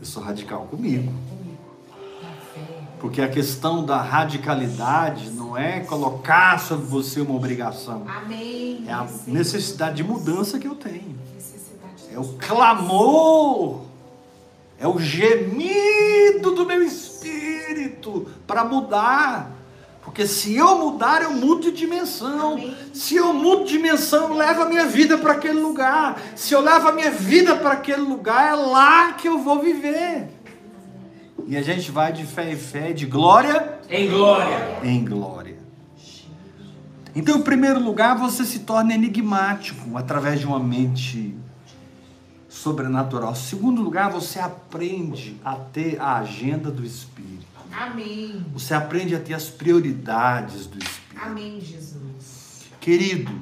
Eu 0.00 0.06
sou 0.06 0.22
radical 0.22 0.66
comigo. 0.70 1.12
fé. 2.54 2.60
Porque 2.98 3.20
a 3.20 3.28
questão 3.28 3.84
da 3.84 4.00
radicalidade 4.00 5.28
não 5.28 5.58
é 5.58 5.80
colocar 5.80 6.58
sobre 6.58 6.86
você 6.86 7.20
uma 7.20 7.34
obrigação. 7.34 8.06
Amém. 8.08 8.84
É 8.86 8.92
a 8.92 9.06
necessidade 9.26 9.96
de 9.96 10.02
mudança 10.02 10.58
que 10.58 10.66
eu 10.66 10.74
tenho. 10.74 11.14
É 12.10 12.18
o 12.18 12.24
clamor. 12.38 13.82
É 14.78 14.88
o 14.88 14.98
gemido 14.98 16.54
do 16.54 16.64
meu 16.64 16.82
espírito 16.82 18.28
para 18.46 18.64
mudar. 18.64 19.59
Porque 20.10 20.26
se 20.26 20.56
eu 20.56 20.76
mudar, 20.76 21.22
eu 21.22 21.30
mudo 21.30 21.62
de 21.62 21.70
dimensão. 21.70 22.54
Amém. 22.54 22.76
Se 22.92 23.14
eu 23.14 23.32
mudo 23.32 23.64
de 23.64 23.70
dimensão, 23.74 24.30
eu 24.30 24.34
levo 24.34 24.62
a 24.62 24.68
minha 24.68 24.84
vida 24.84 25.16
para 25.16 25.34
aquele 25.34 25.60
lugar. 25.60 26.20
Se 26.34 26.52
eu 26.52 26.60
levo 26.60 26.88
a 26.88 26.92
minha 26.92 27.12
vida 27.12 27.54
para 27.54 27.74
aquele 27.74 28.02
lugar, 28.02 28.50
é 28.50 28.56
lá 28.56 29.12
que 29.12 29.28
eu 29.28 29.38
vou 29.38 29.60
viver. 29.60 30.28
E 31.46 31.56
a 31.56 31.62
gente 31.62 31.92
vai 31.92 32.12
de 32.12 32.26
fé 32.26 32.50
em 32.52 32.56
fé, 32.56 32.92
de 32.92 33.06
glória 33.06 33.78
Em 33.88 34.10
glória. 34.10 34.78
em 34.82 35.04
glória. 35.04 35.58
Então, 37.14 37.38
em 37.38 37.42
primeiro 37.42 37.78
lugar, 37.78 38.18
você 38.18 38.44
se 38.44 38.58
torna 38.60 38.92
enigmático 38.92 39.96
através 39.96 40.40
de 40.40 40.46
uma 40.46 40.58
mente 40.58 41.36
sobrenatural. 42.48 43.30
Em 43.30 43.36
segundo 43.36 43.80
lugar, 43.80 44.10
você 44.10 44.40
aprende 44.40 45.36
a 45.44 45.54
ter 45.54 46.00
a 46.00 46.16
agenda 46.16 46.68
do 46.68 46.84
Espírito. 46.84 47.49
Amém. 47.72 48.44
Você 48.52 48.74
aprende 48.74 49.14
a 49.14 49.20
ter 49.20 49.34
as 49.34 49.48
prioridades 49.48 50.66
do 50.66 50.78
Espírito. 50.78 51.00
Amém, 51.20 51.60
Jesus. 51.60 52.66
Querido, 52.80 53.32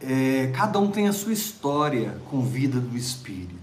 é, 0.00 0.52
cada 0.54 0.78
um 0.78 0.90
tem 0.90 1.08
a 1.08 1.12
sua 1.12 1.32
história 1.32 2.20
com 2.30 2.42
vida 2.42 2.78
do 2.80 2.96
Espírito. 2.96 3.54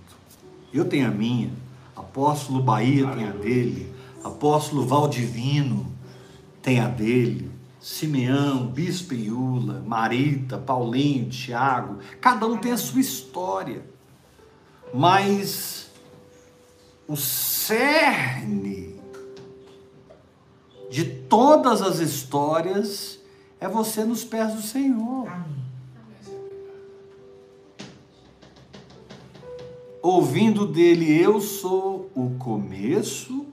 Eu 0.74 0.86
tenho 0.86 1.08
a 1.08 1.12
minha, 1.12 1.52
apóstolo 1.96 2.62
Bahia 2.62 3.08
tem 3.08 3.28
a 3.28 3.32
dele, 3.32 3.94
apóstolo 4.24 4.86
Valdivino 4.86 5.92
tem 6.62 6.80
a 6.80 6.88
dele, 6.88 7.52
Simeão, 7.80 8.68
Bispo 8.68 9.14
Iula, 9.14 9.84
Marita, 9.86 10.58
Paulinho, 10.58 11.30
Tiago, 11.30 12.00
cada 12.20 12.46
um 12.46 12.58
tem 12.58 12.72
a 12.72 12.78
sua 12.78 13.02
história. 13.02 13.84
Mas 14.94 15.90
o 17.08 17.16
cerne 17.72 19.00
de 20.90 21.06
todas 21.06 21.82
as 21.82 22.00
histórias 22.00 23.18
é 23.62 23.68
você 23.70 24.04
nos 24.04 24.26
pés 24.26 24.54
do 24.54 24.62
Senhor. 24.62 25.32
Ouvindo 30.02 30.68
dele, 30.68 31.10
eu 31.18 31.40
sou 31.40 32.12
o 32.14 32.32
começo 32.32 33.46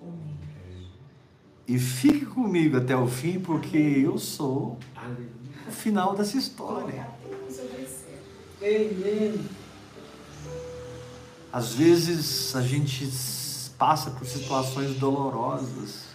e 1.69 1.79
fique 1.79 2.27
comigo 2.27 2.77
até 2.77 2.97
o 2.97 3.07
fim, 3.07 3.39
porque 3.39 3.77
eu 3.77 4.19
sou 4.19 4.79
o 5.69 5.71
final 5.71 6.17
dessa 6.17 6.37
história. 6.37 7.07
Às 11.53 11.75
vezes 11.75 12.57
a 12.57 12.63
gente 12.63 13.07
passa 13.79 14.11
por 14.11 14.27
situações 14.27 14.97
dolorosas. 14.97 16.09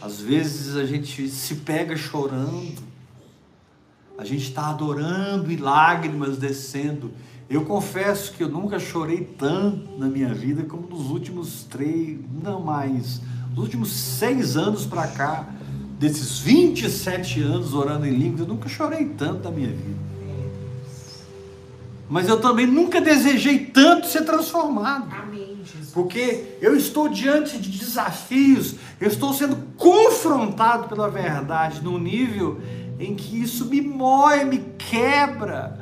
Às 0.00 0.20
vezes 0.20 0.74
a 0.76 0.84
gente 0.84 1.28
se 1.28 1.56
pega 1.56 1.96
chorando. 1.96 2.82
A 4.18 4.24
gente 4.24 4.48
está 4.48 4.70
adorando 4.70 5.52
e 5.52 5.56
lágrimas 5.56 6.38
descendo. 6.38 7.12
Eu 7.48 7.64
confesso 7.64 8.32
que 8.32 8.42
eu 8.42 8.48
nunca 8.48 8.78
chorei 8.78 9.24
tanto 9.38 9.98
na 9.98 10.06
minha 10.06 10.32
vida 10.32 10.64
como 10.64 10.88
nos 10.88 11.10
últimos 11.10 11.64
três, 11.64 12.18
não 12.42 12.60
mais, 12.60 13.20
nos 13.50 13.58
últimos 13.58 13.92
seis 13.92 14.56
anos 14.56 14.86
para 14.86 15.06
cá, 15.08 15.46
desses 15.98 16.38
27 16.38 17.42
anos 17.42 17.74
orando 17.74 18.06
em 18.06 18.12
línguas, 18.12 18.40
eu 18.40 18.46
nunca 18.46 18.68
chorei 18.68 19.04
tanto 19.06 19.44
na 19.44 19.50
minha 19.50 19.68
vida. 19.68 20.00
Mas 22.08 22.28
eu 22.28 22.40
também 22.40 22.66
nunca 22.66 23.00
desejei 23.00 23.66
tanto 23.66 24.06
ser 24.06 24.24
transformado. 24.24 25.08
Amém. 25.14 25.41
Porque 25.92 26.56
eu 26.60 26.74
estou 26.74 27.08
diante 27.08 27.58
de 27.58 27.70
desafios, 27.70 28.76
eu 29.00 29.08
estou 29.08 29.34
sendo 29.34 29.56
confrontado 29.76 30.88
pela 30.88 31.08
verdade 31.08 31.82
num 31.82 31.98
nível 31.98 32.60
em 32.98 33.14
que 33.14 33.42
isso 33.42 33.66
me 33.66 33.80
mói, 33.80 34.44
me 34.44 34.58
quebra, 34.78 35.78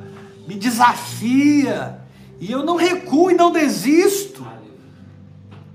me 0.48 0.54
desafia, 0.54 2.00
e 2.40 2.50
eu 2.50 2.64
não 2.64 2.76
recuo 2.76 3.30
e 3.30 3.34
não 3.34 3.52
desisto. 3.52 4.44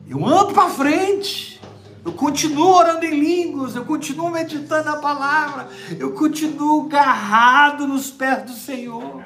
Eu 0.07 0.25
ando 0.25 0.53
para 0.53 0.69
frente. 0.69 1.55
Eu 2.03 2.11
continuo 2.11 2.67
orando 2.67 3.03
em 3.03 3.19
línguas, 3.19 3.75
eu 3.75 3.83
continuo 3.83 4.29
meditando 4.29 4.89
a 4.89 4.97
palavra, 4.97 5.67
eu 5.97 6.11
continuo 6.11 6.85
agarrado 6.85 7.87
nos 7.87 8.11
pés 8.11 8.43
do 8.43 8.51
Senhor. 8.51 9.23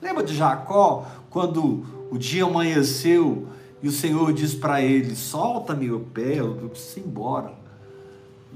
Lembra 0.00 0.24
de 0.24 0.34
Jacó, 0.34 1.06
quando 1.30 1.86
o 2.10 2.18
dia 2.18 2.42
amanheceu 2.42 3.46
e 3.82 3.88
o 3.88 3.92
Senhor 3.92 4.32
disse 4.32 4.56
para 4.56 4.80
ele: 4.80 5.16
Solta 5.16 5.74
meu 5.74 6.00
pé, 6.00 6.38
eu 6.38 6.54
preciso 6.68 7.00
ir 7.00 7.08
embora. 7.08 7.52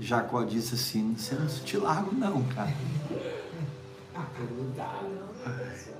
Jacó 0.01 0.45
disse 0.45 0.75
assim: 0.75 1.15
Você 1.17 1.35
não 1.35 1.47
te 1.47 1.77
largo, 1.77 2.15
não, 2.15 2.43
cara. 2.45 2.73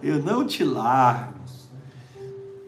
Eu 0.03 0.23
não 0.23 0.47
te 0.47 0.63
largo, 0.63 1.35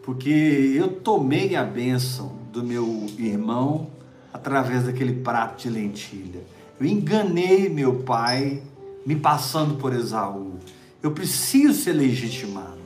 porque 0.02 0.74
eu 0.76 1.00
tomei 1.00 1.54
a 1.54 1.62
bênção 1.62 2.36
do 2.52 2.64
meu 2.64 3.06
irmão 3.18 3.90
através 4.32 4.84
daquele 4.84 5.12
prato 5.20 5.62
de 5.62 5.70
lentilha. 5.70 6.42
Eu 6.80 6.86
enganei 6.86 7.68
meu 7.68 8.02
pai, 8.02 8.62
me 9.06 9.14
passando 9.14 9.74
por 9.76 9.92
Esaú. 9.92 10.58
Eu 11.02 11.12
preciso 11.12 11.74
ser 11.74 11.92
legitimado. 11.92 12.78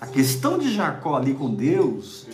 A 0.00 0.06
questão 0.06 0.58
de 0.58 0.74
Jacó 0.74 1.16
ali 1.16 1.32
com 1.32 1.54
Deus 1.54 2.26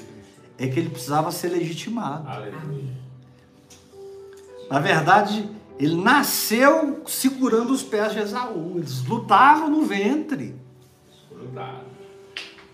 é 0.59 0.66
que 0.66 0.78
ele 0.78 0.90
precisava 0.90 1.30
ser 1.30 1.50
legitimado. 1.50 2.28
Amém. 2.28 2.90
Na 4.68 4.80
verdade, 4.80 5.48
ele 5.78 5.94
nasceu 5.94 7.02
segurando 7.06 7.72
os 7.72 7.82
pés 7.82 8.12
de 8.12 8.18
Esaú. 8.18 8.74
Eles 8.76 9.04
lutavam 9.06 9.70
no 9.70 9.82
ventre. 9.82 10.54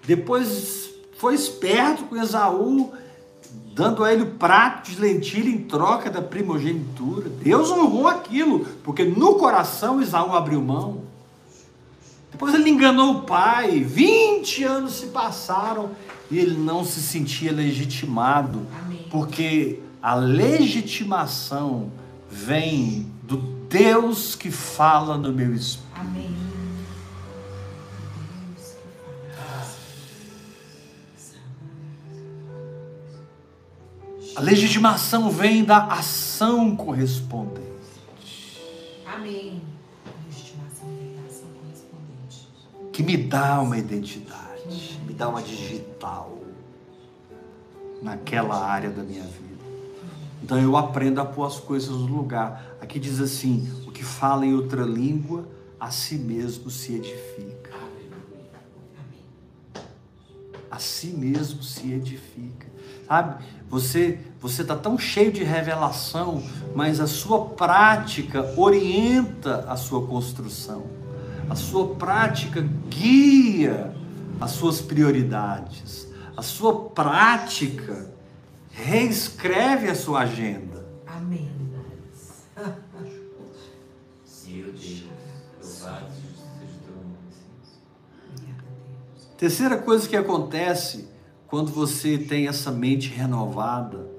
Depois 0.07 0.91
foi 1.19 1.35
esperto 1.35 2.05
com 2.05 2.17
Esaú, 2.17 2.93
dando 3.75 4.03
a 4.03 4.13
ele 4.13 4.23
o 4.23 4.33
prato 4.33 4.91
de 4.91 5.01
lentilha 5.01 5.51
em 5.51 5.59
troca 5.59 6.11
da 6.11 6.23
primogenitura. 6.23 7.29
Deus 7.29 7.71
honrou 7.71 8.09
aquilo, 8.09 8.67
porque 8.83 9.05
no 9.05 9.35
coração 9.35 10.01
Esaú 10.01 10.33
abriu 10.35 10.61
mão. 10.63 11.05
Depois 12.33 12.53
ele 12.55 12.69
enganou 12.69 13.19
o 13.19 13.23
pai. 13.23 13.81
20 13.81 14.65
anos 14.65 14.95
se 14.95 15.07
passaram 15.07 15.91
e 16.35 16.39
ele 16.41 16.57
não 16.57 16.85
se 16.85 17.01
sentia 17.01 17.53
legitimado, 17.53 18.67
Amém. 18.85 19.07
porque 19.09 19.79
a 20.03 20.17
legitimação 20.17 21.93
vem 22.29 23.07
do 23.23 23.37
Deus 23.69 24.35
que 24.35 24.51
fala 24.51 25.17
no 25.17 25.33
meu 25.33 25.55
espírito. 25.55 25.95
Amém. 25.95 26.35
A 34.35 34.41
legitimação 34.41 35.31
vem 35.31 35.63
da 35.63 35.85
ação 35.85 36.75
correspondente. 36.75 37.63
Amém. 39.07 39.63
Legitimação 40.27 40.89
vem 40.99 41.15
da 41.15 41.29
ação 41.29 41.47
correspondente. 41.61 42.49
Que 42.93 43.05
me 43.05 43.17
dá 43.17 43.61
uma 43.61 43.79
identidade, 43.79 44.44
me 45.07 45.13
dá 45.13 45.29
uma 45.29 45.43
digital 45.43 46.39
naquela 48.03 48.65
área 48.65 48.91
da 48.91 49.03
minha 49.03 49.25
vida. 49.25 49.65
Então 50.43 50.59
eu 50.59 50.77
aprendo 50.77 51.21
a 51.21 51.25
pôr 51.25 51.47
as 51.47 51.59
coisas 51.59 51.91
no 51.91 52.07
lugar. 52.07 52.77
Aqui 52.81 52.99
diz 52.99 53.21
assim: 53.21 53.71
o 53.87 53.91
que 53.91 54.05
fala 54.05 54.45
em 54.45 54.55
outra 54.55 54.83
língua, 54.83 55.49
a 55.81 55.91
si 55.91 56.17
mesmo 56.17 56.71
se 56.71 56.95
edifica. 56.95 57.73
A 60.71 60.79
si 60.79 61.09
mesmo 61.09 61.63
se 61.63 61.93
edifica. 61.93 62.67
Sabe? 63.07 63.45
Você 63.69 64.19
você 64.41 64.61
está 64.61 64.77
tão 64.77 64.99
cheio 64.99 65.33
de 65.33 65.43
revelação, 65.43 66.43
mas 66.75 67.01
a 67.01 67.07
sua 67.07 67.47
prática 67.47 68.53
orienta 68.59 69.65
a 69.69 69.77
sua 69.77 70.07
construção. 70.07 70.85
A 71.49 71.55
sua 71.55 71.95
prática 71.95 72.61
guia 72.89 73.95
as 74.41 74.53
suas 74.53 74.81
prioridades. 74.81 76.09
A 76.37 76.43
sua 76.43 76.91
prática 76.91 78.13
reescreve 78.71 79.89
a 79.89 79.95
sua 79.95 80.21
agenda. 80.21 80.85
Amém. 81.07 81.51
Nome. 81.71 81.95
Terceira 89.37 89.77
coisa 89.77 90.09
que 90.09 90.17
acontece 90.17 91.09
quando 91.47 91.71
você 91.71 92.19
tem 92.19 92.49
essa 92.49 92.73
mente 92.73 93.11
renovada, 93.11 94.11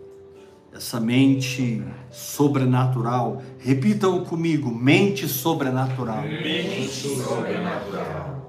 essa 0.71 0.99
mente 0.99 1.83
sobrenatural, 2.11 3.41
repitam 3.59 4.23
comigo: 4.23 4.73
mente 4.73 5.27
sobrenatural. 5.27 6.21
Mente 6.21 6.87
sobrenatural. 6.87 8.44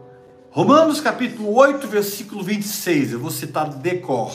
Romanos 0.57 1.03
capítulo 1.03 1.55
8, 1.55 1.87
versículo 1.87 2.43
26, 2.43 3.13
eu 3.13 3.21
vou 3.21 3.31
citar 3.31 3.69
decor. 3.69 4.35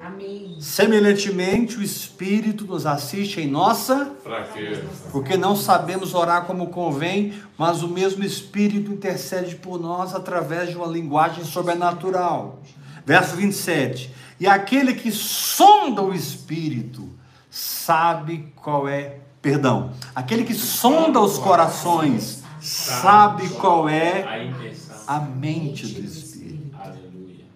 Amém. 0.00 0.56
Semelhantemente, 0.58 1.76
o 1.76 1.82
Espírito 1.82 2.64
nos 2.64 2.86
assiste 2.86 3.38
em 3.38 3.46
nossa, 3.46 4.10
Fraqueza. 4.22 4.84
porque 5.12 5.36
não 5.36 5.54
sabemos 5.54 6.14
orar 6.14 6.46
como 6.46 6.68
convém, 6.68 7.34
mas 7.58 7.82
o 7.82 7.88
mesmo 7.88 8.24
Espírito 8.24 8.90
intercede 8.90 9.56
por 9.56 9.78
nós 9.78 10.14
através 10.14 10.70
de 10.70 10.76
uma 10.76 10.86
linguagem 10.86 11.44
sobrenatural. 11.44 12.62
Verso 13.04 13.36
27. 13.36 14.10
E 14.40 14.46
aquele 14.46 14.94
que 14.94 15.12
sonda 15.12 16.00
o 16.00 16.14
Espírito 16.14 17.06
sabe 17.50 18.50
qual 18.56 18.88
é, 18.88 19.18
perdão, 19.42 19.92
aquele 20.14 20.44
que 20.44 20.54
sonda 20.54 21.20
os 21.20 21.36
corações 21.36 22.42
sabe 22.60 23.48
qual 23.50 23.88
é 23.88 24.22
A 24.26 24.42
intenção. 24.42 24.87
A 25.08 25.18
mente 25.18 25.86
do 25.86 26.04
Espírito. 26.04 26.76
Aleluia. 26.78 27.46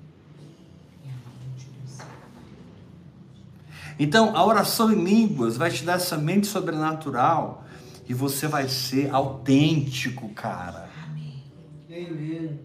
Então, 3.99 4.35
a 4.35 4.43
oração 4.43 4.91
em 4.91 5.05
línguas 5.05 5.59
vai 5.59 5.71
te 5.71 5.85
dar 5.85 5.97
essa 5.97 6.17
mente 6.17 6.47
sobrenatural 6.47 7.65
e 8.09 8.15
você 8.15 8.49
vai 8.49 8.69
ser 8.69 9.15
autêntico, 9.15 10.31
cara. 10.31 10.89
Amém. 11.07 12.59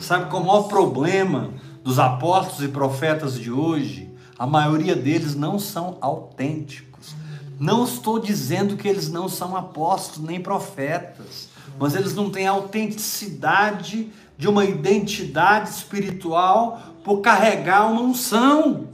Sabe 0.00 0.30
qual 0.30 0.40
é 0.40 0.44
o 0.44 0.48
maior 0.48 0.62
problema 0.62 1.52
dos 1.84 1.98
apóstolos 1.98 2.62
e 2.62 2.68
profetas 2.68 3.38
de 3.38 3.52
hoje? 3.52 4.10
A 4.38 4.46
maioria 4.46 4.96
deles 4.96 5.34
não 5.34 5.58
são 5.58 5.98
autênticos. 6.00 7.14
Não 7.60 7.84
estou 7.84 8.18
dizendo 8.18 8.78
que 8.78 8.88
eles 8.88 9.10
não 9.10 9.28
são 9.28 9.54
apóstolos 9.54 10.26
nem 10.26 10.40
profetas, 10.40 11.50
mas 11.78 11.94
eles 11.94 12.14
não 12.14 12.30
têm 12.30 12.46
a 12.46 12.52
autenticidade 12.52 14.10
de 14.36 14.48
uma 14.48 14.64
identidade 14.64 15.70
espiritual 15.70 16.80
por 17.04 17.20
carregar 17.20 17.90
uma 17.90 18.00
unção. 18.00 18.88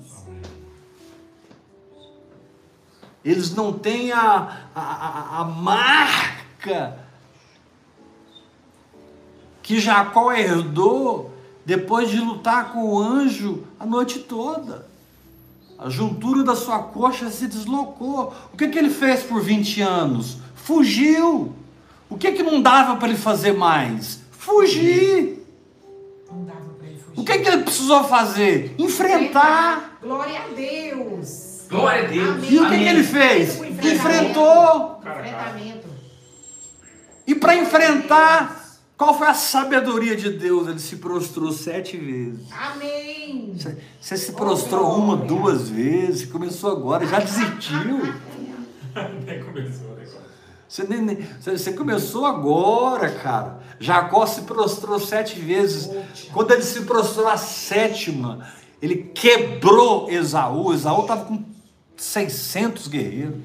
Eles 3.25 3.55
não 3.55 3.73
têm 3.73 4.13
a, 4.13 4.69
a, 4.75 5.41
a, 5.41 5.45
marca 5.45 6.99
que 9.63 9.79
Jacó 9.79 10.33
herdou 10.33 11.35
depois 11.65 12.11
de 12.11 12.19
lutar 12.19 12.73
com 12.73 12.85
o 12.85 12.99
anjo 12.99 13.65
a 13.79 13.85
noite 13.85 14.21
toda. 14.21 14.89
A 15.79 15.91
juntura 15.91 16.43
da 16.43 16.57
sua 16.57 16.79
coxa 16.79 17.31
se 17.31 17.47
deslocou. 17.47 18.33
O 18.53 18.57
que, 18.57 18.69
que 18.69 18.79
ele 18.79 18.91
fez 18.91 19.23
por 19.23 19.43
20 19.43 19.83
anos? 19.83 20.39
Fugiu. 20.55 21.55
O 22.09 22.17
que, 22.17 22.33
que 22.33 22.43
não 22.43 22.63
dava 22.63 22.97
para 22.97 23.09
ele 23.09 23.19
fazer 23.19 23.53
mais? 23.53 24.21
Fugir. 24.49 25.45
Não 26.31 26.45
dava 26.45 26.61
para 26.79 26.87
ele 26.87 26.99
fugir. 26.99 27.21
O 27.21 27.25
que, 27.25 27.39
que 27.39 27.49
ele 27.49 27.63
precisou 27.63 28.05
fazer? 28.05 28.75
Enfrentar. 28.79 29.99
Glória 30.03 30.41
a 30.41 30.49
Deus. 30.49 31.67
Glória 31.69 32.05
a 32.05 32.07
Deus. 32.07 32.29
Amém. 32.29 32.51
E 32.53 32.59
o 32.61 32.69
que, 32.69 32.79
que 32.79 32.85
ele 32.89 33.03
fez? 33.05 33.61
O 33.61 33.65
enfrentamento. 33.65 33.87
Enfrentou. 33.95 35.01
Enfrentamento. 35.03 35.89
E 37.27 37.35
para 37.35 37.55
enfrentar, 37.57 38.65
qual 38.97 39.17
foi 39.19 39.27
a 39.27 39.35
sabedoria 39.35 40.17
de 40.17 40.31
Deus? 40.31 40.67
Ele 40.67 40.79
se 40.79 40.97
prostrou 40.97 41.53
sete 41.53 41.97
vezes. 41.99 42.41
Amém. 42.51 43.55
Você- 44.01 44.17
se 44.17 44.33
prostrou 44.33 44.95
uma, 44.97 45.15
duas 45.17 45.69
vezes, 45.69 46.25
começou 46.31 46.73
agora, 46.73 47.07
já 47.07 47.19
desistiu. 47.21 48.15
Nem 49.27 49.43
começou? 49.45 49.88
Você, 50.69 50.85
nem- 50.85 51.17
você- 51.41 51.57
você 51.57 51.73
começou 51.73 52.27
agora, 52.27 53.11
cara. 53.11 53.61
Jacó 53.81 54.27
se 54.27 54.43
prostrou 54.43 54.99
sete 55.01 55.39
vezes. 55.41 55.89
Quando 56.33 56.51
ele 56.53 56.63
se 56.63 56.83
prostrou 56.83 57.27
a 57.27 57.37
sétima, 57.39 58.47
ele 58.83 58.97
quebrou 59.15 60.11
Esaú. 60.11 60.73
Esaú 60.75 61.03
estava 61.03 61.25
com 61.25 61.43
600 61.97 62.87
guerreiros. 62.89 63.39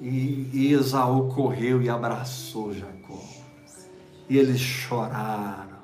E, 0.00 0.50
e 0.52 0.72
Esaú 0.72 1.32
correu 1.34 1.82
e 1.82 1.88
abraçou 1.88 2.72
Jacó. 2.74 3.22
E 4.28 4.36
eles 4.38 4.60
choraram 4.60 5.78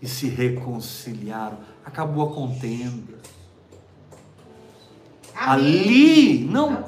e 0.00 0.06
se 0.08 0.28
reconciliaram. 0.28 1.58
Acabou 1.84 2.30
a 2.30 2.34
contenda. 2.34 3.17
Amém. 5.38 5.80
Ali, 5.80 6.48
não, 6.50 6.70
Não 6.70 6.82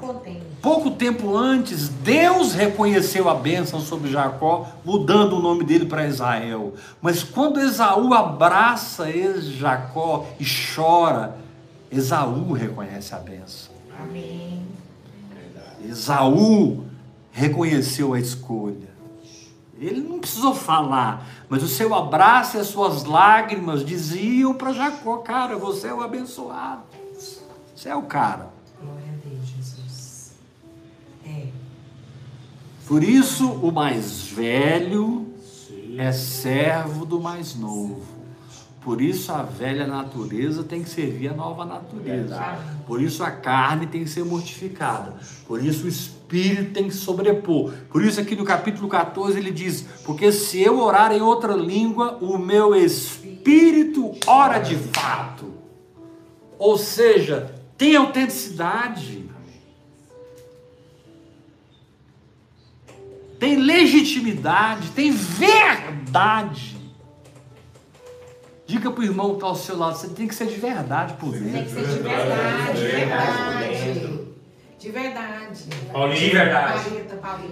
pouco 0.60 0.90
tempo 0.90 1.36
antes, 1.36 1.88
Deus 1.88 2.52
reconheceu 2.52 3.28
a 3.28 3.34
bênção 3.34 3.80
sobre 3.80 4.10
Jacó, 4.10 4.68
mudando 4.84 5.36
o 5.36 5.40
nome 5.40 5.64
dele 5.64 5.86
para 5.86 6.06
Israel. 6.06 6.74
Mas 7.00 7.22
quando 7.22 7.60
Esaú 7.60 8.12
abraça 8.12 9.06
Jacó 9.40 10.26
e 10.38 10.44
chora, 10.44 11.38
Esaú 11.90 12.52
reconhece 12.52 13.14
a 13.14 13.18
bênção. 13.18 13.72
Amém. 14.02 14.62
Esaú 15.84 16.84
reconheceu 17.32 18.12
a 18.12 18.20
escolha. 18.20 18.90
Ele 19.78 20.02
não 20.02 20.18
precisou 20.18 20.54
falar, 20.54 21.26
mas 21.48 21.62
o 21.62 21.68
seu 21.68 21.94
abraço 21.94 22.58
e 22.58 22.60
as 22.60 22.66
suas 22.66 23.04
lágrimas 23.04 23.82
diziam 23.82 24.52
para 24.52 24.74
Jacó: 24.74 25.16
Cara, 25.18 25.56
você 25.56 25.88
é 25.88 25.94
o 25.94 26.02
abençoado. 26.02 26.89
Você 27.80 27.88
é 27.88 27.96
o 27.96 28.02
cara. 28.02 28.50
Glória 28.78 29.06
a 29.08 29.26
Deus, 29.26 29.48
Jesus. 29.56 30.32
É. 31.26 31.46
Por 32.86 33.02
isso, 33.02 33.50
o 33.50 33.72
mais 33.72 34.26
velho 34.26 35.32
é 35.96 36.12
servo 36.12 37.06
do 37.06 37.18
mais 37.18 37.54
novo. 37.54 38.02
Por 38.82 39.00
isso, 39.00 39.32
a 39.32 39.42
velha 39.42 39.86
natureza 39.86 40.62
tem 40.62 40.82
que 40.82 40.90
servir 40.90 41.28
a 41.28 41.32
nova 41.32 41.64
natureza. 41.64 42.58
Por 42.86 43.00
isso, 43.00 43.24
a 43.24 43.30
carne 43.30 43.86
tem 43.86 44.04
que 44.04 44.10
ser 44.10 44.26
mortificada. 44.26 45.14
Por 45.46 45.64
isso, 45.64 45.86
o 45.86 45.88
espírito 45.88 46.74
tem 46.74 46.86
que 46.86 46.94
sobrepor. 46.94 47.72
Por 47.88 48.04
isso, 48.04 48.20
aqui 48.20 48.36
no 48.36 48.44
capítulo 48.44 48.88
14, 48.88 49.38
ele 49.38 49.50
diz: 49.50 49.86
Porque 50.04 50.30
se 50.32 50.60
eu 50.60 50.78
orar 50.80 51.12
em 51.12 51.22
outra 51.22 51.54
língua, 51.54 52.18
o 52.20 52.36
meu 52.36 52.76
espírito 52.76 54.12
ora 54.26 54.58
de 54.58 54.76
fato. 54.76 55.50
Ou 56.58 56.76
seja, 56.76 57.58
tem 57.80 57.96
autenticidade. 57.96 59.24
tem 63.38 63.56
legitimidade, 63.56 64.90
tem 64.90 65.10
verdade. 65.10 66.76
Diga 68.66 68.90
pro 68.90 69.02
irmão 69.02 69.30
que 69.30 69.34
está 69.36 69.46
ao 69.46 69.54
seu 69.54 69.78
lado, 69.78 69.96
você 69.96 70.08
tem 70.08 70.28
que 70.28 70.34
ser 70.34 70.46
de 70.46 70.56
verdade 70.56 71.14
por 71.14 71.32
Tem 71.32 71.42
que 71.42 71.48
dentro. 71.48 71.70
ser 71.70 71.86
de 71.86 72.02
verdade, 72.02 72.78
de 72.78 72.86
verdade. 72.86 74.20
De 74.78 74.90
verdade. 74.90 75.64
Paulinho, 75.90 76.20
de 76.20 76.30
verdade. 76.30 76.90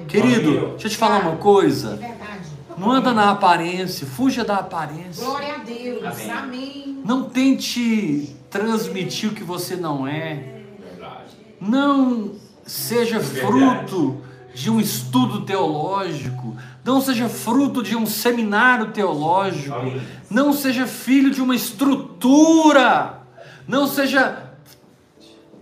Querido, 0.08 0.68
deixa 0.72 0.88
eu 0.88 0.90
te 0.90 0.96
falar 0.98 1.20
uma 1.22 1.36
coisa. 1.36 1.96
De 1.96 2.02
verdade. 2.02 2.48
Não 2.76 2.90
anda 2.90 3.14
na 3.14 3.30
aparência, 3.30 4.06
fuja 4.06 4.44
da 4.44 4.56
aparência. 4.56 5.24
Glória 5.24 5.54
a 5.54 5.58
Deus. 5.58 6.04
Amém. 6.04 6.30
Amém. 6.30 7.02
Não 7.02 7.30
tente 7.30 8.36
transmitir 8.50 9.30
o 9.30 9.34
que 9.34 9.44
você 9.44 9.76
não 9.76 10.06
é. 10.06 10.62
Verdade. 10.78 11.36
Não 11.60 12.32
seja 12.64 13.20
fruto 13.20 14.22
de 14.54 14.70
um 14.70 14.80
estudo 14.80 15.44
teológico. 15.44 16.56
Não 16.84 17.00
seja 17.00 17.28
fruto 17.28 17.82
de 17.82 17.96
um 17.96 18.06
seminário 18.06 18.92
teológico. 18.92 19.74
Amém. 19.74 20.02
Não 20.30 20.52
seja 20.52 20.86
filho 20.86 21.30
de 21.30 21.40
uma 21.40 21.54
estrutura. 21.54 23.20
Não 23.66 23.86
seja 23.86 24.48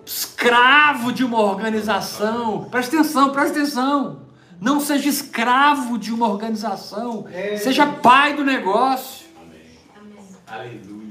escravo 0.05 1.13
de 1.13 1.25
uma 1.25 1.41
organização. 1.41 2.65
Preste 2.71 2.95
atenção, 2.97 3.31
preste 3.31 3.59
atenção. 3.59 4.23
Não 4.61 4.81
seja 4.81 5.09
escravo 5.09 5.99
de 5.99 6.13
uma 6.13 6.29
organização. 6.29 7.27
Seja 7.59 7.87
pai 7.87 8.35
do 8.35 8.45
negócio. 8.45 9.27
Aleluia. 10.47 11.06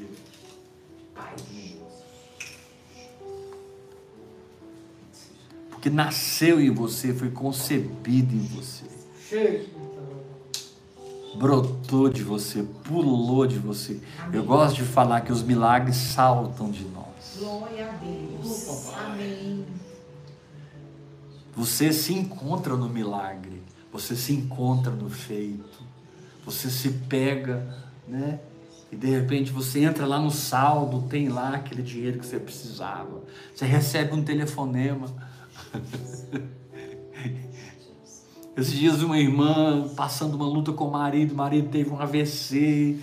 Porque 5.85 5.95
nasceu 5.95 6.59
em 6.59 6.71
você, 6.71 7.13
foi 7.13 7.29
concebido 7.29 8.33
em 8.33 8.39
você. 8.39 8.85
brotou 11.37 12.09
de 12.09 12.23
você, 12.23 12.63
pulou 12.83 13.45
de 13.45 13.59
você. 13.59 14.01
Eu 14.33 14.43
gosto 14.43 14.77
de 14.77 14.81
falar 14.81 15.21
que 15.21 15.31
os 15.31 15.43
milagres 15.43 15.95
saltam 15.95 16.71
de 16.71 16.85
nós. 16.85 17.37
Glória 17.37 17.87
a 17.87 17.91
Deus. 17.97 18.93
Amém. 18.95 19.63
Você 21.55 21.93
se 21.93 22.15
encontra 22.15 22.75
no 22.75 22.89
milagre, 22.89 23.61
você 23.93 24.15
se 24.15 24.33
encontra 24.33 24.91
no 24.91 25.07
feito, 25.07 25.83
você 26.43 26.67
se 26.71 26.89
pega, 26.89 27.63
né? 28.07 28.39
E 28.91 28.95
de 28.95 29.07
repente 29.07 29.51
você 29.51 29.83
entra 29.83 30.07
lá 30.07 30.19
no 30.19 30.31
saldo, 30.31 31.07
tem 31.07 31.29
lá 31.29 31.53
aquele 31.53 31.83
dinheiro 31.83 32.17
que 32.17 32.25
você 32.25 32.39
precisava. 32.39 33.21
Você 33.53 33.65
recebe 33.65 34.15
um 34.15 34.23
telefonema. 34.23 35.24
Esses 38.57 38.73
dias 38.73 39.01
uma 39.01 39.19
irmã 39.19 39.89
passando 39.95 40.35
uma 40.35 40.47
luta 40.47 40.71
com 40.71 40.85
o 40.85 40.91
marido, 40.91 41.33
o 41.33 41.35
marido 41.35 41.69
teve 41.69 41.89
um 41.89 41.99
AVC 41.99 42.97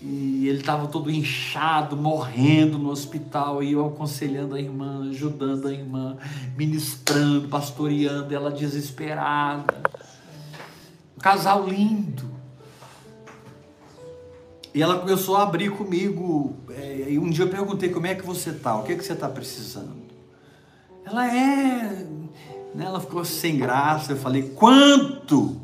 e 0.00 0.48
ele 0.48 0.58
estava 0.58 0.88
todo 0.88 1.10
inchado, 1.10 1.96
morrendo 1.96 2.78
no 2.78 2.90
hospital, 2.90 3.62
e 3.62 3.72
eu 3.72 3.86
aconselhando 3.86 4.54
a 4.54 4.60
irmã, 4.60 5.08
ajudando 5.08 5.68
a 5.68 5.72
irmã, 5.72 6.16
ministrando, 6.56 7.48
pastoreando, 7.48 8.34
ela 8.34 8.50
desesperada. 8.50 9.74
Um 11.16 11.20
casal 11.20 11.66
lindo. 11.66 12.24
E 14.74 14.82
ela 14.82 14.98
começou 14.98 15.36
a 15.36 15.44
abrir 15.44 15.70
comigo, 15.70 16.54
é, 16.70 17.06
e 17.08 17.18
um 17.18 17.30
dia 17.30 17.44
eu 17.44 17.48
perguntei 17.48 17.88
como 17.88 18.06
é 18.06 18.14
que 18.14 18.24
você 18.24 18.52
tá, 18.52 18.76
o 18.76 18.82
que, 18.82 18.92
é 18.92 18.96
que 18.96 19.04
você 19.04 19.14
está 19.14 19.28
precisando? 19.28 20.05
Ela 21.06 21.26
é. 21.32 22.04
né, 22.74 22.84
Ela 22.84 23.00
ficou 23.00 23.24
sem 23.24 23.56
graça, 23.58 24.12
eu 24.12 24.16
falei, 24.16 24.50
quanto? 24.54 25.60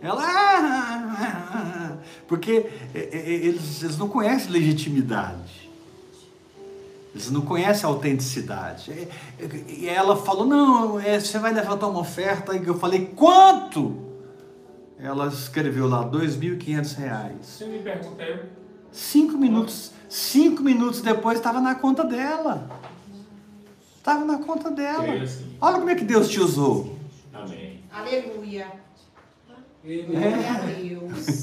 Ela. 0.00 0.22
"Ah, 0.24 1.96
Porque 2.28 2.66
é, 2.94 2.98
é, 3.12 3.28
eles, 3.30 3.82
eles 3.82 3.98
não 3.98 4.08
conhecem 4.08 4.50
legitimidade. 4.50 5.68
Eles 7.14 7.30
não 7.30 7.40
conhecem 7.40 7.84
a 7.84 7.92
autenticidade. 7.92 8.92
É, 8.92 9.08
é, 9.38 9.64
E 9.68 9.88
ela 9.88 10.16
falou: 10.16 10.46
Não, 10.46 11.00
é, 11.00 11.18
você 11.18 11.38
vai 11.38 11.52
levantar 11.52 11.88
uma 11.88 12.00
oferta. 12.00 12.54
E 12.56 12.64
eu 12.66 12.78
falei: 12.78 13.06
Quanto? 13.16 13.96
Ela 14.98 15.26
escreveu 15.26 15.88
lá: 15.88 16.04
2.500 16.08 16.96
reais. 16.96 17.36
Você 17.42 17.64
me 17.66 17.78
pergunta, 17.80 18.22
eu. 18.22 18.44
Cinco 18.92 19.36
minutos, 19.36 19.92
cinco 20.08 20.62
minutos 20.62 21.00
depois 21.00 21.38
estava 21.38 21.60
na 21.60 21.74
conta 21.74 22.04
dela. 22.04 22.79
Estava 24.00 24.24
na 24.24 24.38
conta 24.38 24.70
dela. 24.70 25.22
Assim. 25.22 25.54
Olha 25.60 25.78
como 25.78 25.90
é 25.90 25.94
que 25.94 26.04
Deus 26.04 26.30
te 26.30 26.40
usou. 26.40 26.96
Amém. 27.34 27.80
Aleluia. 27.92 28.66
É. 29.84 29.96
Glória 30.02 30.50
a 30.50 30.58
Deus. 30.60 31.42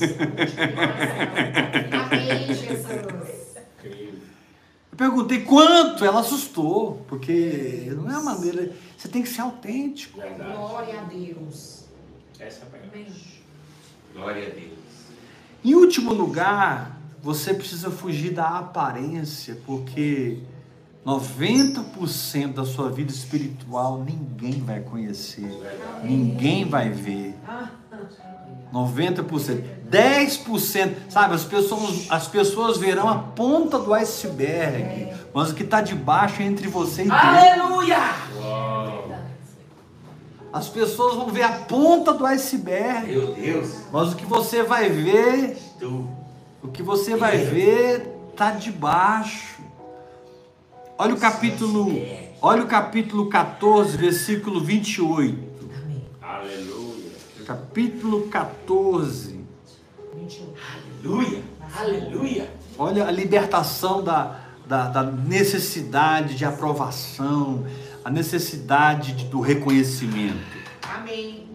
Amém, 1.94 2.48
Jesus. 2.48 3.58
Eu 4.92 4.98
perguntei 4.98 5.44
quanto, 5.44 6.04
ela 6.04 6.22
assustou, 6.22 7.06
porque 7.08 7.92
não 7.96 8.10
é 8.10 8.16
a 8.16 8.22
maneira. 8.22 8.74
Você 8.98 9.08
tem 9.08 9.22
que 9.22 9.30
ser 9.30 9.42
autêntico. 9.42 10.20
Verdade. 10.20 10.52
Glória 10.52 11.00
a 11.00 11.04
Deus. 11.04 11.86
Essa 12.40 12.66
é 12.66 12.80
a. 12.80 12.90
Amém. 12.92 13.14
Glória 14.16 14.48
a 14.48 14.50
Deus. 14.50 14.80
Em 15.64 15.76
último 15.76 16.12
lugar, 16.12 17.00
você 17.22 17.54
precisa 17.54 17.92
fugir 17.92 18.32
da 18.32 18.58
aparência, 18.58 19.62
porque 19.64 20.40
90% 21.08 22.54
da 22.54 22.66
sua 22.66 22.90
vida 22.90 23.14
espiritual 23.14 24.04
ninguém 24.04 24.62
vai 24.62 24.82
conhecer, 24.82 25.50
ninguém 26.04 26.66
vai 26.66 26.90
ver. 26.90 27.34
90%. 28.74 29.64
10%, 29.90 30.96
sabe? 31.10 31.34
As 31.34 31.46
pessoas, 31.46 32.08
as 32.10 32.28
pessoas 32.28 32.78
verão 32.78 33.08
a 33.08 33.20
ponta 33.20 33.80
do 33.80 33.94
iceberg, 33.94 35.08
mas 35.34 35.52
o 35.52 35.56
que 35.56 35.64
está 35.64 35.80
debaixo 35.80 36.42
é 36.42 36.46
entre 36.46 36.68
você 36.68 37.04
e 37.04 37.06
Deus. 37.06 37.18
Aleluia. 37.18 38.00
Uau. 38.42 39.10
As 40.52 40.68
pessoas 40.68 41.16
vão 41.16 41.30
ver 41.30 41.44
a 41.44 41.52
ponta 41.54 42.14
do 42.14 42.26
iceberg, 42.26 43.08
Meu 43.08 43.34
Deus. 43.34 43.78
mas 43.94 44.12
o 44.12 44.16
que 44.18 44.26
você 44.26 44.62
vai 44.62 44.90
ver. 44.90 45.58
O 46.62 46.68
que 46.68 46.84
você 46.84 47.16
vai 47.16 47.38
ver 47.38 48.14
tá 48.36 48.52
debaixo. 48.52 49.67
Olha 50.98 51.14
o 51.14 51.20
capítulo, 51.20 51.92
olha 52.42 52.64
o 52.64 52.68
capítulo 52.68 53.30
14, 53.30 53.98
versículo 53.98 54.60
28. 54.64 55.38
Aleluia. 56.22 57.12
Capítulo 57.46 58.28
14. 58.28 59.40
21. 60.16 60.54
Aleluia. 61.04 61.42
Aleluia. 61.76 62.54
Olha 62.80 63.08
a 63.08 63.12
libertação 63.12 64.04
da, 64.04 64.40
da, 64.66 64.88
da 64.88 65.04
necessidade 65.04 66.36
de 66.36 66.46
aprovação, 66.46 67.66
a 68.04 68.10
necessidade 68.10 69.14
de- 69.14 69.26
do 69.26 69.40
reconhecimento. 69.40 70.58
Amém. 70.82 71.48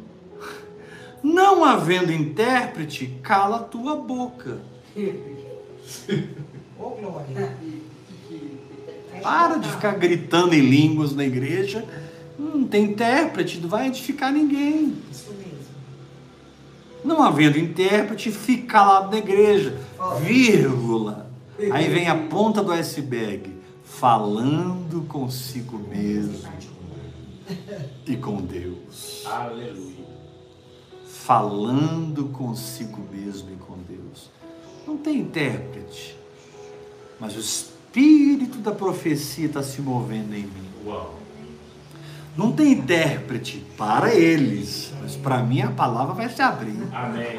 Não 1.23 1.65
havendo 1.65 2.13
intérprete, 2.13 3.19
cala 3.23 3.57
a 3.57 3.61
tua 3.61 3.97
boca. 3.97 4.61
Ô, 6.79 6.91
glória. 6.91 7.57
Para 9.23 9.57
de 9.57 9.69
ficar 9.69 9.93
gritando 9.93 10.55
em 10.55 10.61
línguas 10.61 11.15
na 11.15 11.25
igreja. 11.25 11.85
Não 12.39 12.65
tem 12.65 12.85
intérprete, 12.85 13.61
não 13.61 13.69
vai 13.69 13.89
edificar 13.89 14.33
ninguém. 14.33 14.97
Isso 15.11 15.31
mesmo. 15.33 15.53
Não 17.05 17.23
havendo 17.23 17.59
intérprete, 17.59 18.31
fica 18.31 18.67
calado 18.67 19.11
na 19.11 19.19
igreja. 19.19 19.79
Vírgula. 20.21 21.31
Aí 21.71 21.89
vem 21.89 22.09
a 22.09 22.17
ponta 22.17 22.63
do 22.63 22.73
iceberg. 22.73 23.53
Falando 23.85 25.03
consigo 25.07 25.79
mesmo 25.79 26.49
e 28.07 28.17
com 28.17 28.41
Deus. 28.41 29.23
Aleluia. 29.27 30.07
Falando 31.05 32.27
consigo 32.27 33.07
mesmo 33.13 33.51
e 33.53 33.57
com 33.57 33.77
Deus. 33.89 34.31
Não 34.87 34.97
tem 34.97 35.21
intérprete. 35.21 36.17
Mas 37.21 37.37
o 37.37 37.43
espírito 37.93 38.57
da 38.59 38.73
profecia 38.73 39.47
está 39.47 39.63
se 39.63 39.83
movendo 39.83 40.35
em 40.35 40.45
mim. 40.45 40.71
Uau. 40.87 41.15
Não 42.35 42.51
tem 42.51 42.73
intérprete 42.73 43.63
para 43.77 44.15
eles, 44.15 44.91
mas 45.03 45.15
para 45.15 45.43
mim 45.43 45.61
a 45.61 45.71
palavra 45.71 46.15
vai 46.15 46.31
se 46.31 46.41
abrir. 46.41 46.83
Amém. 46.91 47.39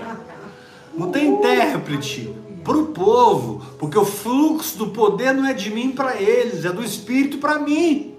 Não 0.96 1.12
tem 1.12 1.30
intérprete 1.30 2.32
para 2.64 2.78
o 2.78 2.88
povo, 2.88 3.66
porque 3.80 3.98
o 3.98 4.06
fluxo 4.06 4.78
do 4.78 4.90
poder 4.90 5.34
não 5.34 5.48
é 5.48 5.54
de 5.54 5.72
mim 5.72 5.92
para 5.92 6.22
eles, 6.22 6.64
é 6.64 6.72
do 6.72 6.84
Espírito 6.84 7.40
para 7.40 7.58
mim. 7.58 8.14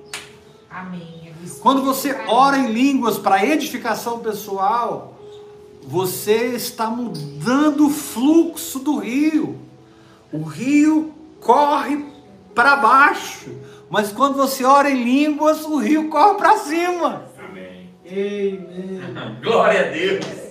Amém. 0.69 1.29
É 1.29 1.47
do 1.47 1.55
Quando 1.61 1.83
você 1.83 2.13
ora 2.27 2.59
em 2.59 2.73
línguas 2.73 3.17
para 3.17 3.47
edificação 3.47 4.19
pessoal, 4.19 5.17
você 5.87 6.47
está 6.49 6.91
mudando 6.91 7.87
o 7.87 7.91
fluxo 7.91 8.81
do 8.81 8.99
rio. 8.99 9.61
O 10.33 10.43
rio 10.43 11.15
corre 11.41 12.14
para 12.55 12.77
baixo, 12.77 13.51
mas 13.91 14.13
quando 14.13 14.37
você 14.37 14.65
ora 14.65 14.91
em 14.91 15.03
línguas, 15.03 15.65
o 15.65 15.79
rio 15.79 16.09
corre 16.09 16.35
para 16.35 16.57
cima. 16.59 17.25
Amém. 17.39 17.91
Amém. 18.07 19.01
Glória 19.43 19.89
a 19.89 19.91
Deus. 19.91 20.45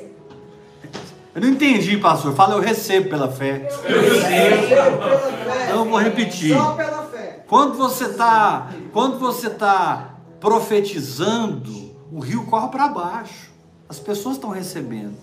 Eu 1.36 1.41
não 1.41 1.49
entendi, 1.49 1.97
pastor. 1.97 2.36
Fala, 2.36 2.54
eu 2.54 2.60
recebo 2.60 3.10
pela 3.10 3.32
fé. 3.32 3.68
Eu 3.86 4.01
recebo 4.01 4.97
pela 4.97 5.20
fé. 5.20 5.64
Então 5.66 5.80
eu 5.80 5.89
vou 5.89 5.99
repetir. 5.99 6.56
Só 6.56 6.74
pela 6.74 7.06
fé. 7.06 7.43
Quando 7.47 7.76
você 7.76 8.06
está, 8.06 8.70
quando 8.91 9.18
você 9.18 9.49
tá 9.49 10.16
profetizando, 10.39 11.95
o 12.12 12.20
rio 12.20 12.45
corre 12.45 12.68
para 12.68 12.88
baixo. 12.88 13.51
As 13.89 13.99
pessoas 13.99 14.36
estão 14.36 14.51
recebendo. 14.51 15.16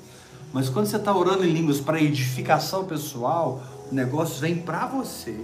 Mas 0.52 0.68
quando 0.68 0.86
você 0.86 0.96
está 0.96 1.14
orando 1.14 1.44
em 1.44 1.52
línguas 1.52 1.80
para 1.80 2.00
edificação 2.00 2.84
pessoal, 2.84 3.62
o 3.90 3.94
negócio 3.94 4.40
vem 4.40 4.56
para 4.56 4.86
você. 4.86 5.36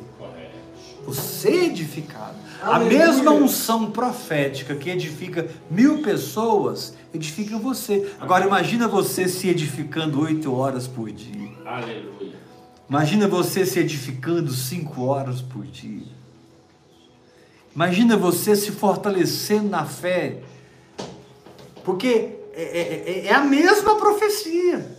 Você 1.06 1.48
é 1.48 1.64
edificado. 1.66 2.34
A 2.60 2.80
mesma 2.80 3.30
unção 3.30 3.90
profética 3.92 4.74
que 4.74 4.90
edifica 4.90 5.48
mil 5.70 6.02
pessoas, 6.02 6.94
edifica 7.14 7.56
você. 7.56 8.12
Agora 8.18 8.44
imagina 8.44 8.88
você 8.88 9.28
se 9.28 9.48
edificando 9.48 10.20
oito 10.22 10.52
horas 10.52 10.88
por 10.88 11.10
dia. 11.12 11.50
Aleluia. 11.64 12.34
Imagina 12.88 13.28
você 13.28 13.64
se 13.64 13.78
edificando 13.78 14.52
cinco 14.52 15.04
horas 15.04 15.40
por 15.40 15.64
dia. 15.64 16.06
Imagina 17.74 18.16
você 18.16 18.56
se 18.56 18.72
fortalecendo 18.72 19.68
na 19.68 19.84
fé. 19.84 20.40
Porque 21.84 22.36
é, 22.52 22.62
é, 22.62 23.04
é, 23.06 23.26
é 23.26 23.34
a 23.34 23.42
mesma 23.42 23.96
profecia. 23.96 24.96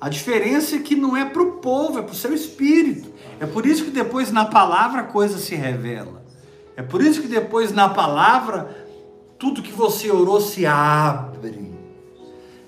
A 0.00 0.08
diferença 0.08 0.76
é 0.76 0.78
que 0.78 0.94
não 0.94 1.16
é 1.16 1.24
para 1.24 1.42
o 1.42 1.52
povo, 1.52 1.98
é 1.98 2.02
para 2.02 2.12
o 2.12 2.16
seu 2.16 2.32
espírito. 2.32 3.12
É 3.40 3.46
por 3.46 3.66
isso 3.66 3.84
que 3.84 3.90
depois 3.90 4.32
na 4.32 4.44
palavra 4.44 5.02
a 5.02 5.04
coisa 5.04 5.38
se 5.38 5.54
revela. 5.54 6.22
É 6.76 6.82
por 6.82 7.02
isso 7.02 7.22
que 7.22 7.28
depois 7.28 7.72
na 7.72 7.88
palavra 7.88 8.86
tudo 9.38 9.62
que 9.62 9.72
você 9.72 10.10
orou 10.10 10.40
se 10.40 10.66
abre. 10.66 11.72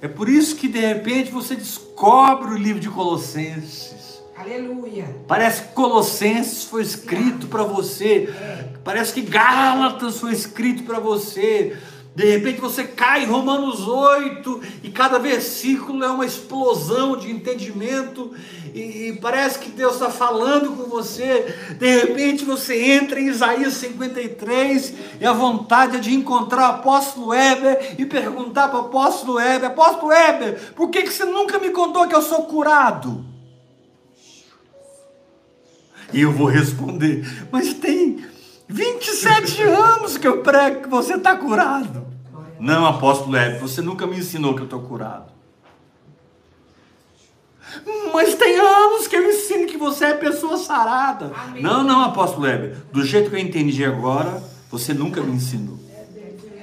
É 0.00 0.08
por 0.08 0.28
isso 0.28 0.56
que 0.56 0.68
de 0.68 0.80
repente 0.80 1.30
você 1.30 1.54
descobre 1.54 2.52
o 2.52 2.56
livro 2.56 2.80
de 2.80 2.88
Colossenses. 2.88 4.22
Aleluia. 4.36 5.04
Parece 5.28 5.62
que 5.62 5.74
Colossenses 5.74 6.64
foi 6.64 6.82
escrito 6.82 7.46
para 7.48 7.62
você. 7.62 8.32
É. 8.40 8.68
Parece 8.82 9.12
que 9.12 9.20
Gálatas 9.20 10.18
foi 10.18 10.32
escrito 10.32 10.84
para 10.84 10.98
você. 10.98 11.76
De 12.14 12.24
repente 12.24 12.60
você 12.60 12.84
cai 12.84 13.22
em 13.22 13.26
Romanos 13.26 13.86
8 13.86 14.60
e 14.82 14.90
cada 14.90 15.18
versículo 15.18 16.02
é 16.02 16.10
uma 16.10 16.26
explosão 16.26 17.16
de 17.16 17.30
entendimento 17.30 18.32
e, 18.74 19.08
e 19.08 19.18
parece 19.20 19.60
que 19.60 19.70
Deus 19.70 19.94
está 19.94 20.10
falando 20.10 20.76
com 20.76 20.88
você. 20.88 21.54
De 21.78 22.00
repente 22.00 22.44
você 22.44 22.92
entra 22.92 23.20
em 23.20 23.28
Isaías 23.28 23.74
53 23.74 24.94
e 25.20 25.26
a 25.26 25.32
vontade 25.32 25.98
é 25.98 26.00
de 26.00 26.12
encontrar 26.12 26.62
o 26.62 26.74
apóstolo 26.76 27.32
Heber 27.32 27.94
e 27.96 28.04
perguntar 28.04 28.68
para 28.68 28.80
o 28.80 28.86
apóstolo 28.86 29.38
Heber: 29.38 29.70
Apóstolo 29.70 30.12
Heber, 30.12 30.72
por 30.74 30.90
que, 30.90 31.02
que 31.02 31.12
você 31.12 31.24
nunca 31.24 31.60
me 31.60 31.70
contou 31.70 32.08
que 32.08 32.14
eu 32.14 32.22
sou 32.22 32.42
curado? 32.42 33.24
E 36.12 36.22
eu 36.22 36.32
vou 36.32 36.48
responder: 36.48 37.24
Mas 37.52 37.72
tem 37.74 38.24
27 38.70 39.62
anos 39.62 40.16
que 40.16 40.26
eu 40.26 40.42
prego 40.42 40.82
que 40.82 40.88
você 40.88 41.14
está 41.14 41.36
curado. 41.36 42.06
Não, 42.58 42.86
apóstolo 42.86 43.36
Hebe, 43.36 43.58
você 43.58 43.82
nunca 43.82 44.06
me 44.06 44.18
ensinou 44.18 44.54
que 44.54 44.60
eu 44.60 44.64
estou 44.64 44.80
curado. 44.80 45.30
Mas 48.12 48.34
tem 48.34 48.58
anos 48.58 49.06
que 49.06 49.16
eu 49.16 49.28
ensino 49.28 49.66
que 49.66 49.76
você 49.76 50.06
é 50.06 50.14
pessoa 50.14 50.56
sarada. 50.56 51.32
Amém. 51.34 51.62
Não, 51.62 51.82
não, 51.82 52.00
apóstolo 52.02 52.46
Hebe. 52.46 52.76
Do 52.92 53.04
jeito 53.04 53.30
que 53.30 53.36
eu 53.36 53.40
entendi 53.40 53.84
agora, 53.84 54.42
você 54.70 54.94
nunca 54.94 55.20
me 55.20 55.32
ensinou. 55.32 55.78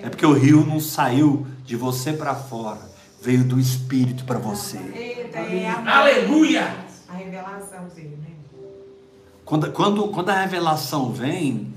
É 0.01 0.09
porque 0.09 0.25
o 0.25 0.33
rio 0.33 0.65
não 0.65 0.79
saiu 0.79 1.45
de 1.65 1.75
você 1.75 2.13
para 2.13 2.33
fora, 2.35 2.79
veio 3.21 3.43
do 3.43 3.59
Espírito 3.59 4.23
para 4.23 4.39
você. 4.39 4.77
É 4.77 5.69
Aleluia! 5.85 6.73
A 7.09 7.13
revelação 7.13 7.87
veio, 7.93 8.11
né? 8.11 8.27
Quando, 9.43 9.71
quando, 9.71 10.07
quando 10.09 10.29
a 10.29 10.41
revelação 10.41 11.11
vem, 11.11 11.73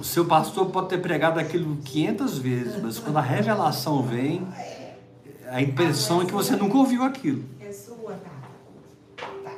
o 0.00 0.04
seu 0.04 0.24
pastor 0.24 0.70
pode 0.70 0.88
ter 0.88 0.98
pregado 0.98 1.38
aquilo 1.38 1.76
500 1.76 2.38
vezes, 2.38 2.82
mas 2.82 2.98
quando 2.98 3.18
a 3.18 3.20
revelação 3.20 4.02
vem, 4.02 4.48
a 5.50 5.60
impressão 5.60 6.22
é 6.22 6.24
que 6.24 6.32
você 6.32 6.56
nunca 6.56 6.78
ouviu 6.78 7.02
aquilo. 7.02 7.44
É 7.60 7.70
sua, 7.70 8.14
tá? 8.14 8.30
tá. 9.44 9.52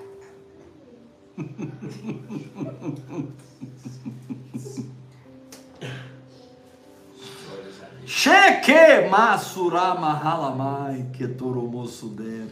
Cheque 8.04 9.08
masura 9.08 9.94
mahalamai 9.94 11.06
que 11.12 11.28
toromoço 11.28 12.08
der 12.08 12.48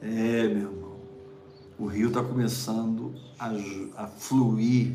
É, 0.00 0.48
meu 0.48 0.70
irmão. 0.70 0.94
O 1.76 1.86
rio 1.86 2.06
está 2.06 2.22
começando 2.22 3.12
a, 3.36 3.50
a 3.96 4.06
fluir 4.06 4.94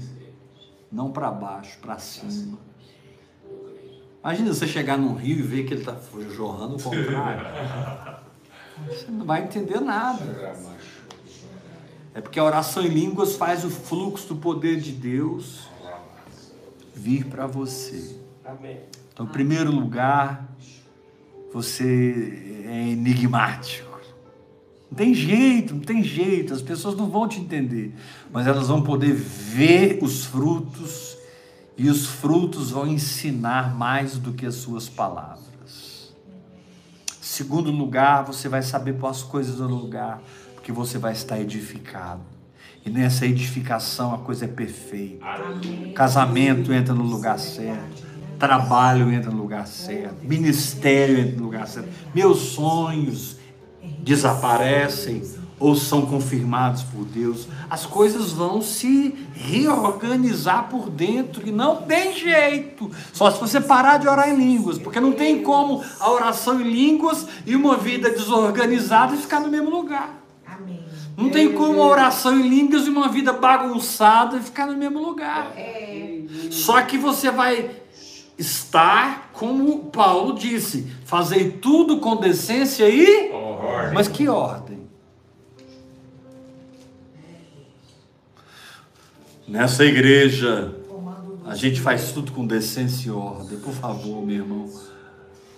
não 0.92 1.12
para 1.12 1.32
baixo, 1.32 1.78
para 1.80 1.98
cima. 2.00 2.58
Imagina 4.24 4.54
você 4.54 4.68
chegar 4.68 4.98
num 4.98 5.14
rio 5.14 5.40
e 5.40 5.42
ver 5.42 5.64
que 5.66 5.74
ele 5.74 5.82
está 5.82 5.96
jorrando 6.36 6.76
o 6.76 6.82
contrário. 6.82 8.20
Você 8.88 9.10
não 9.10 9.26
vai 9.26 9.44
entender 9.44 9.80
nada. 9.80 10.56
É 12.14 12.22
porque 12.22 12.40
a 12.40 12.44
oração 12.44 12.84
em 12.84 12.90
línguas 12.90 13.36
faz 13.36 13.64
o 13.64 13.70
fluxo 13.70 14.30
do 14.30 14.36
poder 14.36 14.80
de 14.80 14.92
Deus 14.92 15.68
vir 16.94 17.26
para 17.26 17.48
você. 17.48 18.20
Então, 19.14 19.26
em 19.26 19.30
primeiro 19.30 19.72
lugar, 19.72 20.50
você 21.54 22.64
é 22.66 22.90
enigmático. 22.90 23.89
Não 24.90 24.98
tem 24.98 25.14
jeito, 25.14 25.76
não 25.76 25.82
tem 25.82 26.04
jeito, 26.04 26.54
as 26.54 26.62
pessoas 26.62 26.96
não 26.96 27.10
vão 27.10 27.28
te 27.28 27.40
entender, 27.40 27.94
mas 28.32 28.48
elas 28.48 28.68
vão 28.68 28.82
poder 28.82 29.14
ver 29.14 30.00
os 30.02 30.26
frutos 30.26 31.16
e 31.78 31.90
os 31.90 32.08
frutos 32.08 32.72
vão 32.72 32.88
ensinar 32.88 33.76
mais 33.76 34.18
do 34.18 34.34
que 34.34 34.46
as 34.46 34.56
suas 34.56 34.90
palavras. 34.90 36.12
Segundo 37.22 37.72
lugar, 37.72 38.26
você 38.26 38.50
vai 38.50 38.62
saber 38.62 38.94
pôr 38.94 39.08
as 39.08 39.24
coisas 39.24 39.60
no 39.60 39.68
lugar, 39.68 40.22
porque 40.56 40.72
você 40.74 40.98
vai 40.98 41.14
estar 41.14 41.40
edificado. 41.40 42.22
E 42.86 42.90
nessa 42.90 43.26
edificação 43.26 44.14
a 44.14 44.18
coisa 44.18 44.46
é 44.46 44.48
perfeita. 44.48 45.26
Casamento 45.96 46.74
entra 46.74 46.94
no 46.94 47.04
lugar 47.04 47.40
certo. 47.40 48.08
Trabalho 48.38 49.12
entra 49.12 49.32
no 49.32 49.38
lugar 49.38 49.68
certo. 49.68 50.26
Ministério 50.26 51.18
entra 51.18 51.38
no 51.38 51.44
lugar 51.44 51.68
certo. 51.68 51.90
Meus 52.14 52.40
sonhos 52.40 53.39
desaparecem 54.02 55.24
ou 55.60 55.76
são 55.76 56.06
confirmados 56.06 56.84
por 56.84 57.04
Deus, 57.04 57.48
as 57.70 57.86
coisas 57.86 58.32
vão 58.32 58.62
se 58.62 59.14
reorganizar 59.34 60.70
por 60.70 60.90
dentro 60.90 61.48
e 61.48 61.52
não 61.52 61.78
tem 61.82 62.18
jeito. 62.18 62.90
Só 63.12 63.30
se 63.30 63.40
você 63.40 63.60
parar 63.60 63.98
de 63.98 64.08
orar 64.08 64.30
em 64.30 64.38
línguas, 64.38 64.78
porque 64.78 65.00
não 65.00 65.12
tem 65.12 65.44
como 65.44 65.84
a 66.00 66.10
oração 66.10 66.62
em 66.62 66.72
línguas 66.72 67.28
e 67.46 67.56
uma 67.56 67.76
vida 67.76 68.10
desorganizada 68.10 69.18
ficar 69.18 69.42
no 69.42 69.50
mesmo 69.50 69.70
lugar. 69.70 70.24
Amém. 70.48 70.80
Não 71.18 71.30
tem 71.30 71.52
como 71.52 71.82
a 71.82 71.88
oração 71.88 72.40
em 72.40 72.48
línguas 72.48 72.88
e 72.88 72.90
uma 72.90 73.10
vida 73.10 73.34
bagunçada 73.34 74.40
ficar 74.40 74.66
no 74.68 74.78
mesmo 74.78 75.00
lugar. 75.00 75.52
É. 75.58 76.22
Só 76.50 76.82
que 76.84 76.98
você 76.98 77.30
vai 77.30 77.70
estar, 78.38 79.30
como 79.34 79.86
Paulo 79.92 80.34
disse, 80.34 80.88
fazer 81.10 81.58
tudo 81.60 81.98
com 81.98 82.16
decência 82.16 82.88
e. 82.88 83.32
Ordem. 83.32 83.94
Mas 83.96 84.08
que 84.08 84.30
ordem? 84.30 84.80
Nessa 89.48 89.84
igreja, 89.84 90.76
a 91.48 91.56
gente 91.56 91.82
faz 91.82 92.12
tudo 92.12 92.32
com 92.32 92.46
decência 92.46 93.08
e 93.08 93.12
ordem. 93.12 93.58
Por 93.58 93.74
favor, 93.74 94.24
meu 94.24 94.36
irmão. 94.36 94.70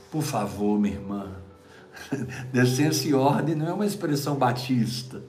Por 0.09 0.21
favor, 0.21 0.79
minha 0.79 0.95
irmã. 0.95 1.27
Decência 2.53 3.09
e 3.09 3.13
ordem 3.13 3.53
não 3.53 3.67
é 3.67 3.73
uma 3.73 3.85
expressão 3.85 4.35
batista. 4.35 5.21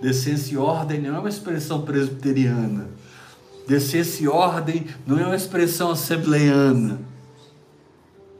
Decência 0.00 0.54
e 0.54 0.56
ordem 0.56 0.98
não 0.98 1.14
é 1.14 1.18
uma 1.18 1.28
expressão 1.28 1.82
presbiteriana. 1.82 2.88
Decência 3.66 4.24
e 4.24 4.28
ordem 4.28 4.86
não 5.06 5.18
é 5.18 5.26
uma 5.26 5.36
expressão 5.36 5.90
assembleiana, 5.90 6.98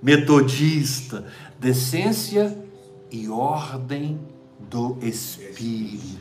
metodista. 0.02 1.24
Decência 1.58 2.56
e 3.10 3.28
ordem 3.28 4.20
do 4.58 4.96
Espírito. 5.02 6.18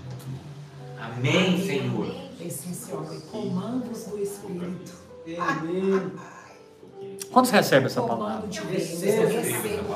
Amém, 0.99 1.65
Senhor. 1.65 2.15
Decência 2.39 2.91
e 2.91 2.95
ordem, 2.95 3.19
comandos 3.31 4.05
do 4.05 4.19
Espírito. 4.19 4.93
Amém. 5.39 6.11
Quantos 7.31 7.51
recebem 7.51 7.85
essa 7.85 8.01
palavra? 8.01 8.47
De 8.47 8.61
Deus. 8.61 9.03
Eu 9.03 9.27
recebo. 9.27 9.93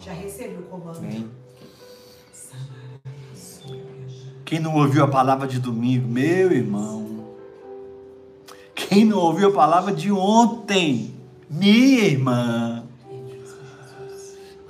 Já 0.00 0.12
recebo 0.12 0.60
o 0.60 0.62
comando. 0.64 0.98
Amém. 0.98 1.30
Quem 4.44 4.60
não 4.60 4.74
ouviu 4.74 5.04
a 5.04 5.08
palavra 5.08 5.46
de 5.46 5.58
domingo, 5.58 6.06
meu 6.06 6.52
irmão, 6.52 7.02
quem 8.74 9.04
não 9.04 9.18
ouviu 9.18 9.48
a 9.48 9.52
palavra 9.52 9.94
de 9.94 10.12
ontem? 10.12 11.14
Minha 11.48 12.04
irmã. 12.04 12.84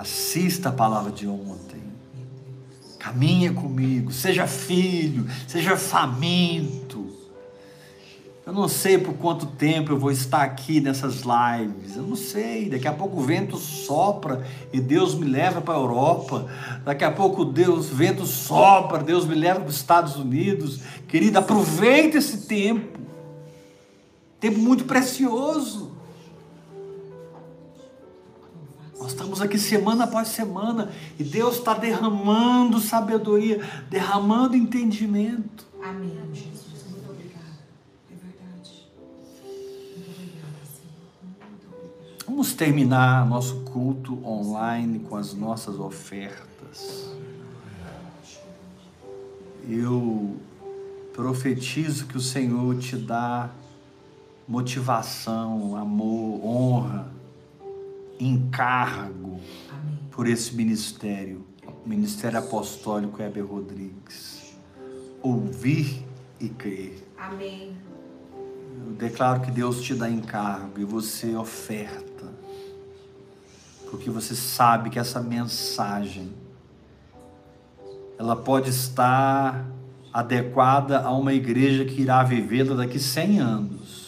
Assista 0.03 0.71
a 0.71 0.73
palavra 0.73 1.13
de 1.13 1.29
ontem. 1.29 1.81
Caminha 2.99 3.53
comigo, 3.53 4.11
seja 4.11 4.49
filho, 4.49 5.29
seja 5.47 5.77
faminto. 5.77 7.07
Eu 8.45 8.53
não 8.53 8.67
sei 8.67 8.99
por 8.99 9.15
quanto 9.15 9.47
tempo 9.47 9.93
eu 9.93 9.99
vou 9.99 10.11
estar 10.11 10.43
aqui 10.43 10.81
nessas 10.81 11.21
lives. 11.23 11.95
Eu 11.95 12.03
não 12.03 12.17
sei. 12.17 12.69
Daqui 12.69 12.89
a 12.89 12.93
pouco 12.93 13.21
o 13.21 13.23
vento 13.23 13.57
sopra 13.57 14.45
e 14.73 14.81
Deus 14.81 15.15
me 15.15 15.25
leva 15.25 15.61
para 15.61 15.75
a 15.75 15.79
Europa. 15.79 16.51
Daqui 16.85 17.05
a 17.05 17.13
pouco 17.13 17.45
Deus, 17.45 17.93
o 17.93 17.95
vento 17.95 18.27
sopra, 18.27 18.99
Deus 18.99 19.25
me 19.25 19.37
leva 19.37 19.61
para 19.61 19.69
os 19.69 19.77
Estados 19.77 20.17
Unidos. 20.17 20.81
Querida, 21.07 21.39
aproveita 21.39 22.19
esse 22.19 22.39
tempo. 22.49 22.99
Tempo 24.41 24.59
muito 24.59 24.85
precioso. 24.85 25.93
Nós 29.03 29.11
estamos 29.11 29.43
aqui 29.43 29.59
semana 29.59 30.05
após 30.05 30.29
semana 30.29 30.93
e 31.19 31.25
Deus 31.25 31.57
está 31.57 31.75
derramando 31.75 32.79
sabedoria, 32.79 33.61
derramando 33.91 34.57
entendimento. 34.57 35.67
Amém, 35.83 36.17
Jesus. 36.33 36.85
Muito 36.89 37.11
obrigada. 37.11 37.59
É 38.09 38.15
verdade. 38.15 38.89
Muito 39.61 40.15
obrigada, 40.15 40.55
Senhor. 40.63 42.23
Vamos 42.29 42.53
terminar 42.53 43.27
nosso 43.27 43.57
culto 43.63 44.25
online 44.25 45.01
com 45.01 45.17
as 45.17 45.35
nossas 45.35 45.81
ofertas. 45.81 47.11
Eu 49.69 50.37
profetizo 51.13 52.07
que 52.07 52.17
o 52.17 52.21
Senhor 52.21 52.79
te 52.79 52.97
dá 52.97 53.51
motivação, 54.47 55.75
amor, 55.75 56.47
honra 56.47 57.22
encargo 58.23 59.41
Amém. 59.71 59.99
por 60.11 60.27
esse 60.27 60.55
ministério, 60.55 61.45
Ministério 61.85 62.39
Apostólico 62.39 63.21
Heber 63.21 63.45
Rodrigues. 63.45 64.55
Ouvir 65.21 66.05
e 66.41 66.49
crer. 66.49 67.09
Amém. 67.19 67.77
Eu 68.87 68.93
declaro 68.93 69.41
que 69.41 69.51
Deus 69.51 69.83
te 69.83 69.95
dá 69.95 70.09
encargo 70.09 70.81
e 70.81 70.85
você 70.85 71.35
oferta, 71.37 72.33
porque 73.91 74.11
você 74.11 74.35
sabe 74.35 74.91
que 74.91 74.99
essa 74.99 75.21
mensagem 75.21 76.33
ela 78.19 78.37
pode 78.37 78.71
estar 78.71 79.67
adequada 80.13 81.01
a 81.01 81.13
uma 81.13 81.33
igreja 81.33 81.85
que 81.85 82.03
irá 82.03 82.23
vivê-la 82.23 82.77
daqui 82.77 82.99
100 82.99 83.39
anos 83.39 84.02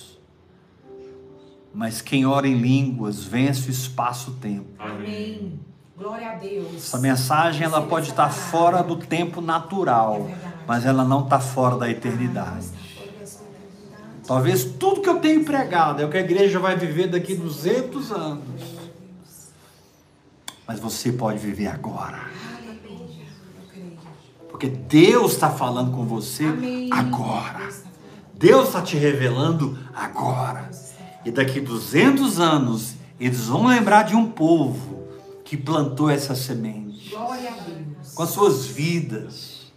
mas 1.74 2.00
quem 2.00 2.24
ora 2.24 2.46
em 2.46 2.56
línguas 2.56 3.24
vence 3.24 3.68
o 3.68 3.70
espaço-tempo. 3.70 4.66
Amém. 4.78 5.58
Glória 5.98 6.30
a 6.30 6.34
Deus. 6.36 6.76
Essa 6.76 6.98
mensagem 6.98 7.64
ela 7.64 7.82
pode 7.82 8.10
estar 8.10 8.30
fora 8.30 8.82
do 8.82 8.96
tempo 8.96 9.40
natural, 9.40 10.30
mas 10.66 10.86
ela 10.86 11.04
não 11.04 11.24
está 11.24 11.40
fora 11.40 11.76
da 11.76 11.90
eternidade. 11.90 12.68
Talvez 14.26 14.64
tudo 14.64 15.02
que 15.02 15.08
eu 15.08 15.18
tenho 15.18 15.44
pregado 15.44 16.00
é 16.00 16.04
o 16.04 16.10
que 16.10 16.16
a 16.16 16.20
igreja 16.20 16.58
vai 16.58 16.76
viver 16.76 17.08
daqui 17.08 17.34
200 17.34 18.12
anos. 18.12 18.62
Mas 20.66 20.80
você 20.80 21.12
pode 21.12 21.38
viver 21.38 21.66
agora. 21.66 22.28
Porque 24.48 24.68
Deus 24.68 25.32
está 25.32 25.50
falando 25.50 25.92
com 25.92 26.06
você 26.06 26.44
agora. 26.90 27.68
Deus 28.34 28.68
está 28.68 28.80
te 28.80 28.96
revelando 28.96 29.78
agora. 29.94 30.70
E 31.24 31.30
daqui 31.30 31.60
200 31.60 32.38
anos, 32.38 32.94
eles 33.18 33.46
vão 33.46 33.66
lembrar 33.66 34.02
de 34.02 34.14
um 34.14 34.30
povo 34.30 35.08
que 35.44 35.56
plantou 35.56 36.10
essa 36.10 36.34
semente. 36.34 37.10
Glória 37.10 37.50
a 37.50 37.54
Deus. 37.54 38.14
Com 38.14 38.22
as 38.22 38.30
suas 38.30 38.66
vidas. 38.66 39.72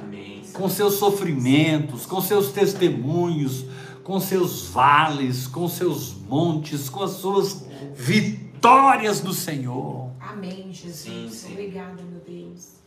Amém. 0.00 0.44
Com 0.52 0.68
seus 0.68 0.94
sofrimentos, 0.94 2.06
com 2.06 2.20
seus 2.20 2.52
testemunhos, 2.52 3.64
com 4.04 4.20
seus 4.20 4.68
vales, 4.68 5.46
com 5.46 5.68
seus 5.68 6.14
montes, 6.14 6.88
com 6.88 7.02
as 7.02 7.12
suas 7.12 7.64
vitórias 7.94 9.20
do 9.20 9.32
Senhor. 9.32 10.10
Amém, 10.20 10.72
Jesus. 10.72 10.96
Sim, 10.96 11.28
sim. 11.30 11.52
Obrigada, 11.52 12.02
meu 12.02 12.20
Deus. 12.20 12.82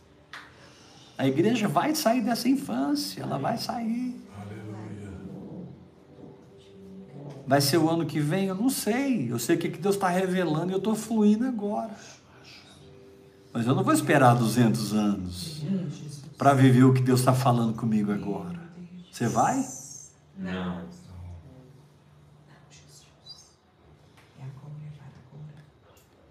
A 1.18 1.26
igreja 1.26 1.66
vai 1.66 1.94
sair 1.94 2.20
dessa 2.20 2.48
infância, 2.48 3.22
ela 3.22 3.38
vai 3.38 3.56
sair. 3.56 4.14
Vai 7.46 7.60
ser 7.60 7.78
o 7.78 7.88
ano 7.88 8.04
que 8.04 8.18
vem? 8.18 8.46
Eu 8.46 8.54
não 8.54 8.68
sei. 8.68 9.30
Eu 9.30 9.38
sei 9.38 9.56
o 9.56 9.58
que 9.58 9.68
Deus 9.68 9.94
está 9.94 10.08
revelando 10.08 10.70
e 10.70 10.72
eu 10.72 10.78
estou 10.78 10.94
fluindo 10.94 11.46
agora. 11.46 11.96
Mas 13.52 13.66
eu 13.66 13.74
não 13.74 13.84
vou 13.84 13.94
esperar 13.94 14.34
200 14.34 14.92
anos 14.92 15.62
para 16.36 16.52
viver 16.52 16.84
o 16.84 16.92
que 16.92 17.00
Deus 17.00 17.20
está 17.20 17.32
falando 17.32 17.74
comigo 17.74 18.12
agora. 18.12 18.60
Você 19.10 19.28
vai? 19.28 19.64
Não. 20.36 20.82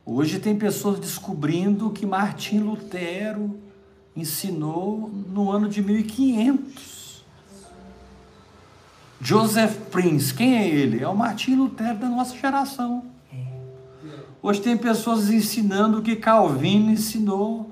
Hoje 0.06 0.38
tem 0.38 0.56
pessoas 0.56 1.00
descobrindo 1.00 1.90
que 1.90 2.06
Martim 2.06 2.60
Lutero 2.60 3.60
ensinou 4.16 5.10
no 5.10 5.52
ano 5.52 5.68
de 5.68 5.82
1500. 5.82 7.05
Joseph 9.22 9.76
Prince, 9.92 10.34
quem 10.34 10.58
é 10.58 10.68
ele? 10.68 11.02
É 11.02 11.08
o 11.08 11.16
Martim 11.16 11.56
Lutero 11.56 11.98
da 11.98 12.10
nossa 12.10 12.36
geração. 12.36 13.04
Hoje 14.42 14.62
tem 14.62 14.78
pessoas 14.78 15.30
ensinando 15.30 16.00
o 16.00 16.02
que 16.02 16.16
Calvino 16.16 16.92
ensinou, 16.92 17.72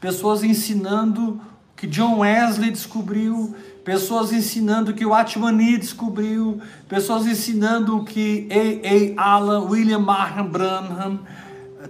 pessoas 0.00 0.42
ensinando 0.42 1.32
o 1.32 1.76
que 1.76 1.86
John 1.86 2.20
Wesley 2.20 2.70
descobriu, 2.70 3.54
pessoas 3.84 4.32
ensinando 4.32 4.90
o 4.90 4.94
que 4.94 5.04
o 5.04 5.12
Atmani 5.12 5.76
descobriu, 5.76 6.60
pessoas 6.88 7.26
ensinando 7.26 7.98
o 7.98 8.04
que 8.04 8.48
A. 8.50 9.22
A. 9.22 9.34
Allen, 9.34 9.68
William 9.68 9.98
Markham 9.98 10.46
Branham, 10.46 11.20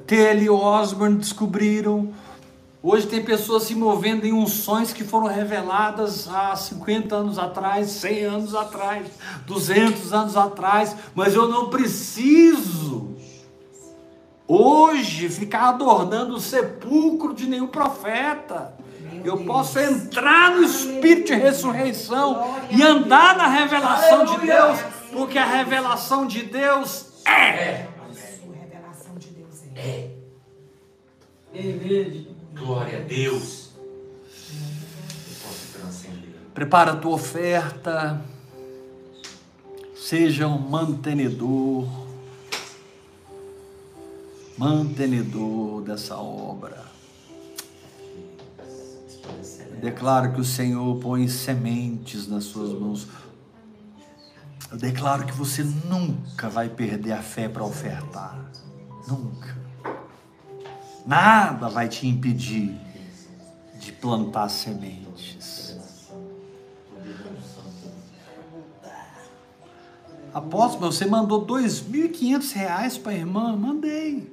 T.L. 0.07 0.51
Osborne 0.51 1.17
descobriram. 1.17 2.13
Hoje 2.81 3.09
tem 3.09 3.25
pessoas 3.25 3.65
se 3.65 3.75
movendo 3.75 4.25
em 4.25 4.33
unções 4.33 4.93
que 4.93 5.03
foram 5.03 5.27
reveladas 5.27 6.29
há 6.29 6.55
50 6.55 7.15
anos 7.17 7.39
atrás, 7.39 7.89
100 7.91 8.25
anos 8.25 8.55
atrás, 8.55 9.09
200 9.47 10.13
anos 10.13 10.37
atrás, 10.37 10.95
mas 11.13 11.35
eu 11.35 11.49
não 11.49 11.71
preciso 11.71 13.17
hoje 14.47 15.29
ficar 15.29 15.71
adornando 15.71 16.37
o 16.37 16.41
sepulcro 16.41 17.35
de 17.35 17.49
nenhum 17.49 17.67
profeta. 17.67 18.75
Eu 19.25 19.39
posso 19.39 19.81
entrar 19.81 20.53
no 20.53 20.63
espírito 20.63 21.27
de 21.27 21.35
ressurreição 21.35 22.55
e 22.71 22.81
andar 22.81 23.37
na 23.37 23.49
revelação 23.49 24.25
de 24.25 24.47
Deus, 24.47 24.79
porque 25.13 25.37
a 25.37 25.45
revelação 25.45 26.29
de 26.29 26.45
Deus 26.45 27.07
é. 27.25 27.89
A 28.09 28.15
sua 28.15 28.55
revelação 28.55 29.17
de 29.19 29.29
Deus 29.31 29.63
é. 29.75 30.11
Glória 32.59 32.99
a 32.99 33.03
Deus. 33.03 33.71
Eu 34.51 35.37
posso 35.43 35.73
transcender. 35.73 36.35
Prepara 36.53 36.93
a 36.93 36.97
tua 36.97 37.13
oferta. 37.13 38.21
Seja 39.95 40.47
um 40.49 40.59
mantenedor. 40.59 41.87
Mantenedor 44.57 45.83
dessa 45.83 46.17
obra. 46.17 46.85
Eu 49.71 49.81
declaro 49.81 50.33
que 50.33 50.41
o 50.41 50.45
Senhor 50.45 50.99
põe 50.99 51.29
sementes 51.29 52.27
nas 52.27 52.45
suas 52.45 52.73
mãos. 52.79 53.07
Eu 54.71 54.77
declaro 54.77 55.25
que 55.25 55.33
você 55.33 55.63
nunca 55.63 56.49
vai 56.49 56.69
perder 56.69 57.13
a 57.13 57.23
fé 57.23 57.49
para 57.49 57.65
ofertar. 57.65 58.39
Nunca. 59.07 59.58
Nada 61.07 61.69
vai 61.69 61.89
te 61.89 62.07
impedir 62.07 62.79
de 63.79 63.93
plantar 63.93 64.49
sementes. 64.49 65.79
Apóstolo, 70.33 70.93
você 70.93 71.07
mandou 71.07 71.41
R$ 71.41 71.65
2.500 71.65 73.01
para 73.01 73.13
a 73.13 73.15
irmã? 73.15 73.57
Mandei. 73.57 74.31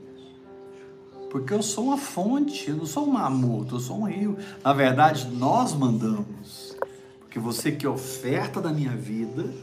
Porque 1.32 1.54
eu 1.54 1.64
sou 1.64 1.86
uma 1.86 1.98
fonte, 1.98 2.70
eu 2.70 2.78
não 2.78 2.86
sou 2.86 3.08
um 3.08 3.12
mamuto, 3.12 3.76
eu 3.76 3.80
sou 3.80 4.02
um 4.02 4.04
rio. 4.04 4.38
Na 4.64 4.74
verdade, 4.74 5.28
nós 5.28 5.74
mandamos. 5.74 6.76
Porque 7.20 7.40
você 7.40 7.72
que 7.72 7.88
oferta 7.88 8.62
da 8.62 8.72
minha 8.72 8.96
vida, 8.96 9.54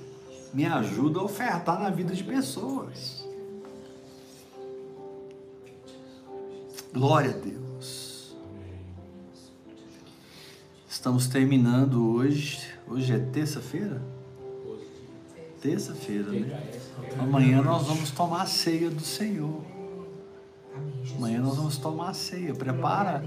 me 0.52 0.66
ajuda 0.66 1.20
a 1.20 1.22
ofertar 1.22 1.80
na 1.80 1.90
vida 1.90 2.14
de 2.14 2.24
pessoas. 2.24 3.26
Glória 6.92 7.30
a 7.30 7.32
Deus. 7.32 8.36
Estamos 10.86 11.26
terminando 11.26 12.14
hoje. 12.14 12.60
Hoje 12.86 13.14
é 13.14 13.18
terça-feira? 13.18 14.02
Terça-feira, 15.62 16.30
né? 16.30 16.70
Amanhã 17.18 17.62
nós 17.62 17.86
vamos 17.86 18.10
tomar 18.10 18.42
a 18.42 18.46
ceia 18.46 18.90
do 18.90 19.00
Senhor. 19.00 19.62
Amanhã 21.16 21.40
nós 21.40 21.56
vamos 21.56 21.78
tomar 21.78 22.10
a 22.10 22.14
ceia. 22.14 22.54
Prepara 22.54 23.24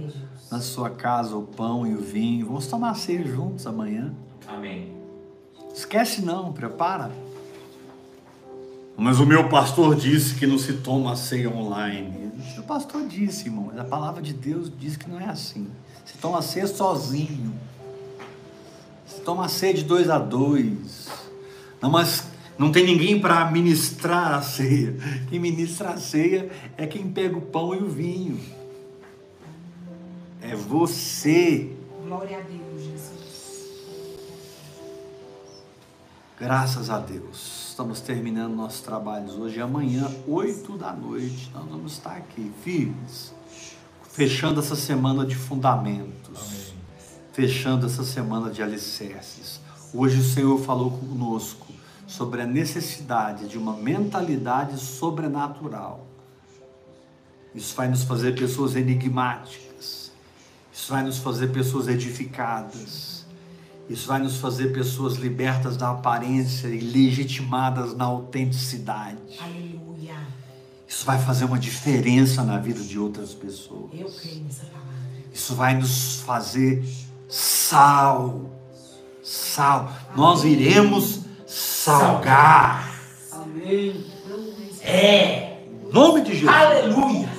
na 0.52 0.62
sua 0.62 0.92
casa 0.92 1.36
o 1.36 1.44
pão 1.44 1.88
e 1.88 1.96
o 1.96 2.02
vinho. 2.02 2.46
Vamos 2.46 2.68
tomar 2.68 2.92
a 2.92 2.96
ceia 2.96 3.26
juntos 3.26 3.66
amanhã. 3.66 4.14
Amém. 4.48 4.96
Esquece 5.74 6.22
não, 6.22 6.54
prepara. 6.54 7.12
Mas 8.98 9.20
o 9.20 9.26
meu 9.26 9.50
pastor 9.50 9.96
disse 9.96 10.36
que 10.36 10.48
não 10.48 10.58
se 10.58 10.74
toma 10.74 11.12
a 11.12 11.16
ceia 11.16 11.50
online. 11.50 12.32
O 12.58 12.64
pastor 12.64 13.06
disse, 13.08 13.46
irmão, 13.46 13.66
mas 13.68 13.78
a 13.78 13.84
palavra 13.84 14.22
de 14.22 14.34
Deus 14.34 14.72
diz 14.80 14.96
que 14.96 15.10
não 15.10 15.20
é 15.20 15.26
assim. 15.26 15.68
Você 16.04 16.16
toma 16.20 16.40
a 16.40 16.42
ceia 16.42 16.68
sozinho. 16.68 17.54
Você 19.06 19.22
toma 19.22 19.46
a 19.46 19.50
ceia 19.50 19.74
de 19.74 19.84
dois 19.84 20.10
a 20.10 20.18
dois. 20.18 21.10
Não, 21.82 21.92
mas 21.92 22.28
não 22.58 22.72
tem 22.72 22.86
ninguém 22.86 23.20
para 23.20 23.52
ministrar 23.52 24.36
a 24.36 24.42
ceia. 24.42 24.96
Quem 25.30 25.40
ministra 25.40 25.90
a 25.90 25.98
ceia 25.98 26.50
é 26.78 26.88
quem 26.88 27.12
pega 27.12 27.38
o 27.38 27.42
pão 27.42 27.76
e 27.76 27.80
o 27.80 27.90
vinho. 27.90 28.40
É 30.42 30.56
você. 30.56 31.76
Glória 32.06 32.38
a 32.38 32.42
Deus, 32.42 32.84
Jesus. 32.84 33.66
Graças 36.40 36.90
a 36.90 37.00
Deus. 37.00 37.65
Estamos 37.76 38.00
terminando 38.00 38.56
nossos 38.56 38.80
trabalhos 38.80 39.34
hoje. 39.34 39.60
Amanhã, 39.60 40.10
8 40.26 40.78
da 40.78 40.94
noite, 40.94 41.52
nós 41.54 41.66
vamos 41.66 41.92
estar 41.92 42.16
aqui, 42.16 42.50
firmes. 42.64 43.34
Fechando 44.14 44.62
essa 44.62 44.78
semana 44.78 45.26
de 45.26 45.36
fundamentos. 45.36 46.74
Fechando 47.34 47.86
essa 47.86 48.06
semana 48.06 48.50
de 48.50 48.64
alicerces. 48.64 49.60
Hoje 49.94 50.22
o 50.22 50.24
Senhor 50.24 50.58
falou 50.58 50.90
conosco 50.90 51.68
sobre 52.08 52.42
a 52.42 52.46
necessidade 52.46 53.46
de 53.46 53.58
uma 53.58 53.74
mentalidade 53.76 54.80
sobrenatural. 54.80 56.08
Isso 57.54 57.76
vai 57.76 57.90
nos 57.90 58.04
fazer 58.06 58.40
pessoas 58.40 58.78
enigmáticas. 58.78 60.14
Isso 60.72 60.94
vai 60.94 61.04
nos 61.04 61.18
fazer 61.18 61.50
pessoas 61.50 61.90
edificadas. 61.90 63.25
Isso 63.90 64.08
vai 64.08 64.20
nos 64.20 64.38
fazer 64.38 64.74
pessoas 64.74 65.16
libertas 65.16 65.78
da 65.78 65.92
aparência 65.92 66.68
e 66.68 66.80
legitimadas 66.80 67.96
na 67.96 68.06
autenticidade. 68.06 69.18
Aleluia. 69.40 70.16
Isso 70.88 71.06
vai 71.06 71.20
fazer 71.20 71.46
uma 71.46 71.60
diferença 71.60 72.44
na 72.44 72.58
vida 72.58 72.82
de 72.82 72.98
outras 72.98 73.34
pessoas. 73.34 73.92
Eu 73.94 74.10
creio 74.10 74.44
nessa 74.44 74.66
palavra. 74.66 74.86
Isso 75.34 75.56
vai 75.56 75.76
nos 75.76 76.22
fazer 76.22 76.84
sal. 77.30 78.50
Sal. 79.24 79.92
Nós 80.16 80.44
iremos 80.44 81.22
salgar. 81.46 82.92
Amém. 83.32 84.06
É. 84.82 85.60
Em 85.88 85.94
nome 85.94 86.22
de 86.22 86.34
Jesus. 86.34 86.50
Aleluia. 86.50 87.30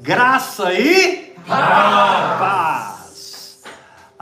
Graça 0.00 0.72
e 0.72 1.34
paz. 1.46 2.97